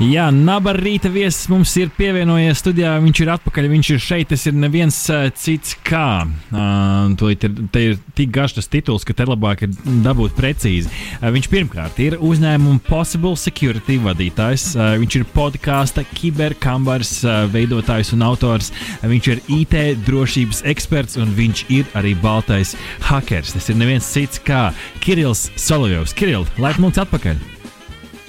Jā, 0.00 0.30
Naba 0.32 0.72
rīta 0.72 1.10
viesis 1.12 1.50
mums 1.52 1.72
ir 1.76 1.90
pievienojies 1.92 2.62
studijā. 2.62 2.94
Viņš 3.02 3.20
ir 3.22 3.30
atpakaļ, 3.34 3.66
viņš 3.74 3.90
ir 3.92 4.00
šeit. 4.00 4.30
Tas 4.32 4.46
ir 4.48 4.54
neviens 4.56 4.96
cits 5.38 5.74
kā. 5.84 6.24
Uh, 6.48 7.12
to 7.20 7.28
ir, 7.34 7.36
te 7.74 7.82
ir 7.90 7.98
tik 8.16 8.32
garš 8.32 8.56
tas 8.56 8.70
tituls, 8.72 9.04
ka 9.04 9.14
te 9.16 9.26
labāk 9.28 9.66
ir 9.66 9.74
dabūt 10.04 10.34
precīzi. 10.38 10.88
Uh, 11.20 11.28
viņš 11.34 11.48
pirmkārt 11.52 12.00
ir 12.02 12.16
uzņēmuma 12.24 12.80
Possible 12.88 13.34
Security 13.36 13.98
vadītājs. 14.02 14.70
Uh, 14.72 14.94
viņš 15.02 15.18
ir 15.20 15.28
podkāsta 15.34 16.06
kiberkambars 16.14 17.18
uh, 17.26 17.42
veidotājs 17.52 18.14
un 18.16 18.24
autors. 18.26 18.72
Uh, 18.72 19.10
viņš 19.12 19.30
ir 19.34 19.44
IT 19.58 19.76
drošības 20.08 20.64
eksperts 20.72 21.20
un 21.20 21.36
viņš 21.36 21.66
ir 21.68 21.92
arī 21.98 22.16
baltais 22.24 22.74
hackers. 23.10 23.52
Tas 23.58 23.68
ir 23.68 23.78
neviens 23.82 24.08
cits 24.08 24.40
kā 24.42 24.70
Kirills 25.04 25.50
Solovjovs. 25.60 26.16
Kirill, 26.16 26.48
laipni 26.62 26.88
lūdzu 26.88 27.04
atpakaļ! 27.04 27.46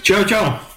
Čau, 0.04 0.22
čau! 0.28 0.73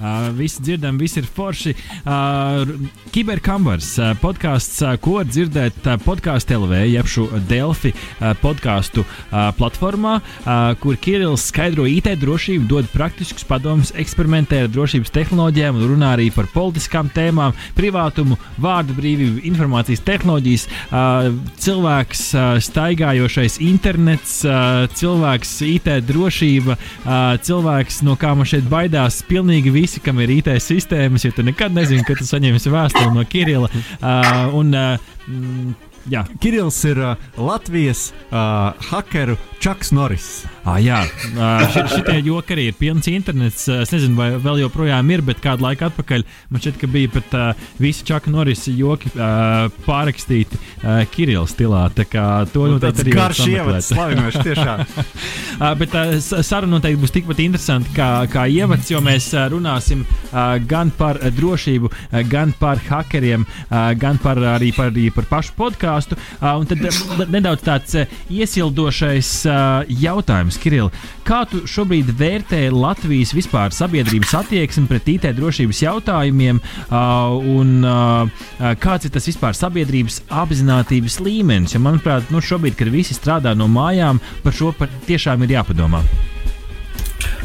Uh, 0.00 0.30
visi 0.32 0.62
dzirdam, 0.62 0.96
visi 0.98 1.18
ir 1.20 1.26
forši. 1.28 1.74
Uh, 2.08 2.70
Kiberkambars 3.12 3.90
uh, 3.98 4.14
podkāsts, 4.16 4.78
uh, 4.80 4.94
ko 4.96 5.18
dzirdēt 5.28 5.84
uh, 5.84 5.98
podkāstu 6.00 6.56
LV, 6.56 6.78
jeb 6.88 7.08
šo 7.10 7.26
Delfi 7.50 7.92
uh, 7.92 8.30
podkāstu 8.40 9.04
uh, 9.04 9.50
platformā, 9.58 10.14
uh, 10.22 10.70
kur 10.80 10.96
Kirillis 10.96 11.44
skaidro 11.50 11.84
IT 11.84 12.08
drošību, 12.22 12.64
dod 12.70 12.88
praktiskus 12.94 13.44
padomus, 13.44 13.90
eksperimentē 13.92 14.62
ar 14.64 14.70
drošības 14.72 15.12
tehnoloģijām 15.18 15.76
un 15.76 15.92
runā 15.92 16.14
arī 16.16 16.30
par 16.32 16.48
politiskām 16.54 17.12
tēmām, 17.12 17.52
privātumu, 17.76 18.40
vārdu 18.56 18.96
brīvību, 18.96 19.44
informācijas 19.52 20.00
tehnoloģijas, 20.08 20.66
uh, 20.88 21.28
cilvēks 21.60 22.24
uh, 22.38 22.54
staigājošais 22.70 23.60
internets, 23.68 24.38
uh, 24.48 24.88
cilvēks 24.96 25.52
IT 25.68 25.92
drošība, 26.08 26.80
uh, 26.80 27.36
cilvēks, 27.44 28.00
no 28.08 28.16
kā 28.16 28.32
man 28.32 28.48
šeit 28.48 28.64
baidās 28.72 29.20
pilnīgi 29.28 29.76
visi, 29.90 30.00
kam 30.04 30.20
ir 30.22 30.30
IT 30.30 30.50
sistēmas, 30.62 31.24
jo 31.24 31.34
tu 31.34 31.42
nekad 31.42 31.74
nezini, 31.74 32.04
kad 32.06 32.20
tu 32.20 32.26
saņemsi 32.28 32.70
vēstuli 32.70 33.14
no 33.16 33.24
Kirila. 33.26 33.70
Uh, 33.98 34.54
un, 34.54 34.70
uh, 34.70 35.10
mm, 35.26 35.72
jā, 36.12 36.22
Kirillis 36.38 36.78
ir 36.86 37.00
uh, 37.02 37.30
Latvijas 37.40 38.10
uh, 38.30 38.70
hakeru 38.92 39.34
Čaks 39.58 39.90
Norris. 39.96 40.44
Ah, 40.70 40.76
jā, 40.82 40.98
uh, 41.34 41.64
ši- 41.74 41.86
šitie 41.96 42.18
joki 42.28 42.54
arī 42.54 42.66
ir 42.70 42.76
pilns 42.78 43.08
internets. 43.10 43.64
Uh, 43.68 43.80
Es 43.80 43.90
nezinu, 43.94 44.14
vai 44.18 44.28
vēl 44.38 44.60
joprojām 44.62 45.08
ir, 45.10 45.22
bet 45.26 45.40
kādu 45.42 45.64
laiku 45.64 45.86
atpakaļ 45.88 46.22
man 46.52 46.60
šķiet, 46.62 46.76
ka 46.82 46.88
bija 46.92 47.10
pat 47.14 47.32
uh, 47.34 47.62
visi 47.80 48.04
Čaka 48.06 48.30
Norisa 48.30 48.70
joki 48.76 49.08
uh, 49.16 49.70
pārrakstīti 49.86 50.58
uh, 50.60 51.00
Kirilla 51.10 51.46
stilā. 51.50 51.86
Tā 51.96 52.04
kā 52.06 52.26
to 52.52 52.66
Nu, 52.68 52.76
noteikti 52.76 53.06
arī 53.06 53.14
garš 53.16 53.40
ievads, 53.48 53.88
slavinošs 53.90 54.38
tiešām. 54.46 54.82
Uh, 54.84 55.72
bet 55.80 55.96
uh, 55.98 56.12
saruna 56.22 56.76
noteikti 56.76 57.00
būs 57.02 57.14
tikpat 57.16 57.42
interesanta 57.42 57.94
kā, 57.96 58.10
kā 58.30 58.44
ievads, 58.52 58.92
jo 58.92 59.00
mēs 59.04 59.30
uh, 59.34 59.48
runāsim 59.52 60.04
uh, 60.04 60.54
gan 60.70 60.92
par 61.00 61.18
drošību, 61.40 61.90
uh, 61.90 62.20
gan 62.30 62.52
par 62.60 62.78
hackeriem, 62.86 63.48
uh, 63.70 63.90
gan 63.98 64.20
par, 64.22 64.38
arī 64.54 64.70
par, 64.76 64.92
arī 64.92 65.08
par 65.16 65.26
pašu 65.32 65.56
podkāstu. 65.58 66.20
Uh, 66.38 66.52
un 66.60 66.68
tad 66.70 66.84
uh, 66.84 67.24
nedaudz 67.32 67.64
tāds 67.66 67.96
uh, 68.04 68.18
iesildošais 68.30 69.32
uh, 69.48 69.88
jautājums, 70.04 70.59
Kirill. 70.60 70.90
Kā 71.26 71.42
tu 71.50 71.62
šobrīd 71.68 72.12
vērtē 72.18 72.62
Latvijas 72.74 73.34
vispār 73.36 73.74
sabiedrības 73.74 74.34
attieksmi 74.42 74.86
pret 74.90 75.08
IT 75.10 75.28
drošības 75.38 75.82
jautājumiem, 75.86 76.60
uh, 76.60 77.36
un 77.36 77.80
uh, 77.82 78.26
uh, 78.26 78.72
kāds 78.80 79.08
ir 79.08 79.14
tas 79.14 79.28
vispār 79.30 79.56
sabiedrības 79.56 80.22
apziņotības 80.42 81.20
līmenis? 81.24 81.76
Jo, 81.76 81.82
manuprāt, 81.84 82.30
nu, 82.34 82.42
šobrīd, 82.44 82.78
kad 82.78 82.92
visi 82.92 83.16
strādā 83.16 83.56
no 83.56 83.70
mājām, 83.70 84.20
par 84.44 84.56
šo 84.56 84.74
par 84.76 84.92
tiešām 85.08 85.46
ir 85.46 85.58
jāpadomā. 85.58 86.04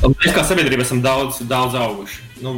Mēs 0.05 0.35
kā 0.35 0.43
sabiedrība 0.45 0.83
esam 0.85 1.01
daudz, 1.03 1.41
daudz 1.49 1.75
auguši. 1.79 2.21
Nu, 2.43 2.57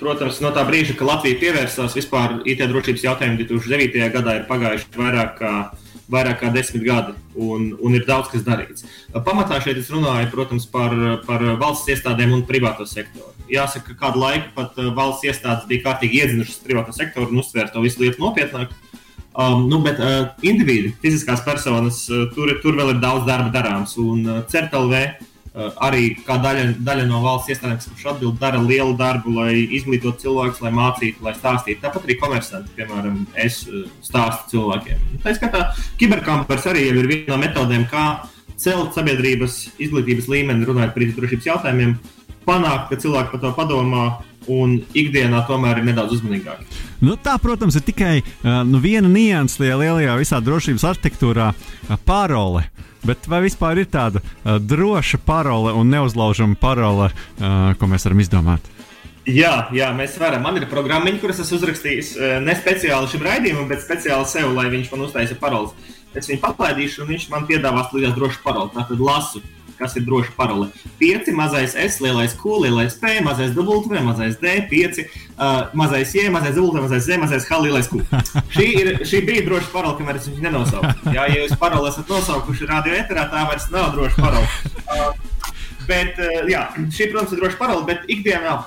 protams, 0.00 0.38
no 0.40 0.50
tā 0.54 0.64
brīža, 0.64 0.96
kad 0.96 1.08
Latvija 1.10 1.38
pievērsās 1.42 1.94
vispār 1.98 2.38
IT 2.48 2.62
drošības 2.70 3.04
jautājumiem 3.04 3.42
2009. 3.44 4.08
gadā, 4.14 4.38
ir 4.38 4.46
pagājuši 4.48 4.88
vairāk 4.96 5.34
kā, 5.38 5.52
vairāk 6.10 6.40
kā 6.42 6.50
desmit 6.54 6.84
gadi, 6.86 7.14
un, 7.38 7.70
un 7.80 7.96
ir 7.96 8.06
daudz 8.08 8.30
kas 8.32 8.44
darīts. 8.46 8.86
Pamatā 9.26 9.60
šeit 9.62 9.80
es 9.80 9.90
runāju 9.92 10.30
protams, 10.32 10.66
par, 10.70 10.94
par 11.26 11.44
valsts 11.60 11.90
iestādēm 11.94 12.34
un 12.36 12.44
privāto 12.48 12.86
sektoru. 12.88 13.32
Jāsaka, 13.50 13.94
ka 13.94 14.06
kādu 14.06 14.22
laiku 14.22 14.52
pat 14.54 14.78
uh, 14.78 14.92
valsts 14.94 15.26
iestādes 15.26 15.66
bija 15.70 15.88
kārtīgi 15.88 16.22
iedzinušas 16.22 16.62
privāto 16.66 16.94
sektoru 16.94 17.32
un 17.32 17.42
uztvēra 17.42 17.72
to 17.72 17.82
visu 17.82 18.04
lietu 18.04 18.22
nopietnāk. 18.22 18.74
Um, 19.30 19.68
nu, 19.70 19.78
bet 19.82 19.98
uh, 20.02 20.32
individi, 20.42 20.90
fiziskās 21.02 21.42
personas, 21.46 22.02
uh, 22.10 22.26
tur, 22.34 22.50
tur 22.62 22.78
vēl 22.78 22.96
ir 22.96 23.02
daudz 23.02 23.26
darba 23.28 23.52
darāms. 23.54 23.94
Un 24.02 24.24
uh, 24.26 24.40
CERTLV 24.50 25.29
arī 25.54 26.12
kā 26.22 26.36
daļa, 26.38 26.66
daļa 26.86 27.06
no 27.08 27.20
valsts 27.24 27.50
iestādēm, 27.50 27.80
šo 27.98 28.12
atbild, 28.12 28.38
dara 28.38 28.60
lielu 28.62 28.94
darbu, 28.98 29.32
lai 29.34 29.54
izglītotu 29.78 30.26
cilvēkus, 30.26 30.60
lai 30.62 30.70
mācītu, 30.76 31.24
lai 31.26 31.34
stāstītu. 31.34 31.80
Tāpat 31.82 32.06
arī 32.06 32.16
komersanti, 32.20 32.74
piemēram, 32.78 33.24
es 33.34 33.64
uh, 33.66 33.82
stāstu 34.06 34.54
cilvēkiem. 34.54 35.02
Tā 35.24 35.34
skatā, 35.34 35.64
kiberkampers 35.98 36.68
arī 36.70 36.86
ir 36.92 37.10
viena 37.10 37.34
no 37.34 37.40
metodēm, 37.42 37.88
kā 37.90 38.06
celt 38.60 38.94
sabiedrības 38.94 39.62
izglītības 39.80 40.28
līmeni, 40.30 40.68
runājot 40.68 40.94
par 40.94 41.06
drošības 41.18 41.48
jautājumiem, 41.48 41.96
panākt, 42.46 42.90
ka 42.90 43.00
cilvēki 43.00 43.34
par 43.34 43.42
to 43.42 43.54
padomā 43.56 44.04
un 44.50 44.78
ikdienā 44.96 45.42
tomēr 45.48 45.80
ir 45.80 45.88
nedaudz 45.90 46.14
uzmanīgāki. 46.16 46.66
Nu, 47.04 47.16
tā, 47.20 47.34
protams, 47.42 47.76
ir 47.76 47.84
tikai 47.86 48.20
uh, 48.20 48.62
nu, 48.68 48.80
viena 48.82 49.10
nianses 49.10 49.58
tajā 49.60 49.80
lielajā 49.82 50.14
visā 50.20 50.40
drošības 50.44 50.86
arhitektūrā 50.92 51.50
uh, 51.52 51.98
parole. 52.06 52.64
Bet 53.06 53.28
vai 53.30 53.40
vispār 53.46 53.80
ir 53.80 53.88
tāda 53.92 54.20
uh, 54.20 54.58
droša 54.60 55.22
parole 55.24 55.72
un 55.76 55.88
neuzlaužama 55.92 56.58
parole, 56.60 57.08
uh, 57.10 57.72
ko 57.80 57.88
mēs 57.90 58.04
varam 58.08 58.20
izdomāt? 58.20 58.68
Jā, 59.28 59.68
jā, 59.76 59.90
mēs 59.92 60.16
varam. 60.18 60.42
Man 60.46 60.56
ir 60.56 60.66
programmiņa, 60.70 61.20
kuras 61.20 61.42
esmu 61.42 61.58
uzrakstījis 61.58 62.14
eh, 62.16 62.36
ne 62.40 62.54
speciāli 62.56 63.10
šim 63.12 63.24
raidījumam, 63.26 63.66
bet 63.68 63.82
speciāli 63.84 64.26
sev, 64.26 64.54
lai 64.56 64.70
viņš 64.72 64.88
man 64.94 65.04
uztaisītu 65.04 65.42
paroles. 65.42 65.74
Es 66.16 66.26
viņu 66.26 66.40
paplaidīšu, 66.42 67.04
un 67.04 67.12
viņš 67.12 67.26
man 67.30 67.44
piedāvās 67.46 67.92
līdzās 67.92 68.16
drošu 68.16 68.40
paroli. 68.42 68.72
Tātad 68.74 69.02
lasu, 69.04 69.42
kas 69.80 69.96
ir 69.98 70.04
droša 70.06 70.34
parole. 70.36 70.68
5, 71.00 71.30
mazais 71.36 71.74
S, 71.74 72.00
lielais 72.04 72.36
Q, 72.38 72.60
lielais 72.64 72.96
P, 73.00 73.14
mazais 73.26 73.54
W, 73.56 74.02
mazais 74.06 74.38
D, 74.40 74.56
5, 74.70 75.00
uh, 75.00 75.70
mazais 75.74 76.14
J, 76.14 76.28
mazais 76.30 76.58
W, 76.58 76.82
mazais 76.84 77.08
Z, 77.08 77.20
mazais 77.22 77.48
H, 77.48 77.62
lielais 77.64 77.88
Q. 77.90 78.04
šī, 78.54 78.66
ir, 78.82 78.92
šī 79.08 79.24
bija 79.26 79.46
droša 79.48 79.72
parole, 79.72 79.96
kamēr 79.98 80.20
es 80.20 80.28
viņu 80.30 80.44
nenosaucu. 80.48 81.14
Jā, 81.16 81.24
ja 81.32 81.44
jūs 81.44 81.56
paroli 81.60 81.90
esat 81.90 82.12
nosaukuši 82.12 82.68
radio 82.70 82.98
eterā, 83.00 83.26
tā 83.32 83.46
vairs 83.48 83.70
nav 83.72 83.94
droša 83.96 84.20
parole. 84.20 84.52
Uh, 84.84 85.08
bet, 85.88 86.20
uh, 86.20 86.44
jā, 86.50 86.68
šī, 86.92 87.10
protams, 87.14 87.34
ir 87.34 87.42
droša 87.42 87.58
parole, 87.64 87.88
bet 87.88 88.06
ikdienā 88.12 88.60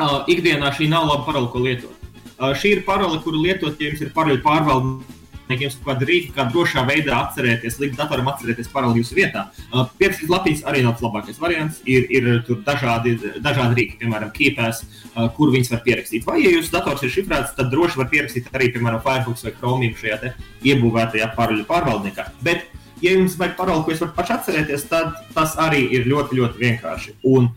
Uh, 0.00 0.22
ikdienā 0.30 0.72
šī 0.72 0.88
nav 0.88 1.04
laba 1.08 1.26
parole, 1.26 1.50
ko 1.52 1.60
lietot. 1.62 1.92
Uh, 2.38 2.52
šī 2.56 2.78
ir 2.78 2.84
parole, 2.86 3.18
kuru 3.22 3.42
lietot, 3.44 3.76
ja 3.76 3.90
jums 3.90 4.00
ir 4.00 4.12
paroļu 4.14 4.40
pārvaldnieki, 4.44 5.18
jums 5.60 5.76
ir 5.76 5.84
kāda 5.84 6.06
rīka, 6.08 6.32
kā 6.36 6.46
drošā 6.52 6.84
veidā 6.88 7.18
atcerēties, 7.26 7.78
likt 7.82 7.98
datoram 7.98 8.30
atcerēties 8.32 8.70
paroli 8.72 9.02
jūsu 9.02 9.16
vietā. 9.18 9.44
Uh, 9.68 9.84
Pierakstīts 9.98 10.32
lapiņas 10.32 10.64
arī 10.70 10.82
nav 10.86 11.02
labākais 11.04 11.40
variants. 11.42 11.80
Ir, 11.84 12.06
ir 12.08 12.28
tur 12.46 12.62
dažādi, 12.66 13.16
dažādi 13.44 13.78
rīki, 13.78 13.98
piemēram, 14.00 14.32
kīpēs, 14.36 14.84
uh, 14.84 15.26
kur 15.36 15.52
viņas 15.52 15.72
var 15.74 15.82
pierakstīt. 15.84 16.24
Vai, 16.28 16.38
ja 16.44 16.54
jūsu 16.54 16.72
dators 16.72 17.02
ir 17.04 17.12
šifrēts, 17.12 17.56
tad 17.58 17.72
droši 17.74 18.00
var 18.00 18.08
pierakstīt 18.12 18.48
arī, 18.54 18.70
piemēram, 18.72 19.02
Firefox 19.04 19.44
vai 19.46 19.54
Chromium 19.58 19.98
šajā 19.98 20.32
iebūvētajā 20.72 21.28
paroļu 21.36 21.66
pārvaldniekā. 21.68 22.28
Bet, 22.46 22.70
ja 23.02 23.16
jums 23.16 23.36
vajag 23.40 23.58
paroli, 23.58 23.84
ko 23.84 23.94
jūs 23.94 24.04
varat 24.04 24.16
paši 24.18 24.34
atcerēties, 24.36 24.86
tad 24.90 25.18
tas 25.34 25.56
arī 25.60 25.84
ir 25.98 26.06
ļoti, 26.10 26.38
ļoti 26.38 26.62
vienkārši. 26.62 27.16
Un 27.32 27.50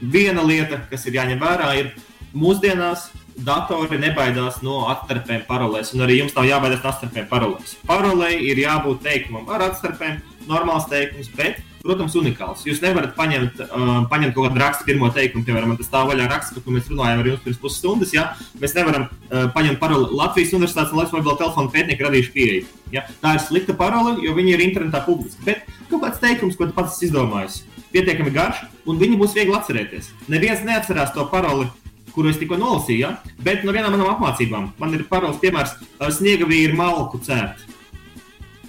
viena 0.00 0.44
lieta, 0.46 0.80
kas 0.90 1.06
ir 1.06 1.18
jāņem 1.20 1.40
vērā, 1.42 1.72
ir 1.80 1.92
mūsdienās 2.36 3.10
datori 3.44 3.98
nebaidās 4.00 4.62
no 4.64 4.86
atstarpēm 4.92 5.44
parolēs, 5.48 5.92
un 5.94 6.04
arī 6.06 6.20
jums 6.22 6.34
nav 6.36 6.48
jābaidās 6.48 6.82
no 6.82 6.92
atstarpēm 6.92 7.28
parolēs. 7.30 7.76
Parolei 7.86 8.38
ir 8.48 8.60
jābūt 8.62 9.02
teikumam 9.04 9.48
ar 9.52 9.68
atstarpēm, 9.68 10.20
normāls 10.46 10.86
teikums, 10.90 11.28
bet, 11.36 11.60
protams, 11.82 12.14
unikāls. 12.18 12.64
Jūs 12.66 12.80
nevarat 12.82 13.14
paņemt, 13.18 13.60
uh, 13.66 13.92
paņemt 14.10 14.34
kaut 14.34 14.48
kādu 14.48 14.62
rakstu 14.62 14.86
pirmo 14.88 15.10
teikumu, 15.14 15.44
piemēram, 15.46 15.76
tas 15.78 15.90
stāv 15.90 16.10
vaļā 16.10 16.28
raksts, 16.30 16.54
par 16.56 16.64
ko 16.64 16.74
mēs 16.74 16.90
runājām 16.90 17.22
ar 17.22 17.30
jums 17.30 17.44
pirms 17.44 17.62
pusstundas. 17.62 18.14
Ja? 18.14 18.28
Mēs 18.62 18.74
nevaram 18.78 19.08
uh, 19.08 19.46
paņemt 19.54 19.80
paroli 19.82 20.10
Latvijas 20.14 20.54
Universitātes 20.56 20.94
un 20.94 21.02
Latvijas 21.02 21.16
mobilo 21.18 21.36
telefonu 21.42 21.72
pētnieku 21.74 22.06
radījuši 22.08 22.34
pieeju. 22.34 22.66
Ja? 22.94 23.06
Tā 23.22 23.36
ir 23.36 23.42
slikta 23.44 23.76
parole, 23.78 24.16
jo 24.24 24.34
viņi 24.38 24.54
ir 24.56 24.66
internetā 24.66 25.02
publiski. 25.06 25.42
Bet 25.46 25.66
kaut 25.90 26.02
kāds 26.06 26.22
teikums, 26.22 26.58
ko 26.58 26.70
tu 26.70 26.76
pats 26.78 26.98
izdomājis, 27.06 27.64
pietiekami 27.94 28.34
garš, 28.34 28.64
un 28.86 29.02
viņi 29.02 29.18
būs 29.20 29.34
viegli 29.38 29.54
atcerēties. 29.58 30.10
Neviens 30.32 30.66
neatcerās 30.66 31.14
to 31.14 31.26
paroli, 31.30 31.70
kuru 32.16 32.32
es 32.32 32.40
tikko 32.40 32.58
nolasīju, 32.60 33.04
ja? 33.04 33.14
bet 33.44 33.64
no 33.64 33.76
vienām 33.76 33.94
manām 33.94 34.16
apmācībām 34.16 34.72
man 34.80 34.96
ir 34.96 35.06
parols 35.10 35.40
piemērs, 35.42 35.76
uh, 36.00 36.10
sniega 36.10 36.48
vīri 36.48 36.76
malku 36.76 37.20
cērt. 37.22 37.66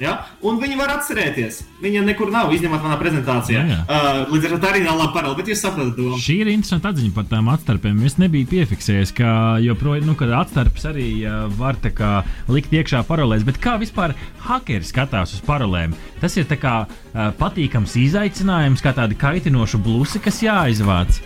Ja? 0.02 0.14
Un 0.45 0.60
viņi 0.62 0.78
var 0.78 0.91
atcerēties. 0.93 1.64
Viņa 1.82 2.04
nekur 2.06 2.30
nav, 2.34 2.52
izņemot 2.54 2.84
manā 2.86 2.98
prezentācijā. 3.02 3.64
Jā, 3.66 3.78
jā. 3.80 3.80
Uh, 3.89 4.34
līdz 4.34 4.48
ar 4.50 4.56
to 4.62 4.70
arī 4.70 4.82
nav 4.86 5.00
laba 5.00 5.16
parole, 5.16 5.38
bet 5.39 5.50
jūs 5.50 5.64
saprotat 5.64 5.98
to. 5.98 6.20
Šī 6.22 6.38
ir 6.43 6.52
interesanta 6.52 6.91
atziņa 6.93 7.14
par 7.16 7.26
tām 7.32 7.50
atstarpēm. 7.54 8.04
Es 8.06 8.20
nebiju 8.22 8.50
piefiksējies, 8.52 9.14
ka 9.18 9.32
joprojām 9.64 10.06
nu, 10.12 10.18
atstarpes 10.38 10.86
arī 10.89 11.08
uh, 11.26 11.48
var 11.58 11.82
kā, 11.82 12.12
likt 12.54 12.74
iekšā 12.78 13.02
parolēs. 13.10 13.45
Bet 13.48 13.58
kā 13.64 13.78
vispār 13.82 14.14
hackeri 14.45 14.86
skatās 14.86 15.34
uz 15.38 15.43
parolēm? 15.48 15.98
Tas 16.22 16.38
ir 16.38 16.45
kā, 16.62 16.78
uh, 16.86 17.30
patīkams 17.41 17.98
izaicinājums, 18.06 18.86
kā 18.86 18.93
tāda 18.98 19.18
kaitinoša 19.18 19.82
blusa, 19.82 20.22
kas 20.22 20.43
jāizvāc. 20.45 21.24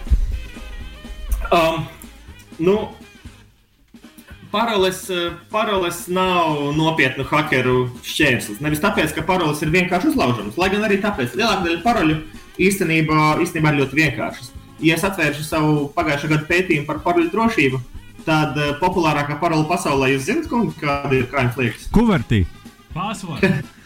Um, 1.52 1.84
nu, 2.62 2.76
paroles, 4.52 5.10
eh, 5.10 5.32
paroles 5.50 6.06
nav 6.08 6.60
nopietnu 6.76 7.26
hakeru 7.28 7.90
šķērslis. 8.06 8.62
Nevis 8.62 8.84
tāpēc, 8.84 9.16
ka 9.16 9.26
paroles 9.26 9.62
ir 9.64 9.74
vienkārši 9.74 10.12
uzlaužamas, 10.12 10.60
lai 10.60 10.70
gan 10.74 10.86
arī 10.88 11.00
tāpēc, 11.02 11.38
lielākā 11.40 11.66
daļa 11.68 11.84
paroļu 11.86 12.18
īstenībā, 12.62 13.22
īstenībā 13.42 13.74
ir 13.74 13.82
ļoti 13.82 14.00
vienkāršas. 14.02 14.52
Ja 14.82 14.98
es 14.98 15.06
atvēršu 15.06 15.46
savu 15.46 15.74
pagājušā 15.96 16.32
gada 16.34 16.48
pētījumu 16.50 16.88
par 16.88 17.02
paroļu 17.06 17.30
drošību, 17.34 17.82
tad 18.26 18.58
uh, 18.58 18.74
populārākā 18.82 19.38
parola 19.42 19.66
pasaulē, 19.70 20.12
jūs 20.14 20.50
kungi, 20.50 20.74
kāda 20.82 21.14
ir, 21.18 21.28
kā 21.30 21.46
jums 21.46 21.58
liekas? 21.58 21.88
Kuvertī. 21.94 22.44
Pārsvarā. 22.94 23.62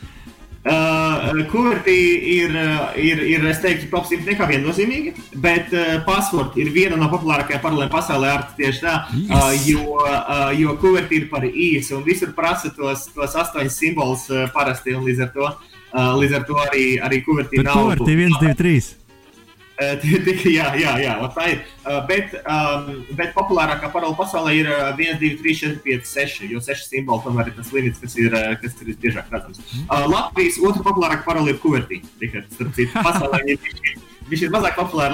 Uh, 0.66 1.44
Kuvertī 1.52 1.94
ir, 2.40 2.56
uh, 2.58 2.96
ir, 2.98 3.20
ir, 3.22 3.44
es 3.52 3.60
teiktu, 3.62 3.86
top 3.92 4.08
100 4.10 4.26
nekā 4.32 4.48
viennozīmīga, 4.50 5.14
bet 5.44 5.70
uh, 5.78 6.00
password 6.08 6.58
ir 6.58 6.72
viena 6.74 6.98
no 6.98 7.06
populārākajām 7.12 7.62
parolēm 7.62 7.92
pasaulē 7.94 8.32
ar 8.34 8.48
tieši 8.58 8.82
tā, 8.82 8.96
uh, 9.06 9.52
jo, 9.62 10.00
uh, 10.02 10.50
jo 10.58 10.74
Kuvertī 10.82 11.22
ir 11.22 11.30
par 11.30 11.46
īsu 11.46 12.00
un 12.00 12.04
visur 12.08 12.34
prasa 12.34 12.74
tos, 12.74 13.06
tos 13.14 13.38
astoņus 13.46 13.78
simbolus 13.78 14.26
uh, 14.34 14.48
parasti, 14.58 14.98
un 14.98 15.06
līdz 15.06 15.26
ar 15.28 15.34
to, 15.38 15.54
uh, 15.54 16.12
līdz 16.18 16.40
ar 16.40 16.50
to 16.50 16.58
arī, 16.66 16.86
arī 16.98 17.22
Bet 17.30 17.70
nav. 17.70 17.84
kuvertī 17.84 18.18
1, 18.18 18.40
2, 18.42 18.56
3. 18.66 19.05
Uh, 19.86 19.98
tik- 20.00 20.46
jā, 20.48 20.70
jā, 20.80 20.92
jā, 21.04 21.14
tā 21.36 21.46
ir. 21.52 21.58
Uh, 21.84 21.98
bet, 22.08 22.32
um, 22.48 22.86
bet 23.20 23.34
populārākā 23.36 23.90
parola 23.92 24.16
pasaulē 24.16 24.54
ir 24.56 24.70
uh, 24.72 24.94
1, 24.96 25.18
2, 25.20 25.34
3, 25.42 25.56
4, 25.60 25.82
5, 25.84 26.08
6. 26.08 26.46
Jo 26.54 26.62
6 26.64 26.86
simboli 26.94 27.26
tomēr 27.26 27.52
ir 27.52 27.58
tas 27.58 27.74
limits, 27.76 28.00
kas 28.00 28.16
ir, 28.16 28.32
uh, 28.32 28.54
kas 28.62 28.78
ir 28.80 28.94
visbiežāk 28.94 29.28
redzams. 29.36 29.60
Uh, 29.84 30.06
Latvijas 30.08 30.62
otrā 30.64 30.86
populārākā 30.88 31.28
parola 31.28 31.52
ir 31.52 31.60
kuvertī. 31.60 32.00
Tikai 32.24 32.46
starp 32.54 32.72
citu, 32.80 33.04
pasaulē 33.04 33.44
ir 33.52 33.60
Viņš 34.30 34.42
ir 34.46 34.54
mazāk 34.54 34.78
populārs. 34.80 35.14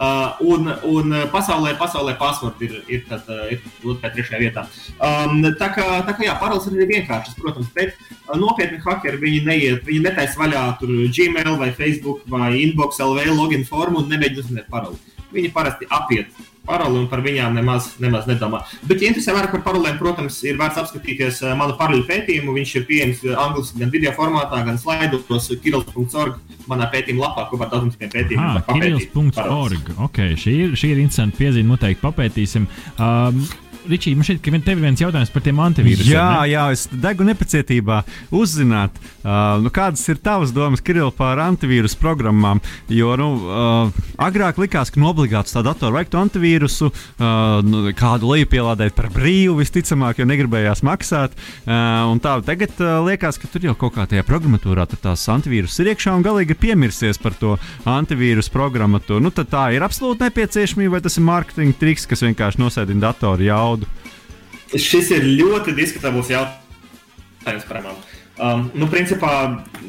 Uh, 0.00 0.36
un 0.44 0.68
un 0.88 1.14
pasaulē, 1.32 1.74
pasaulē 1.80 2.14
password 2.20 2.60
ir, 2.64 2.74
ir, 2.88 3.02
tad, 3.08 3.24
uh, 3.28 3.48
ir 3.52 3.60
otrajā, 3.84 4.12
trešajā 4.14 4.40
vietā. 4.40 4.64
Um, 4.96 5.40
tā 5.60 5.70
kā, 5.74 5.86
tā 6.06 6.14
kā 6.16 6.26
jā, 6.26 6.34
paroles 6.40 6.66
ir 6.68 6.76
arī 6.76 6.88
vienkāršas, 6.94 7.38
protams, 7.40 7.70
bet 7.76 7.96
uh, 7.96 8.36
nopietni 8.40 8.80
hackeri 8.84 9.20
viņi 9.20 9.40
neiet, 9.48 9.82
viņi 9.86 10.04
netaisa 10.08 10.40
vaļā 10.40 10.64
tur 10.80 10.92
Gmail 10.92 11.56
vai 11.60 11.70
Facebook 11.76 12.24
vai 12.32 12.52
Inbox 12.62 13.00
LV 13.04 13.32
login 13.32 13.64
formu 13.68 14.04
un 14.04 14.12
nemēģina 14.12 14.44
uzzināt 14.44 14.70
paroli. 14.72 15.00
Viņi 15.30 15.52
parasti 15.54 15.88
apiet 15.94 16.32
paroli 16.66 17.00
un 17.02 17.08
par 17.10 17.22
viņām 17.24 17.56
nemaz, 17.56 17.94
nemaz 18.02 18.28
nedomā. 18.30 18.62
Bet, 18.82 19.00
ja 19.00 19.10
interesē 19.10 19.34
vairāk 19.36 19.54
par 19.56 19.64
parolēm, 19.68 19.98
protams, 20.00 20.40
ir 20.46 20.58
vērts 20.60 20.82
apskatīties 20.84 21.42
uh, 21.44 21.54
manu 21.58 21.76
paroļu 21.80 22.04
pētījumu. 22.10 22.54
Viņš 22.58 22.74
ir 22.80 22.86
pieejams 22.90 23.24
angļuiski 23.46 23.82
gan 23.82 23.94
video 23.94 24.14
formātā, 24.18 24.62
gan 24.66 24.78
slaidos 24.80 25.50
kirils.org. 25.64 26.38
Manā 26.70 26.86
pētījuma 26.92 27.26
lapā 27.26 27.48
kopā 27.50 27.66
ar 27.66 27.72
daudziem 27.72 28.12
pētījumiem. 28.12 28.60
Ah, 28.60 28.68
kirils.org. 28.68 29.90
Okay, 30.10 30.36
šī, 30.38 30.54
ir, 30.66 30.78
šī 30.78 30.94
ir 30.94 31.02
interesanta 31.02 31.40
piezīme. 31.40 31.72
Noteikti 31.72 32.04
papētīsim. 32.04 32.68
Um, 33.00 33.42
Ričī, 33.88 34.12
man 34.16 34.64
tev 34.64 34.76
ir 34.76 34.82
viens 34.82 35.00
jautājums 35.00 35.30
par 35.32 35.44
tiem 35.44 35.60
antivīrusiem. 35.62 36.12
Jā, 36.12 36.26
ne? 36.42 36.50
jā, 36.52 36.64
es 36.74 36.84
degu 36.90 37.24
nepacietībā 37.24 38.02
uzzināt, 38.36 38.96
uh, 39.22 39.56
nu, 39.62 39.72
kādas 39.72 40.02
ir 40.12 40.20
tavas 40.20 40.52
domas, 40.52 40.82
Kiril, 40.84 41.08
par 41.16 41.40
antivīrusu 41.40 41.96
programmām. 42.00 42.60
Jo 42.92 43.14
nu, 43.20 43.30
uh, 43.48 44.02
agrāk 44.20 44.60
likās, 44.60 44.92
ka 44.92 45.00
no 45.00 45.10
obligāti 45.14 45.54
tā 45.54 45.62
datora 45.64 46.00
vajag 46.00 46.18
antivīrusu, 46.24 46.90
uh, 46.90 47.60
nu, 47.64 47.82
kādu 47.96 48.34
lejupielādēt 48.34 48.96
par 48.98 49.08
brīvu, 49.14 49.56
visticamāk, 49.62 50.20
jo 50.20 50.28
negribējās 50.28 50.84
maksāt. 50.86 51.36
Uh, 51.64 52.12
tā, 52.24 52.36
tagad 52.46 52.76
uh, 52.82 52.98
liekas, 53.06 53.40
ka 53.40 53.48
tur 53.50 53.70
jau 53.70 53.76
kaut 53.78 53.96
kā 53.96 54.06
tajā 54.10 54.26
programmatūrā 54.28 54.88
tās 54.90 55.24
antivīrus 55.32 55.78
ir 55.80 55.92
iekšā 55.94 56.12
un 56.16 56.24
galīgi 56.26 56.54
ir 56.54 56.60
piemirsies 56.60 57.20
par 57.22 57.36
to 57.38 57.56
antivīrusu 57.88 58.52
programmatūru. 58.52 59.22
Nu, 59.24 59.32
tā 59.32 59.68
ir 59.74 59.84
absolūti 59.86 60.26
nepieciešamība, 60.26 60.98
vai 60.98 61.04
tas 61.04 61.16
ir 61.16 61.26
mārketinga 61.28 61.78
triks, 61.80 62.06
kas 62.10 62.24
vienkārši 62.26 62.60
nosēdina 62.60 63.06
datoru 63.08 63.46
jau 63.46 63.69
naudu? 63.70 63.90
Šis 64.74 65.10
ir 65.14 65.26
ļoti 65.40 65.74
diskutabls 65.78 66.30
jautājums 66.30 67.66
par 67.70 67.82
mani. 67.86 68.10
Um, 68.40 68.70
nu, 68.72 68.86
principā, 68.88 69.30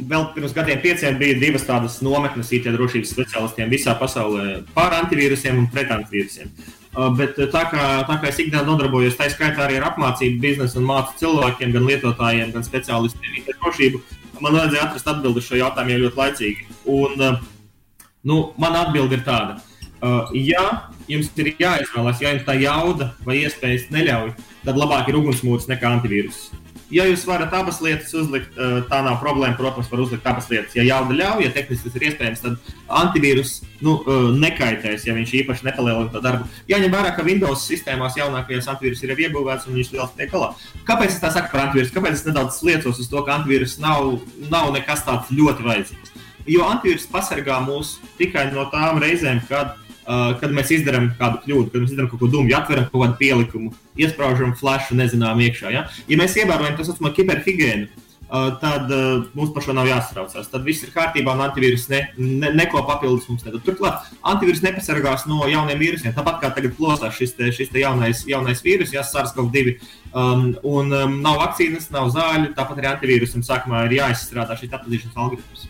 vēl 0.09 0.25
pirms 0.35 0.51
gadiem 0.51 0.81
pieciem 0.83 1.15
bija 1.19 1.37
divas 1.39 1.63
tādas 1.63 2.01
nometnes 2.03 2.49
IT 2.51 2.65
drošības 2.73 3.13
specialistiem 3.13 3.69
visā 3.71 3.93
pasaulē 3.95 4.57
par 4.75 4.91
antivīrusiem 4.97 5.61
un 5.61 5.69
pret 5.71 5.93
antivīrusiem. 5.95 6.49
Uh, 6.91 7.07
bet 7.15 7.39
tā 7.53 7.61
kā, 7.71 7.85
tā 8.09 8.17
kā 8.19 8.27
es 8.27 8.41
ikdienā 8.43 8.65
nodarbojos, 8.67 9.15
tā 9.15 9.29
skaitā 9.31 9.63
arī 9.63 9.77
ar 9.79 9.87
apmācību 9.93 10.43
biznesu 10.43 10.81
un 10.81 10.89
mācu 10.89 11.15
cilvēkiem, 11.21 11.71
gan 11.77 11.87
lietotājiem, 11.87 12.51
gan 12.51 12.67
speciālistiem 12.67 13.39
IT 13.39 13.53
drošību, 13.53 14.03
man 14.41 14.57
vajadzēja 14.57 14.89
atrast 14.89 15.07
atbildi 15.13 15.45
šo 15.45 15.61
jautājumu 15.61 15.95
jau 15.95 16.03
ļoti 16.03 16.21
laicīgi. 16.25 16.69
Un, 16.91 17.23
uh, 17.29 18.09
nu, 18.27 18.41
man 18.59 18.75
atbilde 18.81 19.21
ir 19.21 19.23
tāda. 19.29 19.61
Uh, 20.01 20.27
ja 20.35 20.65
jums 21.09 21.31
ir 21.41 21.53
jāizvēlas, 21.59 22.21
ja 22.21 22.33
jums 22.35 22.47
tā 22.47 22.57
jauda 22.61 23.13
vai 23.25 23.41
iespējas 23.45 23.89
neļauj, 23.93 24.33
tad 24.65 24.77
labāk 24.77 25.09
ir 25.09 25.21
ugunsmūrs 25.21 25.69
nekā 25.71 25.95
antivīrus. 25.97 26.49
Ja 26.91 27.05
jūs 27.07 27.21
varat 27.23 27.53
abas 27.55 27.77
lietas 27.79 28.11
uzlikt, 28.19 28.57
tā 28.91 28.97
nav 28.99 29.21
problēma. 29.21 29.55
Protams, 29.55 29.87
var 29.87 30.01
uzlikt 30.03 30.25
abas 30.27 30.49
lietas. 30.51 30.73
Ja 30.75 30.83
jauda 30.83 31.15
ļauj, 31.15 31.45
ja 31.45 31.51
tehniski 31.55 31.87
tas 31.87 31.95
ir 31.95 32.03
iespējams, 32.09 32.41
tad 32.43 32.73
antivīrus 32.99 33.53
nu, 33.79 33.93
nekaitēs, 34.35 35.05
ja 35.07 35.15
viņš 35.15 35.31
īpaši 35.39 35.69
nepalielina 35.69 36.11
to 36.11 36.19
darbu. 36.19 36.49
Jāņem 36.67 36.91
vērā, 36.91 37.13
ka 37.15 37.23
Windows 37.23 37.63
sistēmās 37.69 38.19
jaunākajos 38.19 38.67
antivīrus 38.73 39.05
ir 39.07 39.15
iebūvēts 39.15 39.69
un 39.71 39.79
viņš 39.79 39.93
liels 39.95 40.11
tiek 40.19 40.35
galā. 40.35 40.51
Kāpēc 40.83 41.15
es 41.15 41.23
tā 41.23 41.31
saku 41.31 41.53
par 41.53 41.69
antivīrusu? 41.69 41.95
Kāpēc 41.95 42.19
es 42.19 42.27
nedaudz 42.27 42.59
liecos 42.67 42.99
uz 42.99 43.07
to, 43.07 43.23
ka 43.23 43.39
antivīrus 43.39 43.79
nav, 43.79 44.17
nav 44.51 44.73
nekas 44.75 45.07
tāds 45.07 45.31
ļoti 45.31 45.69
vajadzīgs? 45.71 46.11
Jo 46.49 46.67
antivīrus 46.73 47.07
pasargā 47.07 47.61
mūs 47.63 48.01
tikai 48.19 48.49
no 48.51 48.67
tām 48.73 48.99
reizēm, 48.99 49.39
kad 49.47 49.77
Uh, 50.01 50.31
kad 50.41 50.49
mēs 50.49 50.71
izdarām 50.73 51.11
kādu 51.19 51.43
kļūdu, 51.43 51.69
kad 51.69 51.83
mēs 51.83 51.91
izdarām 51.93 52.07
kaut 52.09 52.23
ko 52.23 52.27
dumju, 52.33 52.55
atveram 52.57 52.87
kaut 52.89 53.03
kādu 53.03 53.17
pielikumu, 53.19 53.67
iesprāžam 54.01 54.55
flashu, 54.57 54.95
nezinām, 54.97 55.37
iekšā. 55.45 55.69
Ja? 55.69 55.83
ja 56.09 56.17
mēs 56.17 56.33
ievērojam 56.41 56.73
to 56.79 56.85
saucamo 56.87 57.11
kiberhigiēnu, 57.13 57.85
uh, 58.31 58.47
tad 58.63 58.89
uh, 58.89 59.27
mums 59.37 59.51
par 59.53 59.61
šo 59.67 59.75
nav 59.77 59.85
jāsatraucās. 59.91 60.49
Tad 60.49 60.65
viss 60.65 60.81
ir 60.81 60.89
kārtībā, 60.95 61.35
un 61.37 61.43
antivīrus 61.45 61.85
ne, 61.91 61.99
ne, 62.17 62.49
neko 62.57 62.81
papildus 62.87 63.27
mums 63.29 63.45
nedod. 63.45 63.61
Turklāt, 63.67 64.09
antivīrus 64.31 64.63
nepasargās 64.65 65.27
no 65.29 65.45
jauniem 65.51 65.83
vīrusiem. 65.83 66.15
Tāpat 66.17 66.41
kā 66.41 66.49
tagad 66.55 66.73
plosās 66.79 67.19
šis, 67.19 67.35
te, 67.37 67.51
šis 67.53 67.69
te 67.69 67.83
jaunais, 67.83 68.23
jaunais 68.31 68.65
vīrus, 68.65 68.95
ja 68.95 69.05
SARS-CoV-2, 69.05 69.75
um, 70.15 70.47
un 70.71 70.97
um, 70.97 71.19
nav 71.21 71.37
vakcīnas, 71.43 71.91
nav 71.93 72.09
zāļu, 72.17 72.55
tāpat 72.57 72.81
arī 72.81 72.89
antivīrusam 72.95 73.45
sākumā 73.45 73.85
ir 73.85 73.99
jāizstrādā 73.99 74.57
šis 74.57 74.73
atpazīšanas 74.79 75.21
algoritms. 75.21 75.69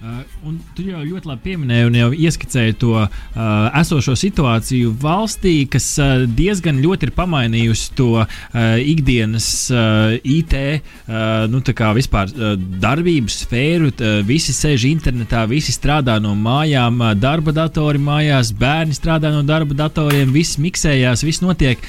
Uh, 0.00 0.22
un 0.48 0.54
tu 0.72 0.80
jau 0.80 1.02
ļoti 1.04 1.28
labi 1.28 1.42
pieminēji 1.50 1.86
un 1.90 1.96
jau 1.98 2.06
ieskicēji 2.24 2.76
to 2.80 2.94
uh, 2.96 3.08
esošo 3.76 4.14
situāciju 4.16 4.94
valstī, 5.02 5.66
kas 5.68 5.88
uh, 6.00 6.22
diezgan 6.24 6.78
ļoti 6.80 7.04
ir 7.04 7.10
pamainījusi 7.18 7.90
to 7.98 8.06
uh, 8.22 8.30
ikdienas 8.80 9.48
uh, 9.74 10.14
IT 10.24 10.54
uh, 10.56 11.44
nu, 11.52 11.60
vispār, 11.98 12.32
uh, 12.32 12.54
darbības 12.80 13.42
sfēru. 13.42 13.90
Uh, 13.92 14.14
visi 14.24 14.54
sēž 14.56 14.86
internetā, 14.88 15.42
visi 15.50 15.74
strādā 15.76 16.14
no 16.16 16.32
mājām, 16.32 16.96
uh, 17.04 17.12
darba 17.12 17.52
datori 17.58 18.00
mājās, 18.00 18.54
bērni 18.56 18.96
strādā 18.96 19.28
no 19.34 19.42
darba 19.44 19.76
datoriem, 19.82 20.32
viss 20.32 20.56
miksējās, 20.56 21.26
viss 21.28 21.44
notiek. 21.44 21.84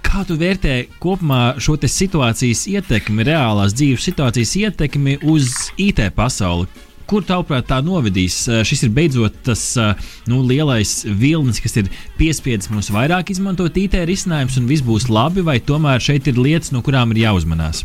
Kā 0.00 0.24
tu 0.24 0.38
vērtē 0.40 0.78
kopumā 1.04 1.58
šo 1.60 1.76
situācijas 1.76 2.64
ietekmi, 2.72 3.28
reālās 3.28 3.76
dzīves 3.76 4.08
situācijas 4.08 4.56
ietekmi 4.64 5.18
uz 5.20 5.52
IT 5.76 6.00
pasauli? 6.16 6.91
Kur 7.12 7.24
tavuprāt 7.28 7.66
tā 7.68 7.82
novedīs? 7.84 8.38
Eh, 8.48 8.62
šis 8.64 8.86
ir 8.86 8.92
beidzot 8.96 9.34
tas 9.44 9.62
eh, 9.76 10.12
nu, 10.32 10.40
lielais 10.48 11.02
vilnis, 11.04 11.60
kas 11.60 11.76
ir 11.82 11.90
piespiedzis 12.16 12.72
mums 12.72 12.88
vairāk 12.94 13.34
izmantot 13.34 13.76
IT 13.76 13.98
risinājumus, 14.08 14.56
un 14.56 14.70
viss 14.70 14.84
būs 14.86 15.10
labi, 15.12 15.44
vai 15.44 15.58
tomēr 15.60 16.00
šeit 16.00 16.30
ir 16.32 16.40
lietas, 16.40 16.72
no 16.72 16.80
kurām 16.80 17.12
ir 17.12 17.26
jāuzmanās? 17.26 17.84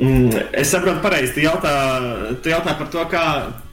Mm, 0.00 0.32
es 0.56 0.72
saprotu, 0.72 1.02
pareizi. 1.04 1.34
Tu 1.36 1.44
jautā, 1.44 1.74
tu 2.40 2.48
jautā 2.48 2.72
par 2.78 2.88
to, 2.88 3.04
kā, 3.12 3.24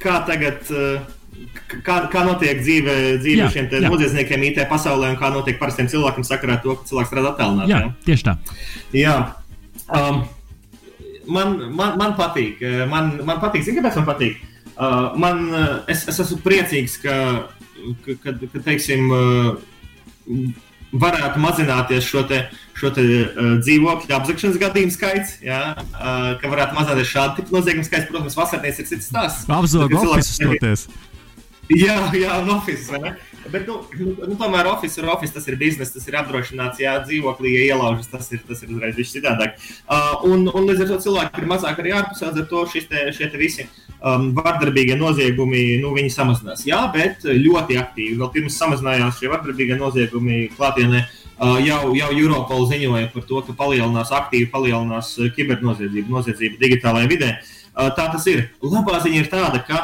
kā 0.04 0.20
tagad. 0.28 0.68
Eh, 0.68 1.78
kā, 1.88 2.02
kā 2.12 2.28
notiek 2.28 2.60
dzīve, 2.60 2.96
dzīve 3.24 3.46
jā, 3.46 3.52
šiem 3.54 3.72
noziedzniekiem 3.88 4.48
IT 4.50 4.66
pasaulē 4.68 5.14
un 5.14 5.20
kā 5.20 5.32
notiek 5.32 5.60
parastiem 5.62 5.88
cilvēkiem 5.92 6.28
sakarā 6.28 6.58
ar 6.58 6.66
to, 6.66 6.76
ka 6.76 6.92
cilvēks 6.92 7.14
strādā 7.14 7.32
attālināti? 7.32 7.72
Jā, 7.72 7.86
jā, 7.86 7.94
tieši 8.10 8.28
tā. 8.28 8.36
Jā. 8.98 9.16
Um, 9.88 10.26
man, 11.28 11.58
man, 11.76 11.98
man 12.00 12.16
patīk. 12.20 12.62
Eh, 12.62 12.84
man, 12.90 13.16
man 13.28 13.42
patīk, 13.44 13.66
zini, 13.68 13.82
kāpēc 13.82 14.00
man 14.02 14.08
patīk? 14.10 14.40
Uh, 14.78 15.10
man, 15.18 15.48
eh, 15.58 15.74
es, 15.94 16.06
es 16.12 16.20
esmu 16.22 16.38
priecīgs, 16.46 17.00
ka, 17.02 17.18
ka, 18.06 18.18
kad, 18.24 18.44
ka 18.54 18.62
teiksim, 18.68 19.10
uh, 19.10 20.38
varētu 20.94 21.42
mazināties 21.42 22.06
šo, 22.06 22.22
te, 22.30 22.44
šo 22.78 22.92
te, 22.94 23.04
uh, 23.04 23.56
dzīvokļu 23.64 24.16
apzakšanas 24.20 24.62
gadījumu 24.62 24.94
skaits, 24.94 25.40
jā, 25.46 25.62
uh, 25.78 26.32
ka 26.42 26.54
varētu 26.54 26.78
mazināties 26.78 27.12
šādu 27.16 27.42
tipu 27.42 27.58
noziegumu 27.58 27.90
skaits. 27.90 28.10
Protams, 28.12 28.38
vasarnēs 28.38 28.84
ir 28.84 28.90
cits 28.92 29.10
stāsts. 29.10 29.50
Apzog 29.50 29.98
ofisus 29.98 30.42
toties. 30.44 30.88
Jā, 31.68 31.98
jā, 32.16 32.32
un 32.40 32.48
ne? 33.04 33.10
Bet, 33.52 33.68
nu, 33.68 33.80
nu, 34.28 34.36
tomēr 34.40 34.68
office 34.70 35.00
ir 35.00 35.08
office, 35.12 35.34
tas 35.36 35.48
ir 35.48 35.58
biznesa, 35.60 35.94
tas 35.96 36.08
ir 36.10 36.18
apdrošināts, 36.20 36.82
jā, 36.84 36.94
dzīvoklī, 37.06 37.54
ja 37.56 37.66
ielaužas, 37.74 38.10
tas 38.12 38.30
ir, 38.36 38.42
tas 38.48 38.64
ir 38.64 38.72
uzreiz 38.76 38.98
viss 38.98 39.16
citādāk. 39.16 39.58
Uh, 39.88 40.26
un, 40.28 40.48
un 40.52 40.68
līdz 40.70 40.86
ar 40.86 40.92
to 40.92 40.98
cilvēki 41.08 41.44
ir 41.44 41.50
mazāk 41.50 41.82
arī 41.84 41.94
ārpus, 41.98 42.24
līdz 42.26 42.42
ar 42.44 42.50
to 42.52 42.64
te, 42.92 43.04
šie 43.16 43.30
te 43.32 43.42
visi 43.42 43.68
um, 44.02 44.32
vardarbīgie 44.38 44.98
noziegumi, 45.00 45.64
nu, 45.84 45.94
samazinās. 46.14 46.66
Jā, 46.68 46.82
bet 46.94 47.28
ļoti 47.28 47.78
aktīvi. 47.80 48.18
Vēl 48.20 48.34
pirms 48.34 48.58
samazinājās 48.60 49.22
šie 49.22 49.32
vardarbīgie 49.32 49.78
noziegumi 49.80 50.48
klātienē. 50.58 51.06
Uh, 51.38 51.60
jau, 51.62 51.94
jau 51.94 52.10
Eiropola 52.16 52.66
ziņoja 52.72 53.12
par 53.14 53.28
to, 53.30 53.44
ka 53.46 53.54
palielinās 53.60 54.12
aktīvi 54.16 54.50
palielinās 54.50 55.14
kibernoziedzība, 55.36 56.10
noziedzība 56.10 56.60
digitālajā 56.64 57.12
vidē. 57.12 57.32
Uh, 57.78 57.92
tā 57.94 58.10
tas 58.10 58.26
ir. 58.32 58.48
Labā 58.66 58.98
ziņa 59.04 59.22
ir 59.22 59.30
tāda, 59.30 59.62
ka 59.62 59.84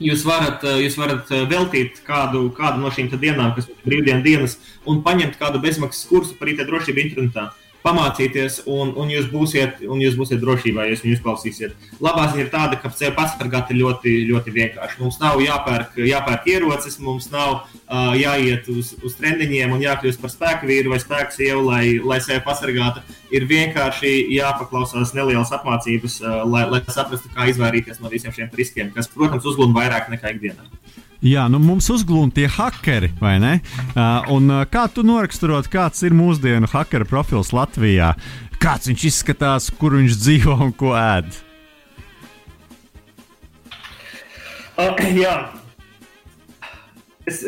jūs 0.00 0.24
varat, 0.26 0.64
eh, 0.64 0.82
jūs 0.86 0.96
varat 0.98 1.30
eh, 1.30 1.46
veltīt 1.50 2.02
kādu, 2.06 2.48
kādu 2.56 2.82
no 2.82 2.90
šīm 2.90 3.10
dienām, 3.12 3.54
kas 3.56 3.68
ir 3.68 3.76
brīvdienas 3.84 4.24
dienas, 4.24 4.58
un 4.86 5.02
paņemt 5.06 5.38
kādu 5.40 5.60
bezmaksas 5.62 6.08
kursu 6.08 6.38
par 6.38 6.48
IT 6.48 6.64
drošību 6.66 7.04
internetā 7.04 7.50
pamācīties, 7.84 8.60
un, 8.70 8.92
un, 8.98 9.10
jūs 9.12 9.28
būsiet, 9.32 9.80
un 9.88 10.00
jūs 10.02 10.16
būsiet 10.18 10.40
drošībā, 10.42 10.86
ja 10.88 10.98
viņu 11.00 11.16
uzklausīsiet. 11.18 11.74
Labā 12.02 12.26
ziņa 12.30 12.44
ir 12.44 12.50
tāda, 12.52 12.78
ka 12.80 12.90
sevi 12.94 13.14
pasargāt 13.16 13.72
ir 13.72 13.80
ļoti, 13.80 14.14
ļoti 14.30 14.54
vienkārši. 14.56 15.00
Mums 15.02 15.20
nav 15.22 15.40
jāpērk, 15.44 15.96
jāpērk 16.10 16.48
ierocis, 16.52 16.98
mums 17.02 17.30
nav 17.32 17.62
uh, 17.62 18.12
jāiet 18.18 18.68
uz, 18.72 18.94
uz 19.04 19.16
trendiņiem 19.18 19.74
un 19.76 19.84
jākļūst 19.84 20.22
par 20.22 20.34
spēku 20.34 20.70
vīru 20.70 20.94
vai 20.94 21.00
spēku 21.02 21.36
sievu, 21.36 21.64
lai, 21.70 21.84
lai 22.04 22.20
sevi 22.24 22.44
pasargātu. 22.46 23.04
Ir 23.30 23.46
vienkārši 23.50 24.14
jāpaklausās 24.36 25.14
nelielas 25.16 25.52
apmācības, 25.56 26.20
uh, 26.24 26.42
lai, 26.48 26.66
lai 26.70 26.82
saprastu, 26.88 27.32
kā 27.34 27.48
izvairīties 27.52 28.02
no 28.02 28.12
visiem 28.12 28.34
šiem 28.34 28.50
riskiem, 28.56 28.92
kas, 28.96 29.10
protams, 29.12 29.46
uzglūda 29.46 29.76
vairāk 29.80 30.12
nekā 30.12 30.36
ikdienā. 30.36 30.68
Jā, 31.20 31.42
nu 31.52 31.58
mums 31.60 31.84
uzglūna 31.92 32.32
tie 32.32 32.46
hackeri, 32.48 33.10
vai 33.20 33.34
ne? 33.42 33.58
Uh, 33.92 34.30
un, 34.32 34.46
uh, 34.48 34.62
kā 34.64 34.86
tu 34.88 35.04
noraksturot, 35.04 35.68
kāds 35.68 36.00
ir 36.08 36.16
mūsdienu 36.16 36.70
hackera 36.72 37.04
profils 37.04 37.52
Latvijā? 37.52 38.14
Kāds 38.60 38.88
viņš 38.88 39.04
izskatās, 39.10 39.68
kur 39.76 39.98
viņš 39.98 40.16
dzīvo 40.16 40.56
un 40.64 40.72
ko 40.80 40.94
ēd? 40.96 41.28
Uh, 44.80 45.04
jā. 45.12 45.34
Es, 47.28 47.44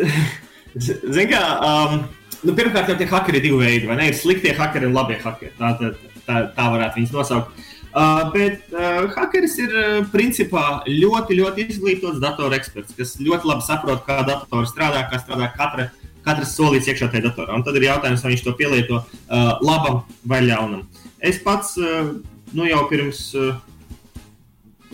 zin 0.76 1.32
kā, 1.32 1.40
um, 1.64 2.02
nu, 2.44 2.52
pirmkārt, 2.52 2.92
jau 2.92 2.98
tie 3.00 3.08
hakeri 3.08 3.40
ir 3.40 3.46
divi 3.48 3.62
veidi, 3.64 3.88
vai 3.88 3.96
ne? 4.02 4.10
Ir 4.12 4.20
sliktie 4.20 4.52
hakeri 4.58 4.90
un 4.90 4.98
labie 5.00 5.16
hakeri. 5.24 5.54
Tā, 5.56 5.72
tā, 5.80 5.94
tā, 6.28 6.44
tā 6.52 6.68
varētu 6.76 7.00
viņus 7.00 7.16
nosaukt. 7.16 7.64
Uh, 7.93 8.30
bet 8.32 8.70
uh, 8.72 9.11
hakeris 9.12 9.59
ir 9.61 9.72
uh, 9.76 9.99
principā 10.12 10.80
ļoti, 10.88 11.36
ļoti 11.36 11.66
izglītots 11.68 12.22
datoru 12.22 12.57
eksperts, 12.57 12.95
kas 12.97 13.18
ļoti 13.20 13.51
labi 13.51 13.66
saprot, 13.66 14.01
kā 14.07 14.22
datori 14.24 14.70
strādā, 14.70 15.03
kā 15.11 15.20
strādā 15.20 15.51
katra, 15.53 15.90
katrs 16.24 16.55
solīts 16.57 16.88
iekšā 16.88 17.11
tajā 17.12 17.26
datorā. 17.26 17.53
Un 17.59 17.66
tad 17.66 17.76
ir 17.76 17.90
jautājums, 17.90 18.24
vai 18.24 18.32
viņš 18.32 18.47
to 18.47 18.55
pielieto 18.57 19.03
uh, 19.03 19.53
labam 19.61 20.01
vai 20.24 20.40
ļaunam. 20.47 20.86
Es 21.20 21.43
pats 21.45 21.76
uh, 21.80 22.14
nu, 22.57 22.64
jau 22.70 22.86
pirms. 22.88 23.26
Uh, 23.36 23.53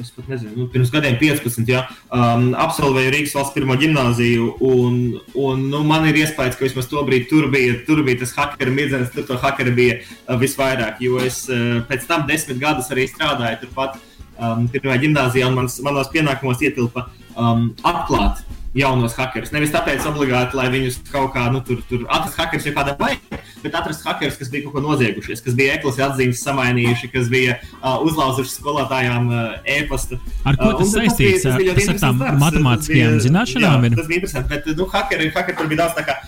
es 0.01 0.11
pat 0.15 0.29
nezinu, 0.31 0.53
nu, 0.57 0.67
pirms 0.73 0.91
gadiem 0.95 1.17
15, 1.21 1.69
ja, 1.71 1.85
um, 2.15 2.51
absolvēju 2.59 3.13
Rīgas 3.15 3.35
valsts 3.37 3.55
pirmo 3.57 3.77
gimnāziju. 3.81 4.51
Un, 4.69 4.99
un, 5.35 5.65
nu, 5.73 5.83
man 5.89 6.07
ir 6.09 6.21
iespējas, 6.23 6.59
ka 6.59 6.67
vismaz 6.67 6.91
to 6.91 7.03
brīdi 7.07 7.29
tur 7.31 7.49
bija, 7.53 7.79
tur 7.87 8.03
bija 8.07 8.23
tas 8.23 8.35
hackera 8.37 8.75
mirdzens, 8.75 9.11
tur 9.15 9.27
to 9.29 9.39
hackera 9.43 9.75
bija 9.75 9.99
uh, 10.01 10.37
visvairāk. 10.41 11.03
Jo 11.05 11.23
es 11.25 11.45
uh, 11.51 11.81
pēc 11.89 12.07
tam 12.11 12.27
desmit 12.31 12.61
gadus 12.63 12.93
arī 12.95 13.09
strādāju 13.11 13.65
turpat 13.65 13.99
um, 14.39 14.69
pirmā 14.73 14.99
gimnājā, 15.03 15.49
un 15.49 15.59
mans, 15.63 15.81
manos 15.85 16.13
pienākumos 16.15 16.63
ietilpa 16.65 17.09
um, 17.35 17.71
atklāt 17.87 18.45
jaunos 18.79 19.15
hackerus. 19.19 19.51
Nevis 19.55 19.73
tāpēc, 19.75 20.05
obligāti, 20.09 20.57
lai 20.59 20.69
viņus 20.73 21.01
kaut 21.11 21.33
kā 21.35 21.49
nu, 21.53 21.61
tur, 21.67 21.81
tur 21.89 22.05
atrast 22.07 22.39
hackerus 22.39 22.69
jau 22.69 22.75
kādā 22.77 22.95
veidā, 23.01 23.41
bet 23.63 23.75
atrast 23.79 24.07
hackerus, 24.07 24.39
kas 24.39 24.53
bija 24.53 24.67
kaut 24.67 24.77
ko 24.77 24.83
noziegušies, 24.85 25.43
kas 25.45 25.57
bija 25.59 25.79
eklas 25.79 25.99
atzīmes 26.09 26.43
samainījuši, 26.47 27.11
kas 27.15 27.31
bija 27.33 27.59
uh, 27.59 27.99
uzlauzuši 28.07 28.55
skolotājām 28.55 29.29
uh, 29.33 29.43
e-pastu. 29.79 30.21
Ar 30.49 30.59
ko 30.61 30.71
tas 30.79 30.93
uh, 30.93 31.01
saistīts? 31.01 31.45
Tas, 31.47 31.59
bija, 31.59 31.75
tas, 31.79 31.91
tas 31.91 31.97
ar 31.97 32.01
tām 32.07 32.41
matemātiskajām 32.45 33.19
tas 33.19 33.19
bija, 33.19 33.27
zināšanām? 33.27 33.89
Jā, 33.89 33.93
tas 33.99 34.11
bija 34.11 34.23
interesanti, 34.23 34.55
bet 34.55 34.73
nu, 34.79 34.89
hackeri, 34.95 35.29
hackeri 35.35 35.59
tur 35.59 35.71
bija 35.73 35.85
daudz 35.85 35.99
tā 35.99 36.07
kā 36.07 36.19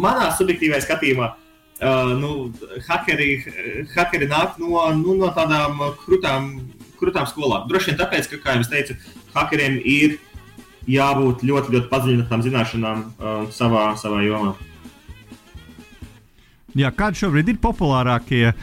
manā 0.00 0.30
subjektīvajā 0.38 0.86
skatījumā. 0.88 1.32
Uh, 1.84 2.14
nu, 2.18 2.34
hackeri, 2.86 3.32
hackeri 3.96 4.30
nāk 4.30 4.60
no, 4.62 4.78
nu, 4.98 5.16
no 5.18 5.30
tādām 5.36 5.82
krutām, 6.04 6.54
krutām 7.00 7.26
skolām. 7.28 7.66
Droši 7.68 7.92
vien 7.92 7.98
tāpēc, 7.98 8.30
ka, 8.30 8.38
kā 8.40 8.54
jau 8.54 8.62
es 8.62 8.70
teicu, 8.70 8.94
hackeriem 9.34 9.80
ir 9.82 10.14
uh, 10.14 10.33
jābūt 10.90 11.44
ļoti, 11.46 11.74
ļoti 11.74 11.90
padziļinātām 11.90 12.44
zināšanām 12.44 13.02
uh, 13.02 13.34
savā, 13.54 13.90
savā 14.00 14.22
jomā. 14.26 14.54
Jā, 16.74 16.90
kādi 16.90 17.20
šobrīd 17.22 17.52
ir 17.52 17.60
populārākie 17.62 18.48
uh, 18.50 18.56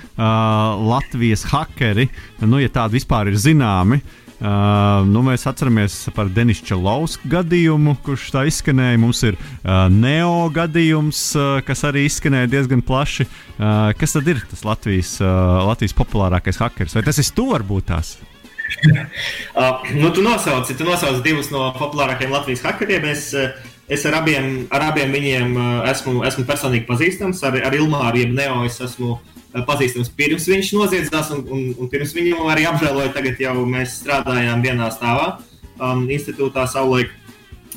Latvijas 0.83 1.45
hackeri, 1.47 2.09
nu, 2.43 2.59
ja 2.59 2.71
tādi 2.73 2.99
vispār 2.99 3.31
ir 3.31 3.39
zināmi? 3.39 4.01
Uh, 4.41 5.05
nu, 5.05 5.21
mēs 5.21 5.45
atceramies 5.45 5.93
par 6.15 6.31
Denisu 6.33 6.65
Čalovsku 6.65 7.29
gadījumu, 7.29 7.93
kurš 8.01 8.31
tā 8.33 8.41
izskanēja. 8.49 8.97
Mums 8.99 9.21
ir 9.29 9.37
uh, 9.37 9.85
Neo 9.93 10.49
gadījums, 10.51 11.21
uh, 11.37 11.59
kas 11.67 11.85
arī 11.87 12.07
izskanēja 12.09 12.49
diezgan 12.49 12.81
plaši. 12.81 13.27
Uh, 13.29 13.93
kas 14.01 14.17
tad 14.17 14.33
ir 14.33 14.41
tas 14.49 14.65
Latvijas, 14.65 15.13
uh, 15.21 15.61
Latvijas 15.69 15.95
populārākais 16.01 16.59
hackers? 16.63 16.97
Vai 16.97 17.05
tas 17.05 17.21
ir 17.21 17.31
tu 17.37 17.51
varbūt 17.53 17.91
tās? 17.93 18.15
uh, 18.17 18.30
nu, 20.01 20.09
tu 20.09 20.21
nosauci, 20.21 20.75
tu 20.77 20.87
nosauci 20.87 21.23
divus 21.25 21.51
no 21.53 21.69
populārākajiem 21.77 22.33
Latvijas 22.33 22.63
hackeriem. 22.65 23.07
Es, 23.11 23.31
uh, 23.37 23.51
es 23.91 24.05
ar 24.07 24.19
abiem, 24.21 24.65
ar 24.73 24.87
abiem 24.91 25.13
viņiem 25.15 25.53
uh, 25.57 25.69
esmu, 25.91 26.21
esmu 26.27 26.45
personīgi 26.49 26.87
pazīstams. 26.89 27.43
Ar, 27.47 27.59
ar 27.67 27.77
Ilmāru, 27.77 28.21
jeb 28.23 28.35
Neo, 28.37 28.61
es 28.67 28.79
esmu 28.83 29.15
uh, 29.17 29.63
pazīstams 29.67 30.13
pirms 30.17 30.47
viņš 30.51 30.73
noziedzās, 30.77 31.33
un, 31.35 31.45
un, 31.51 31.65
un 31.77 31.91
pirms 31.91 32.15
viņu 32.17 32.47
arī 32.51 32.67
apžēloju. 32.71 33.15
Tagad 33.17 33.41
jau 33.43 33.57
mēs 33.65 34.01
strādājām 34.03 34.63
vienā 34.65 34.91
stāvā 34.93 35.33
um, 35.79 36.07
institūtā 36.09 36.67
savulaik. 36.71 37.17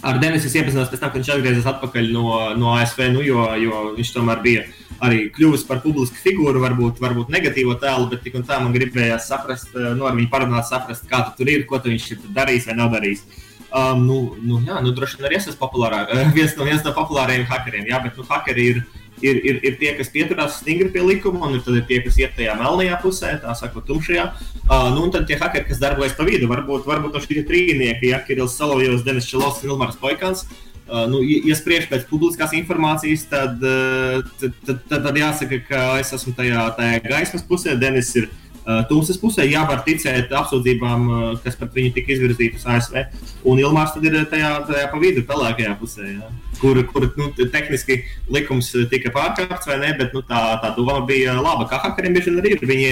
Ar 0.05 0.19
Denisu 0.21 0.51
es 0.51 0.57
iepazinos 0.59 0.91
pēc 0.93 1.01
tam, 1.01 1.13
kad 1.13 1.23
viņš 1.23 1.29
atgriezās 1.33 1.69
atpakaļ 1.71 2.09
no, 2.13 2.25
no 2.61 2.75
ASV, 2.77 3.07
nu, 3.15 3.23
jo, 3.25 3.47
jo 3.57 3.85
viņš 3.95 4.11
tomēr 4.13 4.43
bija 4.45 4.65
uh, 4.67 4.84
arī 5.03 5.29
kļuvusi 5.35 5.67
par 5.69 5.81
publisku 5.85 6.21
figūru, 6.23 6.63
varbūt, 6.63 7.01
varbūt 7.03 7.33
negatīvo 7.35 7.77
tēlu, 7.81 8.09
bet 8.13 8.25
tik 8.27 8.39
un 8.39 8.47
tā 8.47 8.61
man 8.63 8.75
gribējās 8.75 9.29
saprast, 9.31 9.75
eh, 9.75 9.93
nu, 9.97 10.07
ar 10.09 10.17
viņu 10.19 10.31
parunāt, 10.33 10.69
saprast, 10.69 11.09
kā 11.11 11.25
tu 11.29 11.43
tur 11.43 11.51
ir, 11.51 11.67
ko 11.67 11.79
tu 11.79 11.93
viņš 11.93 12.11
ir 12.13 12.27
darījis 12.35 12.69
vai 12.71 12.79
nav 12.79 12.93
darījis. 12.95 13.25
Um, 13.75 14.05
nu, 14.07 14.19
nu, 14.39 14.61
jā, 14.63 14.79
nu, 14.85 14.93
droši 14.95 15.19
vien 15.19 15.27
arī 15.27 15.41
es 15.41 15.49
esmu 15.51 15.59
populārāk, 15.65 16.13
viens 16.37 16.55
no, 16.59 16.67
viens 16.69 16.85
no 16.85 16.93
populārajiem 16.95 17.49
hackeriem, 17.51 17.89
jā, 17.91 17.99
bet 18.05 18.21
nu, 18.21 18.27
hackeri 18.29 18.69
ir, 18.71 18.83
ir, 19.19 19.41
ir, 19.41 19.59
ir 19.67 19.79
tie, 19.81 19.95
kas 19.99 20.13
pieturās 20.15 20.61
stingri 20.61 20.93
pie 20.95 21.03
likuma, 21.03 21.49
un 21.49 21.59
ir 21.59 21.87
tie, 21.89 21.99
kas 22.05 22.21
iet 22.21 22.37
tajā 22.39 22.55
melnajā 22.61 23.01
pusē, 23.03 23.33
tā 23.43 23.55
sakot, 23.59 23.87
tumšajā. 23.89 24.29
Uh, 24.65 24.93
nu, 24.95 25.09
un 25.09 25.11
tad 25.15 25.27
tie 25.27 25.41
hackeri, 25.41 25.67
kas 25.67 25.83
darbojas 25.83 26.15
pa 26.15 26.27
vidu, 26.29 26.47
varbūt, 26.51 26.87
varbūt 26.87 27.19
no 27.19 27.25
šī 27.25 27.43
trīnieka, 27.49 28.07
ja 28.13 28.23
Kirillis 28.23 28.55
Solovjovs, 28.61 29.03
Denis 29.03 29.27
Čelovs 29.27 29.65
un 29.65 29.75
Ilmars 29.75 29.99
Poikans. 29.99 30.47
Uh, 30.47 30.74
nu, 31.09 31.23
ja 31.25 31.57
spriež 31.57 31.89
pēc 31.91 32.07
publiskās 32.11 32.55
informācijas, 32.57 33.27
tad, 33.31 33.61
uh, 33.65 34.21
tad, 34.41 34.57
tad, 34.67 35.05
tad, 35.07 35.21
jāsaka, 35.21 35.61
ka 35.69 35.85
es 36.03 36.13
esmu 36.17 36.35
tajā, 36.37 36.67
tajā 36.79 37.03
gaismas 37.07 37.47
pusē. 37.49 37.77
Denis 37.81 38.13
ir 38.21 38.29
uh, 38.29 38.83
tumsas 38.91 39.21
pusē. 39.21 39.47
Jā, 39.49 39.65
var 39.71 39.85
ticēt 39.87 40.33
apsūdzībām, 40.35 41.09
kas 41.45 41.57
pret 41.61 41.79
viņu 41.79 41.95
tika 41.97 42.17
izvirzītas 42.17 42.67
ASV. 42.77 43.05
Un 43.49 43.63
Ilmārs 43.65 43.97
tad 43.97 44.05
ir 44.09 44.21
tajā, 44.31 44.57
tajā 44.69 44.89
pa 44.93 45.01
vidu, 45.03 45.25
pelēkajā 45.29 45.77
pusē. 45.81 46.11
Jā. 46.17 46.33
Kur, 46.61 46.81
kur 46.91 47.09
nu, 47.19 47.31
tehniski 47.39 48.01
likums 48.33 48.71
tika 48.93 49.13
pārkāpts 49.15 49.69
vai 49.69 49.81
ne, 49.83 49.93
bet 49.99 50.15
nu, 50.17 50.23
tā, 50.27 50.41
tā 50.63 50.73
doma 50.77 51.01
bija 51.09 51.37
laba. 51.39 51.69
Kā 51.71 51.81
hakeriem 51.83 52.17
bieži 52.17 52.33
vien 52.33 52.43
arī 52.43 52.55
ir. 52.57 52.65
Viņi, 52.71 52.91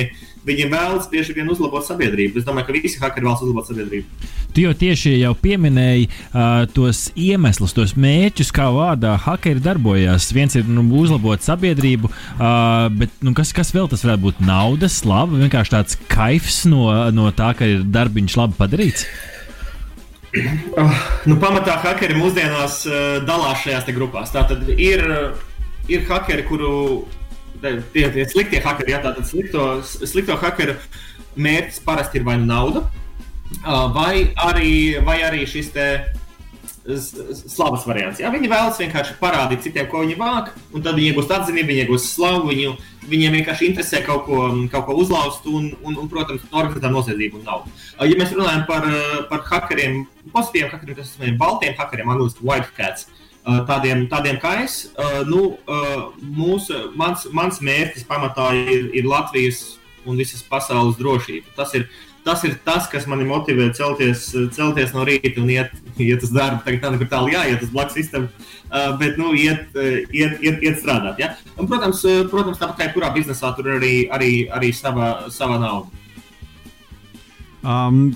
viņi 0.48 0.68
vēlas 0.72 1.08
bieži 1.12 1.36
vien 1.36 1.50
uzlabot 1.52 1.86
sabiedrību. 1.86 2.40
Es 2.40 2.46
domāju, 2.48 2.68
ka 2.68 2.76
visi 2.76 3.02
hakeri 3.02 3.28
vēlas 3.28 3.44
uzlabot 3.44 3.68
sabiedrību. 3.70 4.30
Tu 4.52 4.66
jau 4.66 4.72
tieši 4.76 5.14
jau 5.16 5.32
pieminēji 5.38 6.08
uh, 6.10 6.66
tos 6.76 7.06
iemeslus, 7.16 7.72
tos 7.72 7.94
mērķus, 7.96 8.52
kā 8.52 8.68
vārdā 8.74 9.14
hakeri 9.24 9.62
darbojas. 9.64 10.28
Viens 10.36 10.58
ir 10.58 10.68
nu, 10.68 10.84
uzlabot 11.00 11.40
sabiedrību, 11.40 12.10
uh, 12.12 12.88
bet 12.92 13.14
nu, 13.24 13.32
kas, 13.38 13.54
kas 13.56 13.72
vēl 13.72 13.88
tas 13.88 14.04
varētu 14.04 14.26
būt? 14.26 14.42
Nauda, 14.44 14.90
slava, 14.92 15.40
vienkārši 15.40 15.76
tāds 15.78 16.00
kaifs 16.12 16.64
no, 16.68 16.90
no 17.16 17.30
tā, 17.36 17.54
ka 17.56 17.68
ir 17.68 17.86
darbiņš 17.88 18.40
labi 18.42 18.58
padarīts. 18.60 19.06
Uh, 20.32 20.92
nu, 21.28 21.36
pamatā 21.36 21.74
hakeri 21.82 22.16
mūsdienās 22.16 22.78
uh, 22.88 23.00
dalās 23.26 23.64
šajās 23.66 23.90
grupās. 23.92 24.32
Tātad 24.32 24.64
ir, 24.74 25.04
ir 25.92 26.06
hakeri, 26.08 26.46
kuru 26.48 26.72
tie, 27.60 28.08
tie 28.14 28.24
sliktie 28.30 28.62
hakeri, 28.64 28.94
jā, 28.94 29.02
tātad 29.04 29.28
slikto, 29.28 29.66
slikto 29.84 30.38
hakeru 30.40 30.78
mērķis 31.36 31.82
parasti 31.84 32.20
ir 32.20 32.26
vai 32.26 32.38
nu 32.40 32.48
nauda, 32.48 32.82
vai 33.94 34.32
arī, 34.40 34.72
vai 35.04 35.20
arī 35.24 35.46
šis 35.48 35.70
te 35.72 35.86
slavas 36.82 37.84
variants. 37.86 38.18
Jā, 38.18 38.30
viņi 38.32 38.50
vēlas 38.50 38.80
vienkārši 38.80 39.14
parādīt 39.20 39.62
citiem, 39.62 39.86
ko 39.90 40.02
viņi 40.02 40.16
vāk, 40.18 40.50
un 40.74 40.82
tad 40.82 40.96
viņi 40.98 41.12
iegūst 41.12 41.30
atzinību, 41.36 41.70
viņi 41.70 41.84
iegūst 41.84 42.10
slavu, 42.16 42.48
viņu, 42.50 42.74
viņiem 43.10 43.36
vienkārši 43.38 43.68
interesē 43.70 44.02
kaut 44.06 44.24
ko, 44.26 44.40
kaut 44.72 44.88
ko 44.88 44.96
uzlauzt, 44.98 45.46
un, 45.46 45.70
un, 45.86 45.98
un 46.02 46.10
protams, 46.10 46.42
organizētā 46.50 46.90
noziedzība 46.90 47.42
nauda. 47.46 47.70
Ja 48.02 48.18
mēs 48.18 48.34
runājam 48.34 48.66
par, 48.66 48.88
par 49.30 49.44
hackeriem, 49.46 50.02
pozitīviem 50.34 50.72
hackeriem, 50.74 50.98
tas 50.98 51.14
ir 51.22 51.36
baltiem 51.38 51.78
hackeriem, 51.78 52.14
angļuiski 52.14 52.46
white 52.48 52.74
cats. 52.78 53.10
Tādiem, 53.42 54.04
tādiem 54.10 54.36
kā 54.42 54.60
es, 54.62 54.84
nu, 55.26 55.56
mūsu, 56.22 56.88
mans, 56.98 57.26
mans 57.34 57.58
mērķis 57.62 58.06
pamatā 58.10 58.52
ir, 58.58 58.90
ir 58.94 59.08
Latvijas 59.10 59.80
un 60.06 60.18
visas 60.18 60.42
pasaules 60.46 60.98
drošība. 60.98 61.50
Tas 61.54 61.74
ir 61.78 61.86
uh, 61.86 62.11
tas 62.24 62.42
ir 62.46 62.56
tas, 62.64 62.86
kas 62.90 63.06
mani 63.10 63.26
motivē 63.26 63.68
celties, 63.76 64.28
celties 64.54 64.92
no 64.94 65.06
rīta 65.06 65.34
un 65.42 65.50
iet, 65.50 65.72
iet 65.98 66.22
uz 66.22 66.34
darbu. 66.34 66.62
Tagad 66.66 66.84
tā 66.84 66.92
nekur 66.94 67.10
tālu 67.10 67.32
jāiet 67.34 67.64
uz 67.64 67.72
blakus 67.72 67.98
sistēmu, 67.98 68.28
uh, 68.28 68.92
bet 69.00 69.18
nu, 69.20 69.32
iet, 69.38 69.72
iet, 69.74 70.38
iet, 70.42 70.62
iet 70.62 70.78
strādāt. 70.82 71.18
Ja? 71.22 71.32
Un, 71.56 71.66
protams, 71.70 72.04
protams, 72.30 72.60
tāpat 72.60 72.78
kā 72.78 72.88
jebkurā 72.88 73.10
biznesā, 73.16 73.54
tur 73.56 73.72
ir 73.72 73.80
arī, 73.80 73.96
arī, 74.14 74.32
arī 74.54 74.70
sava, 74.76 75.14
sava 75.34 75.58
nauda. 75.62 75.98
Um, 77.62 78.08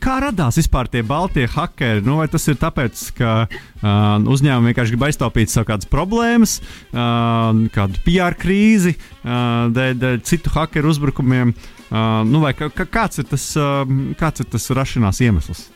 kā 0.00 0.14
radās 0.24 0.56
vispār 0.56 0.88
tie 0.88 1.02
baltie 1.04 1.44
hackeri? 1.52 2.00
Nu, 2.06 2.16
vai 2.22 2.28
tas 2.32 2.46
ir 2.48 2.56
tāpēc, 2.56 3.02
ka 3.18 3.32
uh, 3.44 3.88
uzņēmumi 4.32 4.72
vienkārši 4.72 4.94
grib 4.94 5.04
aiztaupīt 5.10 5.52
savu 5.52 5.68
kādas 5.68 5.90
problēmas, 5.92 6.56
uh, 6.94 7.50
kādu 7.74 8.00
PR 8.06 8.36
krīzi, 8.40 8.94
uh, 8.96 9.68
dēļ, 9.76 9.96
dēļ 10.00 10.22
citu 10.24 10.54
hakeru 10.56 10.92
uzbrukumiem? 10.94 11.52
Uh, 11.52 11.73
nu, 11.90 12.40
vai, 12.42 12.54
ka, 12.56 12.70
kāds, 12.70 13.20
ir 13.22 13.28
tas, 13.28 13.46
uh, 13.60 13.84
kāds 14.20 14.44
ir 14.44 14.48
tas 14.52 14.70
rašanās 14.76 15.20
iemesls? 15.24 15.66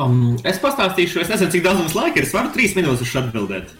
Um, 0.00 0.38
es 0.48 0.58
pastāstīšu, 0.62 1.20
es 1.22 1.30
nezinu, 1.32 1.52
cik 1.52 1.64
daudz 1.66 1.82
mums 1.82 1.96
laika 1.98 2.20
ir. 2.20 2.28
Es 2.28 2.34
varu 2.34 2.52
trīs 2.54 2.76
minūtes 2.78 3.12
atbildēt. 3.18 3.74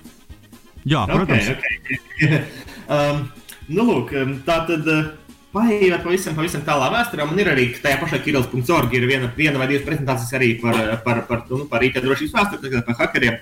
Jā, 0.88 1.06
protams. 1.08 1.52
Okay, 1.54 1.98
okay. 2.18 2.42
um, 2.96 3.26
nu, 3.70 3.86
lūk, 3.88 4.14
tā 4.46 4.62
tad. 4.70 4.86
Uh, 4.86 5.18
Paiet 5.52 6.00
pavisam, 6.00 6.32
pavisam 6.32 6.62
tālā 6.64 6.86
vēsturē. 6.94 7.26
Man 7.28 7.40
ir 7.42 7.50
arī 7.52 7.66
tajā 7.76 7.98
pašā 8.00 8.22
Kirillis.org 8.24 8.94
ir 8.96 9.04
viena, 9.04 9.26
viena 9.36 9.60
vai 9.60 9.66
divas 9.68 9.84
prezentācijas 9.84 10.32
arī 10.38 10.54
par, 10.62 10.78
par, 11.04 11.18
par, 11.28 11.42
nu, 11.50 11.66
par 11.68 11.84
IT 11.84 11.98
drošības 12.00 12.32
vēsturi, 12.38 12.80
par 12.86 12.96
hackeriem. 13.02 13.36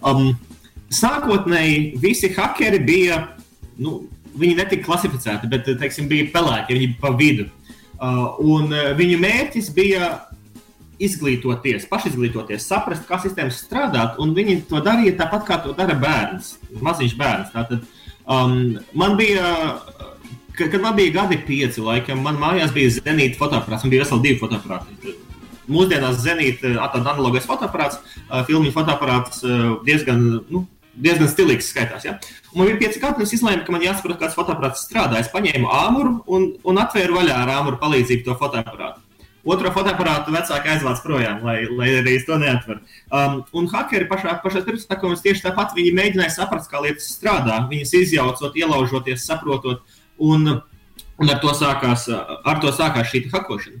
Um, 0.00 0.30
sākotnēji 0.88 2.00
visi 2.00 2.30
hackeri 2.32 2.80
bija, 2.80 3.18
nu, 3.76 3.98
viņi 4.40 4.58
netika 4.58 4.86
klasificēti, 4.88 5.50
bet, 5.50 5.68
teiksim, 5.80 6.08
bija 6.10 6.30
pelēki, 6.34 6.76
viņi 6.76 6.90
bija 6.92 7.02
pa 7.02 7.14
vidu. 7.16 7.46
Uh, 8.00 8.38
un 8.40 8.72
uh, 8.72 8.90
viņu 8.96 9.18
mērķis 9.20 9.70
bija 9.76 10.10
izglītoties, 11.00 11.86
pašizglītoties, 11.88 12.64
saprast, 12.68 13.06
kā 13.08 13.18
sistēmas 13.20 13.60
strādā. 13.62 14.10
Un 14.20 14.34
viņi 14.36 14.62
to 14.68 14.82
darīja 14.84 15.16
tāpat, 15.22 15.46
kā 15.48 15.58
to 15.64 15.72
dara 15.76 15.96
bērns, 16.00 16.54
maziņš 16.80 17.16
bērns. 17.20 17.52
Tātad, 17.54 17.86
um, 18.24 18.56
man 18.96 19.16
bija, 19.20 19.54
kad, 20.56 20.66
kad 20.66 20.78
man 20.84 20.96
bija 20.98 21.14
gadi 21.22 21.40
pieci, 21.46 21.80
laikam, 21.84 22.20
man 22.24 22.40
mājās 22.40 22.74
bija 22.76 22.92
zenīta 22.98 23.40
fotoaparāts, 23.40 23.86
man 23.86 23.94
bija 23.94 24.04
veseli 24.04 24.26
divi 24.28 24.40
fotoaparāti. 24.42 25.16
Mūsdienās 25.70 26.20
zenīta, 26.24 26.74
analogais 26.88 27.46
fotoaparāts, 27.48 28.00
filmu 28.48 28.72
fotoaparāts 28.74 29.44
diezgan. 29.86 30.24
Nu, 30.50 30.66
diezgan 30.94 31.30
stilīgs 31.30 31.70
skaitās. 31.70 32.06
Ja? 32.06 32.16
Un 32.52 32.62
man 32.62 32.70
bija 32.70 32.80
pieci 32.84 33.02
gadi, 33.02 33.20
un 33.20 33.28
es 33.28 33.34
izlēmu, 33.36 33.62
ka 33.66 33.74
man 33.74 33.84
jāsaprot, 33.84 34.18
kāds 34.20 34.36
fotoaparāts 34.38 34.82
strādā. 34.86 35.20
Es 35.20 35.30
paņēmu 35.32 35.70
āmuru 35.70 36.16
un, 36.26 36.50
un 36.66 36.82
atvēru 36.82 37.20
vaļā 37.20 37.36
ar 37.44 37.54
āmuru 37.60 37.78
palīdzību 37.82 38.26
to 38.26 38.36
fotoaparātu. 38.40 39.04
Otro 39.40 39.70
fotoaparātu 39.72 40.34
vecāki 40.34 40.68
aizvāc 40.68 40.98
projām, 41.00 41.38
lai, 41.46 41.62
lai 41.64 41.88
arī 42.02 42.18
to 42.26 42.36
neatver. 42.40 42.82
Um, 43.08 43.38
un 43.56 43.70
hakeri 43.72 44.04
pašā, 44.10 44.34
pašā 44.42 44.60
pirmsākumā 44.66 45.16
tieši 45.22 45.46
tāpat 45.46 45.72
viņi 45.78 45.94
mēģināja 45.96 46.34
saprast, 46.34 46.68
kā 46.68 46.82
lietas 46.84 47.08
strādā. 47.14 47.62
Viņas 47.70 47.94
izjaucot, 48.02 48.58
ielaužoties, 48.60 49.24
saprotot, 49.24 49.80
un, 50.20 50.58
un 51.16 51.32
ar 51.32 51.40
to 51.40 51.54
sākās, 51.56 52.10
ar 52.12 52.60
to 52.60 52.74
sākās 52.76 53.08
šī 53.14 53.24
hakošana. 53.32 53.80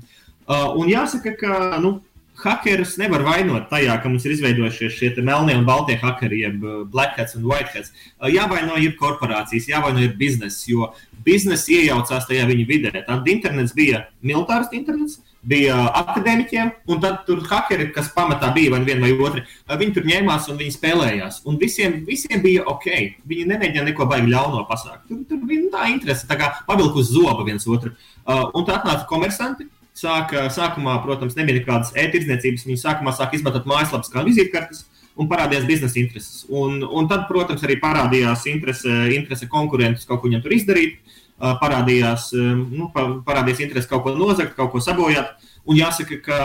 Uh, 0.50 0.72
un 0.80 0.88
jāsaka, 0.90 1.36
ka 1.38 1.58
nu, 1.82 1.98
hakerus 2.44 2.96
nevar 3.00 3.24
vainot 3.26 3.68
tajā, 3.70 3.94
ka 4.02 4.10
mums 4.10 4.26
ir 4.26 4.34
izveidojušies 4.36 4.96
šie 4.96 5.10
melnie 5.26 5.56
un 5.58 5.66
baltie 5.68 5.98
hakeri, 6.00 6.42
jeb 6.44 6.66
black 6.92 7.18
hats 7.20 7.36
un 7.38 7.46
white 7.48 7.72
hats. 7.74 7.94
Uh, 8.18 8.28
jāvaino 8.32 8.78
ir 8.80 8.96
korporācijas, 9.00 9.68
jāvaino 9.70 10.02
ir 10.04 10.14
biznesa, 10.20 10.62
jo 10.70 10.92
biznesa 11.24 11.72
iejaucās 11.76 12.28
tajā 12.28 12.46
viņa 12.48 12.68
vidē. 12.68 12.94
Tad 13.06 13.28
internets 13.28 13.74
bija 13.76 14.06
militārs 14.24 14.72
internets 14.76 15.20
bija 15.40 15.76
akadēmiķiem, 15.96 16.70
un 16.92 17.00
tad 17.00 17.22
tur 17.24 17.40
hakeri, 17.48 17.88
kas 17.94 18.10
pamatā 18.12 18.50
bija 18.56 18.74
vai 18.74 18.82
viena 18.84 19.06
vai 19.06 19.14
otra, 19.24 19.44
viņi 19.80 19.96
tur 19.96 20.08
ņēmās 20.08 20.50
un 20.52 20.60
viņi 20.60 20.74
spēlējās. 20.76 21.40
Un 21.48 21.56
visiem, 21.60 22.00
visiem 22.08 22.44
bija 22.44 22.66
ok. 22.68 22.88
Viņi 23.30 23.48
nemēģināja 23.48 23.88
neko 23.88 24.08
baigi 24.10 24.32
ļauno 24.34 24.66
pasākt. 24.68 25.06
Tur, 25.08 25.24
tur 25.28 25.40
bija 25.48 25.64
nu, 25.64 25.72
tā 25.72 25.88
interese, 25.94 26.28
tā 26.28 26.36
kā 26.40 26.52
pavilku 26.68 27.00
uz 27.00 27.12
zobu 27.14 27.48
viens 27.48 27.64
otru. 27.68 27.94
Un 28.28 28.66
tad 28.66 28.80
atnāca 28.80 29.08
komersanti. 29.08 29.70
Sāka, 30.00 30.46
sākumā, 30.54 30.96
protams, 31.04 31.36
nebija 31.36 31.58
nekādas 31.58 31.92
e-tirdzniecības. 31.98 32.64
Viņi 32.68 32.80
sākumā 32.80 33.12
sāka 33.16 33.36
izmantot 33.36 33.66
mājaslapas 33.68 34.12
kā 34.12 34.24
vizītkartes 34.24 34.86
un 35.20 35.28
parādījās 35.28 35.66
biznesa 35.68 35.98
intereses. 36.00 36.44
Un, 36.48 36.80
un 36.80 37.08
tad, 37.10 37.26
protams, 37.28 37.64
arī 37.66 37.76
parādījās 37.82 38.46
interese, 38.48 38.94
interese 39.12 39.50
konkurentus 39.52 40.08
kaut 40.08 40.22
ko 40.22 40.30
viņam 40.30 40.44
tur 40.46 40.56
izdarīt 40.56 41.18
parādījās, 41.40 42.30
nu, 42.36 42.90
parādījās 43.26 43.62
interese 43.64 43.88
kaut 43.88 44.04
ko 44.04 44.14
nozagt, 44.16 44.56
kaut 44.58 44.72
ko 44.74 44.82
sabojāt. 44.84 45.38
Un 45.68 45.78
jāsaka, 45.78 46.20
ka 46.24 46.40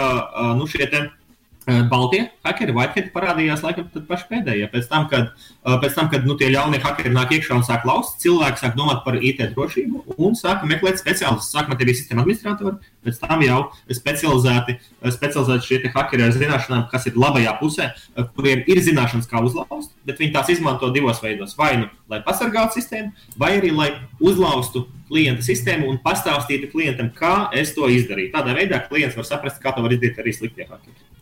nu, 0.56 0.68
šie 0.72 0.88
Baltie 1.66 2.28
hakeri, 2.46 2.74
Whitehead 2.76 3.08
parādījās 3.14 3.64
laikam 3.66 3.88
pašā 4.06 4.28
pēdējā. 4.30 4.68
Pēc 4.70 4.88
tam, 4.90 5.08
kad, 5.10 5.32
eh, 5.34 5.78
pēc 5.82 5.96
tam, 5.98 6.10
kad 6.10 6.26
nu, 6.26 6.36
tie 6.38 6.52
jaunie 6.52 6.80
hakeri 6.80 7.10
nāk 7.10 7.32
iekšā 7.34 7.56
un 7.56 7.64
sāk 7.66 7.86
laust, 7.86 8.20
cilvēki 8.22 8.62
sāk 8.62 8.76
domāt 8.78 9.04
par 9.04 9.16
IT 9.16 9.42
drošību 9.56 10.16
un 10.18 10.36
sāk 10.38 10.62
meklēt 10.62 11.02
speciālistus. 11.02 11.50
Sākumā 11.56 11.78
tie 11.78 11.88
bija 11.90 11.98
sistēma 11.98 12.22
administratori, 12.22 12.78
pēc 13.04 13.20
tam 13.20 13.42
jau 13.42 13.72
specializēti, 13.90 14.78
eh, 14.78 15.10
specializēti 15.10 15.66
šie 15.66 15.92
hakeri 15.94 16.28
ar 16.28 16.32
zināšanām, 16.38 16.90
kas 16.92 17.08
ir 17.08 17.14
labajā 17.14 17.60
pusē, 17.60 17.92
kuriem 18.38 18.64
ir 18.68 18.78
zināšanas, 18.78 19.28
kā 19.28 19.42
uzlauzt, 19.42 19.90
bet 20.06 20.20
viņi 20.20 20.34
tās 20.34 20.50
izmanto 20.50 20.94
divos 20.94 21.20
veidos. 21.20 21.58
Vai 21.58 21.78
nu, 21.78 21.90
lai 22.10 22.22
pasargātu 22.22 22.78
sistēmu, 22.78 23.12
vai 23.38 23.60
arī, 23.60 23.76
lai 23.76 23.90
uzlaustu 24.22 24.86
klienta 25.10 25.42
sistēmu 25.42 25.90
un 25.90 25.98
pastāstītu 25.98 26.72
klientam, 26.72 27.10
kā 27.10 27.50
es 27.54 27.74
to 27.74 27.82
izdarīju. 27.82 28.34
Tādā 28.34 28.56
veidā 28.56 28.88
klients 28.88 29.16
var 29.16 29.24
saprast, 29.24 29.62
kā 29.62 29.74
to 29.76 29.82
var 29.82 29.90
izdarīt 29.90 30.22
arī 30.22 30.34
sliktie 30.34 30.68
hakeri. 30.70 31.15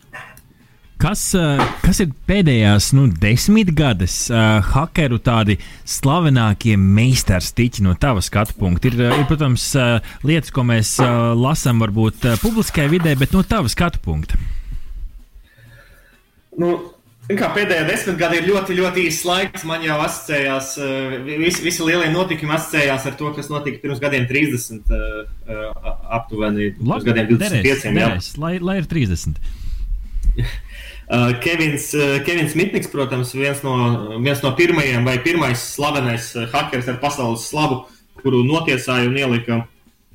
Kas, 1.00 1.22
eh, 1.34 1.58
kas 1.82 1.98
ir 2.04 2.12
pēdējās 2.28 2.92
nu, 2.94 3.08
desmitgades 3.20 4.14
uh, 4.30 4.62
hakeru 4.62 5.18
tādi 5.22 5.56
slavenākie 5.90 6.76
meistarstiķi 6.78 7.82
no 7.84 7.96
tava 7.98 8.22
skatu 8.22 8.54
punkta? 8.60 8.92
Ir, 8.92 9.02
ir 9.10 9.26
protams, 9.28 9.66
uh, 9.74 9.98
lietas, 10.26 10.52
ko 10.54 10.62
mēs 10.68 10.94
uh, 11.02 11.32
lasām 11.34 11.82
varbūt 11.82 12.28
uh, 12.28 12.38
publiskajā 12.42 12.92
vidē, 12.92 13.16
bet 13.18 13.34
no 13.34 13.42
tava 13.42 13.70
skatu 13.72 14.02
punkta. 14.04 14.38
Nu, 16.60 16.76
Kā 17.24 17.48
pēdējā 17.56 17.86
desmitgadē 17.88 18.42
ir 18.42 18.48
ļoti, 18.50 18.74
ļoti 18.76 19.04
īsts 19.08 19.24
laiks. 19.24 19.62
Man 19.64 19.80
jau 19.80 19.94
asociējās, 20.04 20.74
visi, 21.24 21.62
visi 21.64 21.86
lielie 21.86 22.10
notikumi 22.12 22.52
asociējās 22.52 23.06
ar 23.08 23.16
to, 23.16 23.30
kas 23.32 23.48
notika 23.48 23.80
pirms 23.80 24.02
gadiem 24.02 24.26
30, 24.28 24.92
aptuveni 26.18 26.68
pirms 26.76 27.06
gadiem 27.08 27.30
25. 27.30 27.40
Derēs, 27.40 27.86
derēs, 27.96 28.28
lai, 28.44 28.52
lai 28.60 28.76
ir 28.82 28.90
30. 28.92 29.40
Uh, 31.04 31.34
Kevins, 31.40 31.92
uh, 31.94 32.22
Kevins 32.24 32.54
Mitniks, 32.56 32.88
protams, 32.88 33.34
viens 33.36 33.60
no, 33.62 33.74
viens 34.24 34.40
no 34.40 34.54
pirmajiem 34.56 35.04
vai 35.04 35.18
pirmais 35.20 35.60
slavenais 35.74 36.30
uh, 36.34 36.46
hackers 36.48 36.88
ar 36.88 36.96
pasaules 37.02 37.44
slavu, 37.50 37.82
kuru 38.22 38.40
notiesāja 38.48 39.10
un 39.10 39.18
ielika, 39.20 39.58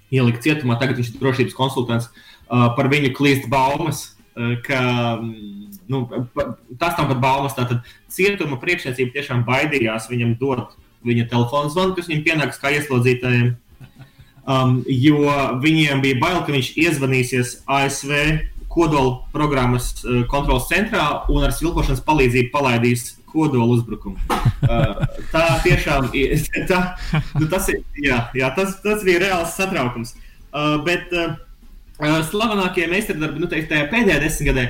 ielika 0.10 0.42
cietumā. 0.42 0.80
Tagad 0.82 0.98
viņš 0.98 1.14
ir 1.14 1.22
drošības 1.22 1.58
konsultants. 1.58 2.10
Par 2.50 2.88
viņu 2.90 3.12
klīst 3.14 3.44
baumas, 3.46 4.16
ka 4.66 4.80
nu, 5.22 6.00
tas 6.82 6.96
tam 6.98 7.12
pat 7.12 7.20
baumas. 7.22 7.54
Tātad 7.54 7.86
cietuma 8.10 8.58
priekšniecība 8.58 9.14
tiešām 9.20 9.44
baidījās 9.46 10.10
viņam 10.10 10.34
dot 10.42 10.74
viņa 11.06 11.28
telefonu 11.30 11.70
zvanu, 11.70 11.94
kas 11.94 12.10
viņam 12.10 12.26
pienāks 12.26 12.58
kā 12.58 12.74
ieslodzītājiem. 12.80 13.52
Um, 14.50 14.80
jo 14.90 15.30
viņiem 15.62 16.02
bija 16.02 16.18
bail, 16.18 16.40
ka 16.42 16.56
viņš 16.56 16.72
iezvanīsies 16.82 17.60
ASV 17.70 18.16
kodola 18.70 19.24
programmas 19.34 19.92
uh, 20.04 20.24
kontrolas 20.30 20.70
centrā 20.70 21.06
un 21.32 21.46
ar 21.46 21.54
svilpošanas 21.56 22.04
palīdzību 22.06 22.54
palaidīs 22.54 23.16
kodola 23.30 23.68
uzbrukumu. 23.76 24.18
Uh, 24.30 25.04
tā 25.34 25.46
tiešām 25.66 26.10
ir. 26.18 26.38
Tā, 26.70 26.80
nu, 27.38 27.50
tas, 27.50 27.70
ir, 27.74 27.84
jā, 27.98 28.24
jā, 28.38 28.50
tas, 28.58 28.78
tas 28.84 29.06
bija 29.06 29.24
reāls 29.26 29.56
satraukums. 29.58 30.16
Uh, 30.50 30.80
bet 30.86 31.14
slavenākie 32.00 32.86
meistardarbi, 32.88 33.42
nu, 33.44 33.48
teikt, 33.52 33.68
tajā 33.74 33.90
pēdējā 33.92 34.22
desmitgadē, 34.24 34.62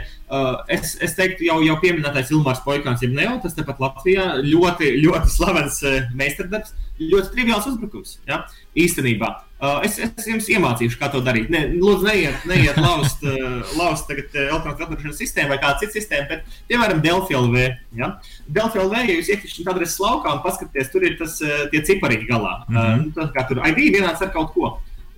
es, 0.74 0.96
es 1.06 1.14
teiktu, 1.14 1.46
jau, 1.46 1.60
jau 1.62 1.76
pieminētais 1.84 2.32
Ilmārs 2.34 2.64
Poikāns, 2.66 3.04
jeb 3.06 3.14
Neo, 3.14 3.36
tas 3.44 3.54
tepat 3.54 3.78
Latvijā, 3.84 4.32
ļoti, 4.42 4.96
ļoti 5.04 5.30
slavens 5.30 5.78
meistardarbs, 6.18 6.74
ļoti 6.98 7.36
triviāls 7.36 7.70
uzbrukums. 7.70 8.18
Ja? 8.26 8.42
Īstenībā. 8.74 9.30
Uh, 9.60 9.82
es, 9.84 9.98
es 10.00 10.28
jums 10.30 10.46
iemācīšu, 10.48 10.96
kā 11.02 11.10
to 11.12 11.20
darīt. 11.20 11.50
Ne, 11.52 11.66
lūdzu, 11.74 12.06
neiet, 12.08 12.44
neiet 12.48 12.78
laust, 12.80 13.26
uh, 13.28 13.58
laust 13.76 14.06
tagad 14.08 14.32
uh, 14.32 14.46
elektroniskā 14.54 14.86
atbildēšanas 14.86 15.18
sistēmu 15.20 15.52
vai 15.52 15.58
kādu 15.60 15.82
citu 15.82 15.98
sistēmu, 15.98 16.28
bet, 16.30 16.46
piemēram, 16.72 17.02
Delphi 17.04 17.36
LV. 17.36 17.66
Ja? 18.00 18.08
Delphi 18.48 18.80
LV, 18.80 19.02
ja 19.04 19.18
jūs 19.18 19.32
iekļūstat 19.34 19.72
adreses 19.74 20.00
laukā 20.00 20.32
un 20.38 20.40
paskatāties, 20.46 20.92
tur 20.94 21.04
ir 21.04 21.18
tas, 21.20 21.36
uh, 21.44 21.66
tie 21.74 21.82
cipariņi 21.90 22.30
galā. 22.30 22.54
Mm 22.70 22.78
-hmm. 22.78 23.04
uh, 23.10 23.18
tas, 23.18 23.34
kā 23.36 23.44
tur 23.50 23.60
ID 23.68 23.82
vienāds 23.98 24.24
ar 24.24 24.32
kaut 24.38 24.54
ko. 24.56 24.72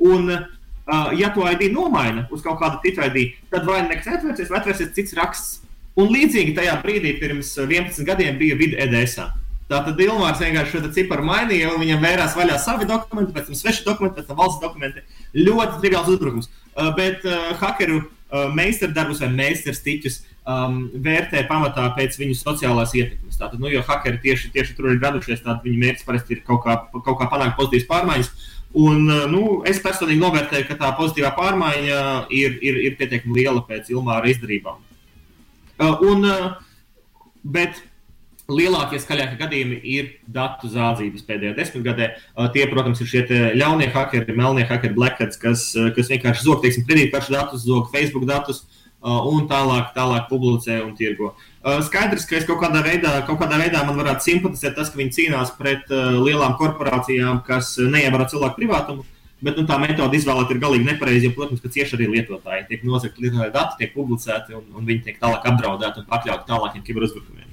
Un, 0.09 0.33
uh, 0.33 1.13
ja 1.21 1.29
to 1.35 1.45
ID 1.45 1.69
nomaina 1.75 2.25
uz 2.31 2.41
kaut 2.41 2.57
kādu 2.63 2.81
citu 2.81 3.05
ID, 3.05 3.37
tad 3.53 3.69
vai 3.69 3.83
nekas 3.85 4.09
neatvērsies, 4.09 4.49
vai 4.49 4.59
atvērsies 4.63 4.95
cits 4.97 5.13
raksts. 5.21 5.61
Un 6.01 6.09
līdzīgi 6.09 6.57
tajā 6.57 6.81
brīdī, 6.81 7.19
pirms 7.19 7.53
11 7.59 8.05
gadiem, 8.09 8.37
bija 8.41 8.57
vidi 8.57 8.79
EDSA. 8.79 9.33
Tātad 9.71 9.99
Ilmārs 10.03 10.41
vienkārši 10.41 10.81
šo 10.81 10.89
ciparu 10.91 11.23
mainīja, 11.23 11.69
un 11.71 11.79
viņam 11.79 12.01
vērās 12.03 12.33
vaļā 12.35 12.57
savi 12.59 12.87
dokumenti, 12.89 13.31
pēc 13.35 13.47
tam 13.47 13.55
sveši 13.55 13.85
dokumenti, 13.85 14.17
pēc 14.17 14.27
tam 14.27 14.39
valsts 14.41 14.59
dokumenti. 14.63 15.03
Ļoti 15.37 15.77
triviāls 15.79 16.09
uzbrukums. 16.11 16.49
Uh, 16.71 16.89
bet 16.97 17.23
uh, 17.27 17.53
hakeru 17.61 18.01
uh, 18.01 18.49
meistardarbus 18.55 19.21
vai 19.23 19.29
meistarstiķus 19.37 20.17
um, 20.43 20.81
vērtē 21.05 21.45
pamatā 21.47 21.85
pēc 21.95 22.17
viņu 22.19 22.35
sociālās 22.39 22.95
ietekmes. 22.99 23.39
Tātad, 23.39 23.61
nu, 23.63 23.69
jo 23.71 23.83
hakeri 23.87 24.19
tieši, 24.23 24.51
tieši 24.55 24.75
tur 24.75 24.89
ir 24.91 24.99
radušies, 25.03 25.43
tad 25.45 25.63
viņu 25.63 25.79
mērķis 25.85 26.07
parasti 26.07 26.35
ir 26.35 26.41
kaut 26.47 26.65
kā, 26.65 26.75
kaut 26.97 27.15
kā 27.21 27.29
panākt 27.31 27.55
pozitīvas 27.59 27.87
pārmaiņas. 27.91 28.31
Un, 28.81 29.05
uh, 29.07 29.23
nu, 29.31 29.43
es 29.67 29.79
personīgi 29.83 30.19
novērtēju, 30.19 30.67
ka 30.67 30.79
tā 30.83 30.91
pozitīvā 30.99 31.31
pārmaiņa 31.37 32.01
ir, 32.35 32.59
ir, 32.59 32.81
ir 32.89 32.99
pietiekami 32.99 33.39
liela 33.39 33.63
pēc 33.67 33.91
Ilmāra 33.95 34.31
izdarībām. 34.31 34.83
Uh, 35.79 36.03
un, 36.11 36.27
uh, 36.27 37.31
bet 37.55 37.79
Lielākie 38.51 38.99
skaļākie 38.99 39.37
gadījumi 39.39 39.77
ir 39.93 40.09
datu 40.27 40.69
zādzības 40.71 41.23
pēdējā 41.27 41.55
desmitgadē. 41.57 42.09
Uh, 42.35 42.49
tie, 42.53 42.65
protams, 42.71 43.01
ir 43.03 43.09
šie 43.11 43.23
ļaunie 43.55 43.87
hakeri, 43.93 44.35
melnie 44.35 44.65
hakeri, 44.67 44.95
blackheads, 44.97 45.39
kas, 45.39 45.69
uh, 45.77 45.89
kas 45.95 46.11
vienkārši 46.11 46.47
zog, 46.47 46.65
kredītkaršu 46.65 47.35
datus, 47.35 47.63
zog 47.63 47.87
Facebook 47.93 48.27
datus 48.29 48.63
uh, 48.65 49.21
un 49.31 49.47
tālāk, 49.51 49.93
tālāk 49.95 50.27
publicē 50.31 50.81
un 50.83 50.93
tirgo. 50.97 51.33
Skaidrs, 51.61 52.25
ka 52.25 52.39
es 52.39 52.45
kaut 52.49 52.57
kādā 52.63 52.81
veidā, 52.81 53.19
kaut 53.27 53.37
kādā 53.37 53.59
veidā 53.61 53.83
man 53.85 53.99
varētu 53.99 54.25
simpatizēt 54.25 54.73
tas, 54.79 54.89
ka 54.89 54.97
viņi 54.97 55.13
cīnās 55.13 55.51
pret 55.59 55.91
lielām 55.93 56.55
korporācijām, 56.57 57.43
kas 57.45 57.75
neievēro 57.77 58.25
cilvēku 58.31 58.57
privātumu. 58.57 59.05
Bet 59.45 59.57
nu, 59.57 59.65
tā 59.69 59.77
metode 59.81 60.17
izvēlēta 60.17 60.53
ir 60.53 60.61
galīgi 60.61 60.85
nepareiza, 60.89 61.25
jo, 61.27 61.35
protams, 61.37 61.61
ka 61.61 61.69
cieši 61.73 61.97
arī 61.97 62.09
lietotāji 62.15 62.67
tiek 62.69 62.83
nozagti 62.85 63.25
lietotāju 63.25 63.53
dati, 63.55 63.79
tiek 63.79 63.95
publicēti 63.95 64.57
un, 64.57 64.67
un 64.77 64.89
viņi 64.89 65.05
tiek 65.07 65.21
tālāk 65.21 65.47
apdraudēti 65.53 66.03
un 66.03 66.09
pakļauti 66.09 66.49
tālākiem 66.49 66.85
kiberuzbrukumiem. 66.85 67.50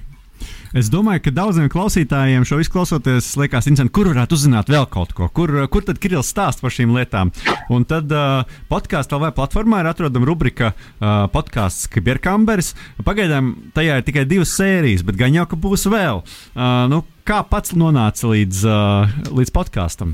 Es 0.77 0.85
domāju, 0.93 1.23
ka 1.25 1.31
daudziem 1.33 1.69
klausītājiem 1.71 2.43
šo 2.45 2.59
visu 2.59 2.69
klausoties, 2.75 3.31
liekas, 3.39 3.65
interesanti, 3.65 3.93
kur 3.95 4.11
varētu 4.11 4.37
uzzināt 4.37 4.69
vēl 4.69 4.85
kaut 4.93 5.15
ko, 5.17 5.25
kur, 5.33 5.49
kur 5.73 5.85
tad 5.87 5.97
Kirillis 6.01 6.29
stāsta 6.29 6.61
par 6.61 6.73
šīm 6.75 6.93
lietām. 6.93 7.31
Un 7.73 7.87
tad 7.89 8.11
uh, 8.13 8.45
podkāstā 8.69 9.17
vai 9.21 9.31
platformā 9.33 9.81
ir 9.81 9.89
atrodama 9.89 10.29
rubrika 10.29 10.75
uh, 10.75 11.25
podkāsts 11.33 11.89
Kiberkamberis. 11.89 12.75
Pagaidām 13.01 13.55
tajā 13.73 13.97
ir 13.97 14.05
tikai 14.05 14.27
divas 14.29 14.53
sērijas, 14.59 15.01
bet 15.07 15.17
gan 15.17 15.33
jau, 15.33 15.47
ka 15.49 15.57
būs 15.57 15.87
vēl. 15.89 16.21
Uh, 16.21 16.85
nu, 16.93 17.01
kā 17.25 17.41
pats 17.49 17.73
nonāca 17.73 18.29
līdz, 18.29 18.61
uh, 18.69 19.17
līdz 19.41 19.55
podkāstam? 19.55 20.13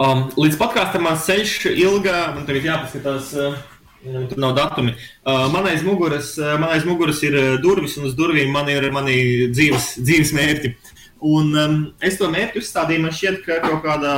Um, 0.00 0.30
līdz 0.40 0.56
podkāstam 0.56 1.12
ceļš 1.12 1.58
ilga, 1.74 2.16
man 2.38 2.48
tagad 2.48 2.70
jāpaskatās. 2.70 3.34
Uh, 3.36 3.60
Tur 4.02 4.38
nav 4.42 4.56
datumi. 4.56 4.96
Uh, 5.22 5.46
man 5.52 5.68
aiz 5.70 5.84
muguras, 5.86 6.32
uh, 6.40 6.56
man 6.58 6.72
aiz 6.74 6.86
muguras 6.86 7.20
ir 7.22 7.36
uh, 7.38 7.50
durvis, 7.62 7.94
un 8.00 8.08
uz 8.08 8.16
durvīm 8.18 8.50
man 8.50 8.66
ir 8.72 8.88
mani 8.94 9.14
dzīves, 9.54 9.92
dzīves 10.02 10.32
mērķi. 10.34 10.72
Un, 11.22 11.52
um, 11.54 11.76
es 12.02 12.18
to 12.18 12.26
mērķi 12.30 12.58
uzstādīju. 12.58 13.04
Man 13.04 13.14
šķiet, 13.14 13.38
ka 13.46 13.60
kaut 13.62 13.84
kādā, 13.84 14.16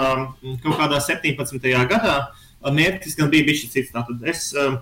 kaut 0.64 0.78
kādā 0.80 1.02
17. 1.04 1.68
gadā 1.90 2.16
mērķis 2.64 3.18
gan 3.18 3.28
bija 3.32 3.44
bijis 3.50 3.66
cits. 3.74 3.92
Tātad 3.92 4.24
es, 4.30 4.46
uh, 4.56 4.78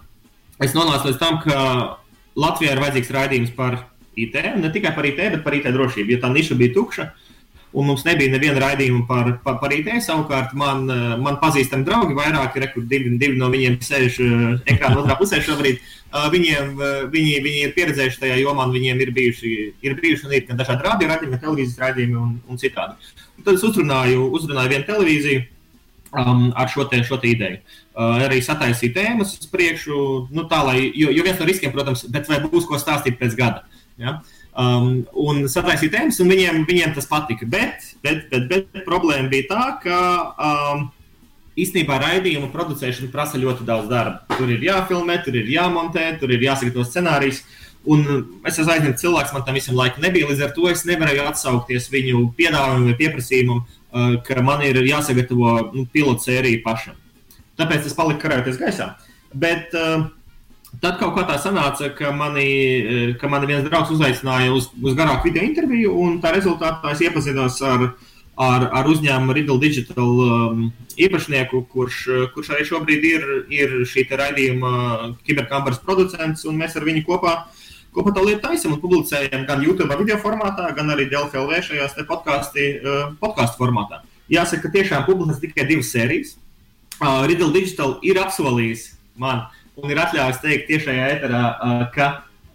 es 0.62 0.76
nonācu 0.78 1.10
līdz 1.10 1.18
tam, 1.18 1.40
ka 1.42 1.58
Latvijā 2.38 2.76
ir 2.76 2.84
vajadzīgs 2.84 3.12
raidījums 3.16 3.56
par 3.58 3.80
IT, 4.14 4.38
ne 4.62 4.70
tikai 4.70 4.94
par 4.94 5.08
IT, 5.08 5.18
bet 5.34 5.42
par 5.42 5.58
IT 5.58 5.66
drošību. 5.74 6.14
Jo 6.14 6.22
tā 6.22 6.30
niša 6.30 6.58
bija 6.60 6.76
tukša, 6.76 7.08
un 7.72 7.88
mums 7.88 8.04
nebija 8.04 8.32
neviena 8.32 8.60
raidījuma 8.62 9.06
par, 9.08 9.30
par, 9.44 9.58
par 9.62 9.72
IT. 9.74 9.88
Savukārt 10.04 10.52
man, 10.58 10.84
eh, 10.92 11.16
man 11.22 11.38
pazīstami 11.42 11.86
draugi, 11.88 12.16
vairāki 12.18 12.62
rekordi, 12.62 12.88
divi, 12.90 13.16
divi 13.20 13.40
no 13.40 13.48
viņiem 13.52 13.78
sēž 13.84 14.20
eh, 14.20 14.44
ekrāna 14.74 15.02
otrā 15.02 15.18
pusē 15.20 15.40
šobrīd. 15.44 15.80
Uh, 16.12 16.26
viņiem, 16.28 16.74
uh, 16.76 16.96
viņi, 17.08 17.38
viņi 17.40 17.60
ir 17.64 17.70
pieredzējuši 17.72 18.18
tajā 18.20 18.34
jomā, 18.36 18.66
un 18.68 18.74
viņiem 18.74 18.98
ir 19.00 19.14
bijuši, 19.16 19.52
ir 19.80 19.94
bijuši 19.96 20.26
un 20.28 20.34
ir 20.36 20.42
gan 20.44 20.58
dažādi 20.58 20.84
radio 20.84 21.08
raidījumi, 21.08 21.38
televīzijas 21.40 21.78
raidījumi 21.80 22.18
un, 22.20 22.34
un 22.52 22.60
citādi. 22.60 23.14
Un 23.38 23.46
tad 23.46 23.56
es 23.56 23.64
uzrunāju, 23.64 24.26
uzrunāju 24.36 24.74
vienu 24.74 24.84
televīziju 24.90 25.46
um, 26.12 26.42
ar 26.52 26.68
šo, 26.68 26.84
te, 26.90 27.00
šo 27.08 27.16
te 27.22 27.30
ideju. 27.32 27.62
Uh, 27.96 28.20
arī 28.26 28.42
sataisīju 28.44 28.92
tēmas 28.98 29.32
uz 29.38 29.48
priekšu, 29.54 30.02
nu, 30.36 30.44
tā, 30.52 30.60
lai, 30.68 30.82
jo, 30.90 31.08
jo 31.16 31.24
viens 31.24 31.40
no 31.40 31.48
riskiem, 31.48 31.72
protams, 31.72 32.04
bet 32.12 32.28
vai 32.28 32.42
būs 32.44 32.68
ko 32.68 32.76
stāstīt 32.82 33.16
pēc 33.16 33.38
gada. 33.40 33.64
Ja? 33.96 34.18
Um, 34.52 35.06
un 35.16 35.46
sataisīja 35.48 35.94
tēmas, 35.94 36.18
un 36.20 36.28
viņiem, 36.28 36.64
viņiem 36.68 36.90
tas 36.92 37.06
patika. 37.08 37.46
Bet, 37.48 37.86
bet, 38.04 38.26
bet, 38.28 38.50
bet 38.50 38.82
problēma 38.84 39.30
bija 39.32 39.48
tā, 39.48 39.62
ka 39.80 40.00
um, 40.36 40.82
īstenībā 41.56 41.96
raidījumu 42.02 42.50
producēšana 42.52 43.08
prasa 43.14 43.40
ļoti 43.40 43.64
daudz 43.68 43.88
darba. 43.88 44.36
Tur 44.36 44.52
ir 44.52 44.64
jāfilmē, 44.68 45.18
tur 45.24 45.40
ir 45.40 45.48
jāmontē, 45.54 46.04
tur 46.20 46.34
ir 46.36 46.44
jāsagatavo 46.44 46.84
scenārijs. 46.84 47.42
Un 47.88 48.04
es 48.46 48.60
esmu 48.60 48.76
aizņemts 48.76 49.02
cilvēks, 49.02 49.32
man 49.34 49.46
tam 49.46 49.56
visam 49.56 49.78
laikam 49.78 50.04
nebija. 50.04 50.28
Līdz 50.28 50.44
ar 50.44 50.52
to 50.54 50.68
es 50.70 50.84
nevarēju 50.86 51.24
atsaukties 51.32 51.88
viņu 51.90 52.26
piedāvājumam 52.36 52.90
vai 52.92 52.98
pieprasījumam, 53.00 53.64
uh, 53.64 54.14
ka 54.26 54.44
man 54.44 54.62
ir 54.68 54.84
jāsagatavo 54.84 55.56
nu, 55.72 55.88
pilotu 55.96 56.28
sērija 56.28 56.60
pašam. 56.64 57.00
Tāpēc 57.56 57.88
es 57.88 57.96
paliku 57.96 58.26
karājoties 58.26 58.60
gaisā. 58.60 58.92
Bet 59.32 59.72
uh, 59.80 60.10
tad 60.80 60.96
kaut 61.00 61.12
kā 61.18 61.26
tā 61.28 61.36
sanāca, 61.42 61.90
ka 61.98 62.14
mani, 62.16 63.16
ka 63.20 63.28
mani 63.28 63.50
viens 63.50 63.66
draugs 63.66 63.92
uzaicināja 63.92 64.54
uz, 64.56 64.70
uz 64.82 64.96
garāku 64.98 65.28
video 65.28 65.44
interviju, 65.44 65.92
un 66.04 66.16
tā 66.22 66.32
rezultātā 66.34 66.94
es 66.94 67.04
iepazinos 67.04 67.60
ar 67.66 67.92
ar, 68.40 68.68
ar 68.72 68.88
uzņēmumu 68.88 69.34
Riddle 69.36 69.60
Digital 69.60 70.20
um, 70.24 70.62
īpašnieku, 71.00 71.64
kurš, 71.72 71.98
kurš 72.34 72.52
arī 72.54 72.66
šobrīd 72.68 73.08
ir, 73.08 73.26
ir 73.52 73.74
šī 73.88 74.06
raidījuma 74.08 75.12
kiberkameras 75.26 75.82
producents, 75.84 76.46
un 76.48 76.58
mēs 76.60 76.76
ar 76.76 76.86
viņu 76.88 77.04
kopā. 77.08 77.42
Kopā 77.92 78.14
to 78.16 78.22
lietu 78.24 78.40
taisām 78.46 78.72
un 78.72 78.80
publicējam 78.80 79.44
gan 79.48 79.60
YouTube 79.64 79.92
video 80.00 80.16
formātā, 80.20 80.70
gan 80.76 80.88
arī 80.94 81.10
Delphi 81.10 81.36
LV 81.36 81.60
šajās 81.68 81.98
uh, 82.00 82.06
podkāstu 83.20 83.60
formātā. 83.60 84.00
Jāsaka, 84.32 84.64
ka 84.64 84.76
tiešām 84.78 85.04
publicēs 85.04 85.42
tikai 85.42 85.66
divas 85.68 85.92
sērijas. 85.92 86.36
Uh, 87.02 87.26
Riddle 87.28 87.52
Digital 87.52 87.98
ir 88.06 88.20
apsolījis 88.22 88.92
man 89.20 89.44
un 89.80 89.94
ir 89.94 90.02
atļāvis 90.02 90.42
teikt 90.42 90.68
tiešajā 90.70 91.08
ēterā, 91.16 91.42
uh, 91.48 91.86
ka 91.94 92.12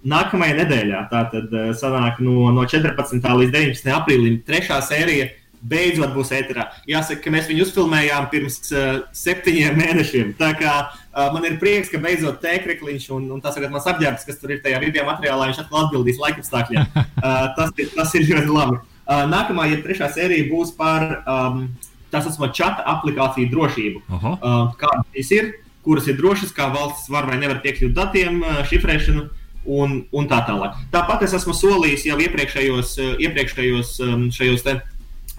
nākamajā 0.07 0.59
nedēļā, 0.61 1.01
tātad 1.11 1.51
sanāk 1.75 2.21
no, 2.23 2.51
no 2.53 2.63
14. 2.69 3.17
līdz 3.17 3.53
19. 3.53 3.91
aprīlim, 3.97 4.39
trešā 4.47 4.77
sērija 4.85 5.31
beidzot 5.67 6.13
būs 6.15 6.31
ēterā. 6.35 6.67
Jāsaka, 6.89 7.21
ka 7.23 7.33
mēs 7.33 7.47
viņu 7.49 7.65
uzfilmējām 7.65 8.27
pirms 8.31 8.59
uh, 8.71 9.01
septiņiem 9.15 9.77
mēnešiem. 9.81 10.33
Tā 10.39 10.51
kā 10.59 10.73
uh, 10.85 11.27
man 11.33 11.45
ir 11.49 11.57
prieks, 11.61 11.91
ka 11.91 12.01
beidzot 12.03 12.39
tēkrekliņš 12.43 13.09
un, 13.17 13.29
un 13.35 13.43
tas, 13.43 13.57
mans 13.71 13.89
apģērbs, 13.89 14.25
kas 14.27 14.39
tur 14.41 14.53
ir 14.53 14.61
tajā 14.63 14.81
video 14.83 15.05
materiālā, 15.07 15.49
viņš 15.49 15.63
atkal 15.65 15.85
atbildīs 15.85 16.21
laikapstākļiem. 16.23 16.85
Uh, 17.17 17.47
tas, 17.57 17.71
ir, 17.81 17.87
tas 17.95 18.11
ir 18.15 18.27
ļoti 18.29 18.51
labi. 18.53 18.75
Uh, 18.77 19.23
nākamā, 19.27 19.65
ja 19.71 19.79
trešā 19.81 20.07
sērija 20.13 20.45
būs 20.51 20.69
par 20.77 21.01
um, 21.17 21.63
tā 22.13 22.21
saucamo 22.21 22.51
čata 22.55 22.85
aplikāciju 22.93 23.49
drošību. 23.51 24.03
Uh, 24.05 24.69
Kādas 24.77 25.07
tās 25.15 25.31
ir, 25.33 25.49
kuras 25.87 26.07
ir 26.11 26.19
drošas, 26.19 26.51
kā 26.55 26.67
valsts 26.73 27.07
var 27.11 27.29
vai 27.29 27.39
nevar 27.39 27.61
piekļūt 27.63 27.95
datiem, 27.95 28.43
šifrēšanu. 28.67 29.29
Un, 29.67 29.97
un 30.15 30.27
tā 30.31 30.37
tālāk. 30.47 30.77
Tāpat 30.93 31.25
es 31.25 31.33
esmu 31.35 31.51
solījis 31.51 32.05
jau 32.07 32.15
iepriekšējos, 32.23 32.93
iepriekšējos 33.19 33.89
šajos 34.31 34.61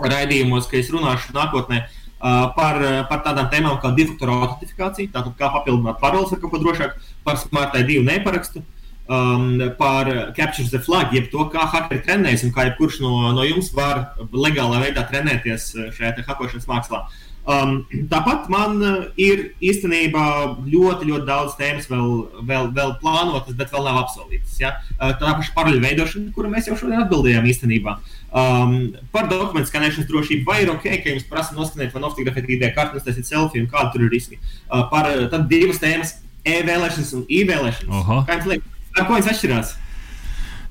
raidījumos, 0.05 0.67
ka 0.69 0.77
es 0.77 0.91
runāšu 0.93 1.33
nākotnē 1.33 1.79
par, 2.19 2.77
par 3.09 3.23
tādām 3.25 3.49
tēmām 3.49 3.79
kā 3.81 3.95
divu 3.97 4.13
faktoru 4.13 4.35
autentifikācija, 4.37 5.15
tātad 5.15 5.33
kā 5.39 5.49
papildināt 5.55 5.97
paroles 6.03 6.35
ar 6.35 6.43
kaut 6.43 6.53
ko 6.53 6.61
drošāku, 6.61 7.09
par 7.25 7.41
smart 7.41 7.79
ID 7.81 8.03
neparakstu. 8.05 8.65
Um, 9.09 9.57
par 9.79 10.05
Capture 10.37 10.69
the 10.69 10.83
Flag, 10.85 11.15
jeb 11.17 11.31
to, 11.33 11.47
kā 11.49 11.63
hakeri 11.73 12.03
trenējas 12.05 12.43
un 12.45 12.51
kā 12.53 12.67
jebkurš 12.67 12.99
no, 13.01 13.31
no 13.33 13.47
jums 13.47 13.71
var 13.73 14.03
legālā 14.37 14.83
veidā 14.83 15.07
trenēties 15.09 15.71
šajā 15.97 16.27
hakošanas 16.27 16.69
mākslā. 16.69 17.01
Uh, 17.07 17.28
Um, 17.49 17.79
tāpat 18.13 18.51
man 18.53 18.75
uh, 18.85 18.97
ir 19.17 19.55
īstenībā 19.65 20.25
ļoti, 20.69 21.07
ļoti 21.09 21.25
daudz 21.25 21.55
tēmas 21.57 21.87
vēl, 21.89 22.11
vēl, 22.45 22.67
vēl 22.77 22.91
plānotas, 23.01 23.55
bet 23.57 23.71
vēl 23.73 23.87
nav 23.87 24.03
apsolītas. 24.03 24.59
Ja? 24.61 24.75
Uh, 24.99 25.15
tā 25.17 25.33
paša 25.33 25.55
paralēļa 25.57 25.85
veidošana, 25.87 26.33
kuru 26.37 26.51
mēs 26.53 26.69
jau 26.69 26.77
šodien 26.77 27.01
atbildējām 27.07 27.47
īstenībā. 27.49 27.95
Um, 28.29 28.75
par 29.15 29.31
dokumentu 29.31 29.71
skanēšanas 29.71 30.11
drošību, 30.11 30.45
vai 30.45 30.59
ir 30.67 30.73
ok, 30.75 30.85
ka 31.01 31.15
jums 31.15 31.25
prasa 31.31 31.57
noskanēt 31.57 31.95
vai 31.95 32.03
nofotografēt 32.05 32.51
ID 32.53 32.67
kartu, 32.77 33.01
uztaisīt 33.01 33.31
selfiju 33.31 33.65
un 33.65 33.71
kādi 33.73 33.95
tur 33.95 34.05
ir 34.05 34.13
riski. 34.13 34.37
Uh, 34.69 34.83
par 34.91 35.09
tad 35.33 35.47
divas 35.49 35.81
tēmas- 35.81 36.19
e-vēlēšanas 36.57 37.15
un 37.17 37.23
e-vēlēšanas. 37.33 38.11
Kā 38.29 38.37
jums 38.37 38.51
liekas, 38.51 38.91
ar 38.93 39.07
ko 39.09 39.17
viņas 39.17 39.31
atšķirās? 39.33 39.73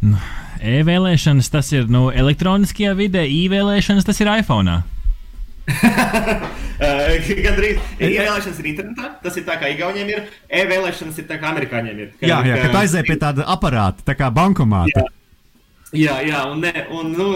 Nu, 0.06 0.22
e-vēlēšanas 0.62 1.50
tas 1.50 1.74
ir 1.74 1.90
nu, 1.90 2.12
elektroniskajā 2.14 2.94
vidē, 3.02 3.26
e-vēlēšanas 3.26 4.06
tas 4.06 4.22
ir 4.22 4.30
iPhone. 4.36 4.78
Gan 6.78 7.58
arī 7.58 7.74
e-vēlēšanas 7.98 8.60
ir 8.62 8.70
internetā. 8.72 9.12
Tas 9.24 9.38
ir 9.40 9.46
tā, 9.48 9.58
kā 9.60 9.70
Igauniem 9.74 10.12
ir. 10.14 10.26
E-vēlēšanas 10.48 11.20
ir 11.20 11.28
tā, 11.30 11.40
kā 11.42 11.52
amerikāņiem 11.52 12.02
ir. 12.04 12.12
Ka, 12.20 12.28
jā, 12.30 12.42
jā 12.48 12.58
ka, 12.58 12.68
kad 12.68 12.82
aiziet 12.84 13.10
pie 13.10 13.18
tāda 13.22 13.48
aparāta, 13.50 14.06
tā 14.08 14.16
kā 14.18 14.32
bankomāta. 14.34 15.06
Jā. 15.06 15.14
Jā, 15.96 16.18
jā, 16.20 16.42
un, 16.52 16.60
ne, 16.66 16.72
un 16.92 17.14
nu, 17.16 17.28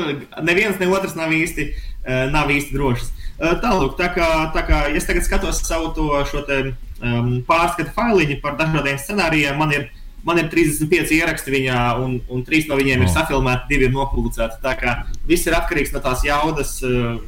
neviens 0.44 0.76
ne 0.80 0.88
otrs 0.92 1.14
nav 1.16 1.32
īsti, 1.32 1.70
uh, 2.04 2.26
nav 2.34 2.52
īsti 2.52 2.76
drošs. 2.76 3.12
Uh, 3.40 3.54
Tālāk, 3.64 3.96
tā 3.96 4.10
kā, 4.12 4.28
tā 4.52 4.64
kā 4.68 4.82
es 4.92 5.08
tagad 5.08 5.24
skatos 5.24 5.62
savu 5.64 5.94
to 5.96 6.44
te, 6.50 6.58
um, 7.00 7.38
pārskatu 7.48 7.94
failiņu 7.96 8.42
par 8.44 8.58
dažādiem 8.60 9.00
scenārijiem, 9.00 9.56
man 9.56 9.72
ir, 9.72 9.88
man 10.28 10.42
ir 10.42 10.52
35 10.52 11.16
ieraksti 11.16 11.56
viņā, 11.56 11.80
un, 12.04 12.20
un 12.28 12.44
trīs 12.44 12.68
no 12.68 12.76
viņiem 12.76 13.00
oh. 13.00 13.08
ir 13.08 13.14
safilmēti, 13.16 13.70
divi 13.72 13.88
ir 13.88 13.96
nopublicēti. 13.96 14.60
Tā 14.66 14.76
kā 14.80 14.98
viss 15.30 15.48
ir 15.48 15.56
atkarīgs 15.56 15.96
no 15.96 16.04
tās 16.04 16.28
jaudas. 16.28 16.76
Uh, 16.84 17.22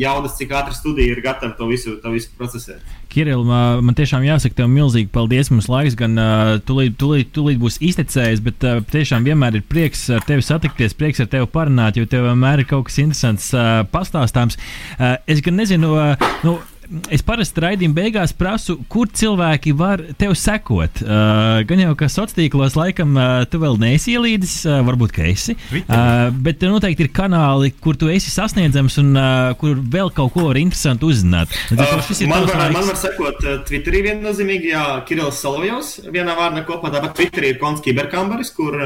jaudas, 0.00 0.38
cik 0.38 0.54
ātri 0.56 0.76
studija 0.76 1.12
ir 1.12 1.20
gatava 1.24 1.52
to 1.58 1.68
visu, 1.70 1.98
to 2.02 2.12
visu 2.14 2.32
procesēt. 2.38 2.96
Kirill, 3.10 3.42
man 3.44 3.96
tiešām 3.98 4.22
jāsaka, 4.22 4.60
tev 4.60 4.68
milzīgi 4.70 5.10
paldies. 5.12 5.50
Mums 5.50 5.66
laiks 5.70 5.96
gan 5.98 6.14
tūlīt, 6.68 6.94
tūlīt, 7.00 7.32
tūlīt 7.34 7.58
būs 7.60 7.80
iztecējis, 7.82 8.42
bet 8.46 8.66
tiešām 8.92 9.26
vienmēr 9.26 9.58
ir 9.58 9.64
prieks 9.66 10.04
ar 10.14 10.22
tevi 10.28 10.44
satikties, 10.46 10.94
prieks 10.98 11.22
ar 11.24 11.30
tevi 11.32 11.50
parunāt, 11.50 11.98
jo 11.98 12.06
tev 12.10 12.28
vienmēr 12.28 12.62
ir 12.62 12.70
kaut 12.70 12.86
kas 12.88 13.00
interesants 13.02 13.50
pastāstāms. 13.90 14.60
Es 15.26 15.42
gan 15.42 15.58
nezinu, 15.58 15.96
nu, 16.46 16.54
es 17.12 17.22
parasti 17.26 17.62
raidījuma 17.62 17.96
beigās 17.96 18.32
prasu, 18.36 18.76
kur 18.90 19.10
cilvēki 19.14 19.72
var 19.78 20.02
tev 20.18 20.34
sekot. 20.38 21.02
Uh, 21.04 21.62
gan 21.68 21.82
jau, 21.84 21.92
ka 21.98 22.08
sociālos 22.10 22.36
tīklos 22.36 22.76
laikam 22.78 23.14
uh, 23.18 23.42
tu 23.50 23.60
vēl 23.62 23.78
neesi 23.80 24.14
ielīdis, 24.16 24.54
uh, 24.68 24.80
varbūt 24.86 25.14
ka 25.14 25.26
esi. 25.30 25.56
Uh, 25.80 26.30
bet 26.44 26.62
noteikti 26.66 27.06
ir 27.06 27.12
kanāli, 27.14 27.72
kur 27.82 27.98
tu 28.00 28.10
esi 28.12 28.32
sasniedzams 28.32 28.98
un 29.02 29.12
uh, 29.14 29.52
kur 29.60 29.78
vēl 29.78 30.12
kaut 30.16 30.34
ko 30.34 30.48
var 30.48 30.60
interesanti 30.60 31.06
uzzināt. 31.08 31.54
Uh, 31.70 31.78
man, 31.80 32.46
var, 32.48 32.56
laiks. 32.64 32.76
man 32.76 32.88
var 32.90 32.98
sekot 33.00 33.44
uh, 33.46 33.60
Twitterī 33.68 34.02
viennozīmīgi, 34.08 34.72
jā, 34.74 34.84
Kirillis 35.08 35.42
Salovjovs 35.44 35.92
vienā 36.10 36.34
vārdā 36.38 36.64
kopā. 36.68 36.92
Tāpat 36.94 37.14
Twitterī 37.18 37.54
ir 37.54 37.60
konts 37.62 37.84
kiberkambaris, 37.86 38.50
kur 38.56 38.76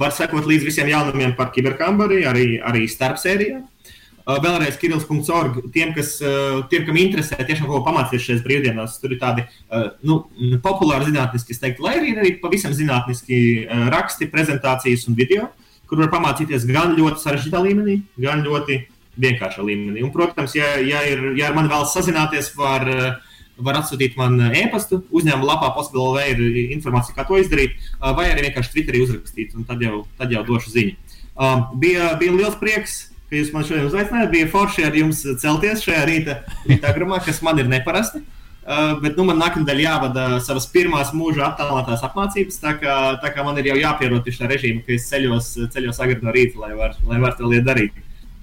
var 0.00 0.16
sekot 0.16 0.48
līdz 0.48 0.70
visiem 0.70 0.90
jaunumiem 0.92 1.36
par 1.38 1.52
kiberkambari, 1.54 2.24
arī, 2.28 2.46
arī 2.64 2.86
starp 2.90 3.20
sērijām. 3.20 3.66
Vēlreiz 4.26 4.76
Kirillis.org. 4.80 5.58
Tiem, 5.74 5.94
kas, 5.96 6.16
tiem, 6.70 6.84
kam 6.86 6.98
interesē 7.00 7.40
tiešām 7.40 7.70
ko 7.70 7.80
pamācīties 7.86 8.26
šajās 8.26 8.44
brīvdienās, 8.44 8.98
tur 9.00 9.14
ir 9.14 9.20
tādi 9.22 9.46
nu, 10.06 10.20
populāri 10.64 11.08
zinātniski, 11.08 11.56
es 11.56 11.62
teiktu, 11.62 11.86
lai 11.86 11.96
arī, 11.98 12.14
arī 12.20 12.34
pavisam 12.42 12.74
zinātniski 12.76 13.40
raksti, 13.92 14.28
prezentācijas 14.30 15.08
un 15.10 15.18
video, 15.18 15.48
kur 15.90 16.02
var 16.04 16.12
pamācīties 16.12 16.68
gan 16.70 16.94
ļoti 16.98 17.24
sarežģītā 17.24 17.64
līmenī, 17.64 17.96
gan 18.20 18.44
ļoti 18.46 18.82
vienkāršā 19.20 19.64
līmenī. 19.66 20.04
Un, 20.04 20.12
protams, 20.14 20.54
ja, 20.58 20.76
ja, 20.84 21.02
ir, 21.08 21.32
ja 21.38 21.50
ar 21.50 21.56
mani 21.56 21.72
vēlas 21.72 21.94
sazināties, 21.96 22.52
var, 22.58 22.86
var 23.60 23.80
atsūtīt 23.80 24.16
man 24.20 24.38
e-pastu. 24.48 25.02
Uzņēmuma 25.10 25.54
lapā 25.54 25.72
Possible 25.76 26.24
ir 26.30 26.42
informācija, 26.76 27.16
kā 27.16 27.26
to 27.28 27.40
izdarīt, 27.40 27.76
vai 28.00 28.30
arī 28.30 28.48
vienkārši 28.48 28.76
Twitterī 28.76 29.02
uzrakstīt, 29.06 29.56
un 29.58 29.66
tad 29.68 29.82
jau, 29.84 30.04
tad 30.20 30.32
jau 30.34 30.44
došu 30.46 30.74
ziņu. 30.76 31.16
Uh, 31.40 31.70
bija, 31.80 32.14
bija 32.20 32.36
liels 32.36 32.56
prieks, 32.60 33.09
ka 33.30 33.38
jūs 33.38 33.54
man 33.54 33.64
šodien 33.66 33.86
uzaicinājāt. 33.86 34.34
Bija 34.34 34.50
forši 34.50 34.84
ar 34.88 34.98
jums 34.98 35.22
celties 35.42 35.86
šajā 35.86 36.02
rīta, 36.10 36.36
rīta 36.66 36.90
agrumā, 36.90 37.22
kas 37.24 37.40
man 37.46 37.62
ir 37.62 37.70
neparasti. 37.70 38.24
Uh, 38.60 38.98
bet 39.00 39.16
nu, 39.16 39.24
man 39.26 39.38
nākamnedēļ 39.40 39.80
jāvada 39.82 40.24
savas 40.44 40.66
pirmās 40.70 41.14
mūža 41.16 41.46
attālinātās 41.48 42.04
apmācības. 42.06 42.60
Tā 42.60 42.74
kā, 42.82 42.96
tā 43.22 43.32
kā 43.34 43.46
man 43.46 43.58
ir 43.58 43.70
jau 43.70 43.78
jāpierod 43.80 44.26
pie 44.26 44.34
šā 44.36 44.50
režīma, 44.50 44.84
ka 44.86 44.94
es 44.94 45.08
ceļos, 45.10 45.48
ceļos 45.72 46.02
agri 46.04 46.20
no 46.26 46.34
rīta, 46.34 46.60
lai 46.60 46.74
varētu 46.76 47.08
var, 47.08 47.22
var 47.24 47.38
to 47.38 47.48
lietu 47.50 47.66
darīt. 47.70 47.96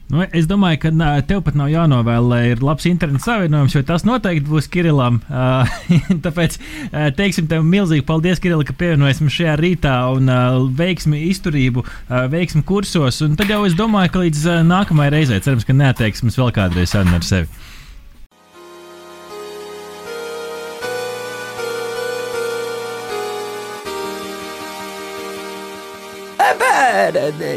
Nu, 0.08 0.22
es 0.32 0.46
domāju, 0.48 0.80
ka 0.86 0.92
tev 1.28 1.42
pat 1.44 1.58
nav 1.60 1.68
jānovēl, 1.68 2.28
lai 2.32 2.40
ir 2.54 2.62
labs 2.64 2.86
internets 2.88 3.26
savienojums, 3.28 3.74
jo 3.76 3.82
tas 3.88 4.06
noteikti 4.08 4.48
būs 4.48 4.70
Kirillam. 4.72 5.20
Uh, 5.28 5.68
tāpēc 6.26 6.56
uh, 6.62 7.10
teiksim 7.18 7.50
tev 7.52 7.66
milzīgi 7.68 8.06
paldies, 8.08 8.40
Kirilla, 8.40 8.64
ka 8.68 8.76
pievienojies 8.80 9.20
mums 9.24 9.36
šajā 9.36 9.58
rītā 9.60 9.98
un 10.16 10.32
uh, 10.32 10.62
veiksmi 10.80 11.26
izturību, 11.28 11.84
veiksmi 12.32 12.64
kursos. 12.68 13.20
Un 13.26 13.36
tad 13.40 13.52
jau 13.52 13.66
es 13.68 13.76
domāju, 13.76 14.14
ka 14.14 14.24
līdz 14.24 14.48
nākamajai 14.70 15.16
reizei 15.18 15.44
cerams, 15.44 15.68
ka 15.68 15.76
neatteiksimies 15.76 16.40
vēl 16.40 16.56
kādreiz 16.56 16.96
sarunu 16.96 17.20
ar 17.20 17.28
sevi. 17.28 17.52
Bērni, 26.88 27.56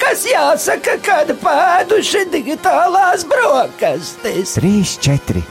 kas 0.00 0.22
jāsaka, 0.24 0.94
kad 1.04 1.28
pēduši 1.42 2.22
digitālās 2.32 3.24
brokastis? 3.28 4.54
Trīs, 4.56 4.94
četri. 5.02 5.42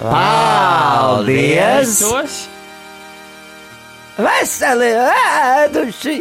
Paldies! 0.00 1.98
Veseli 4.16 4.88
ēduši! 5.02 6.16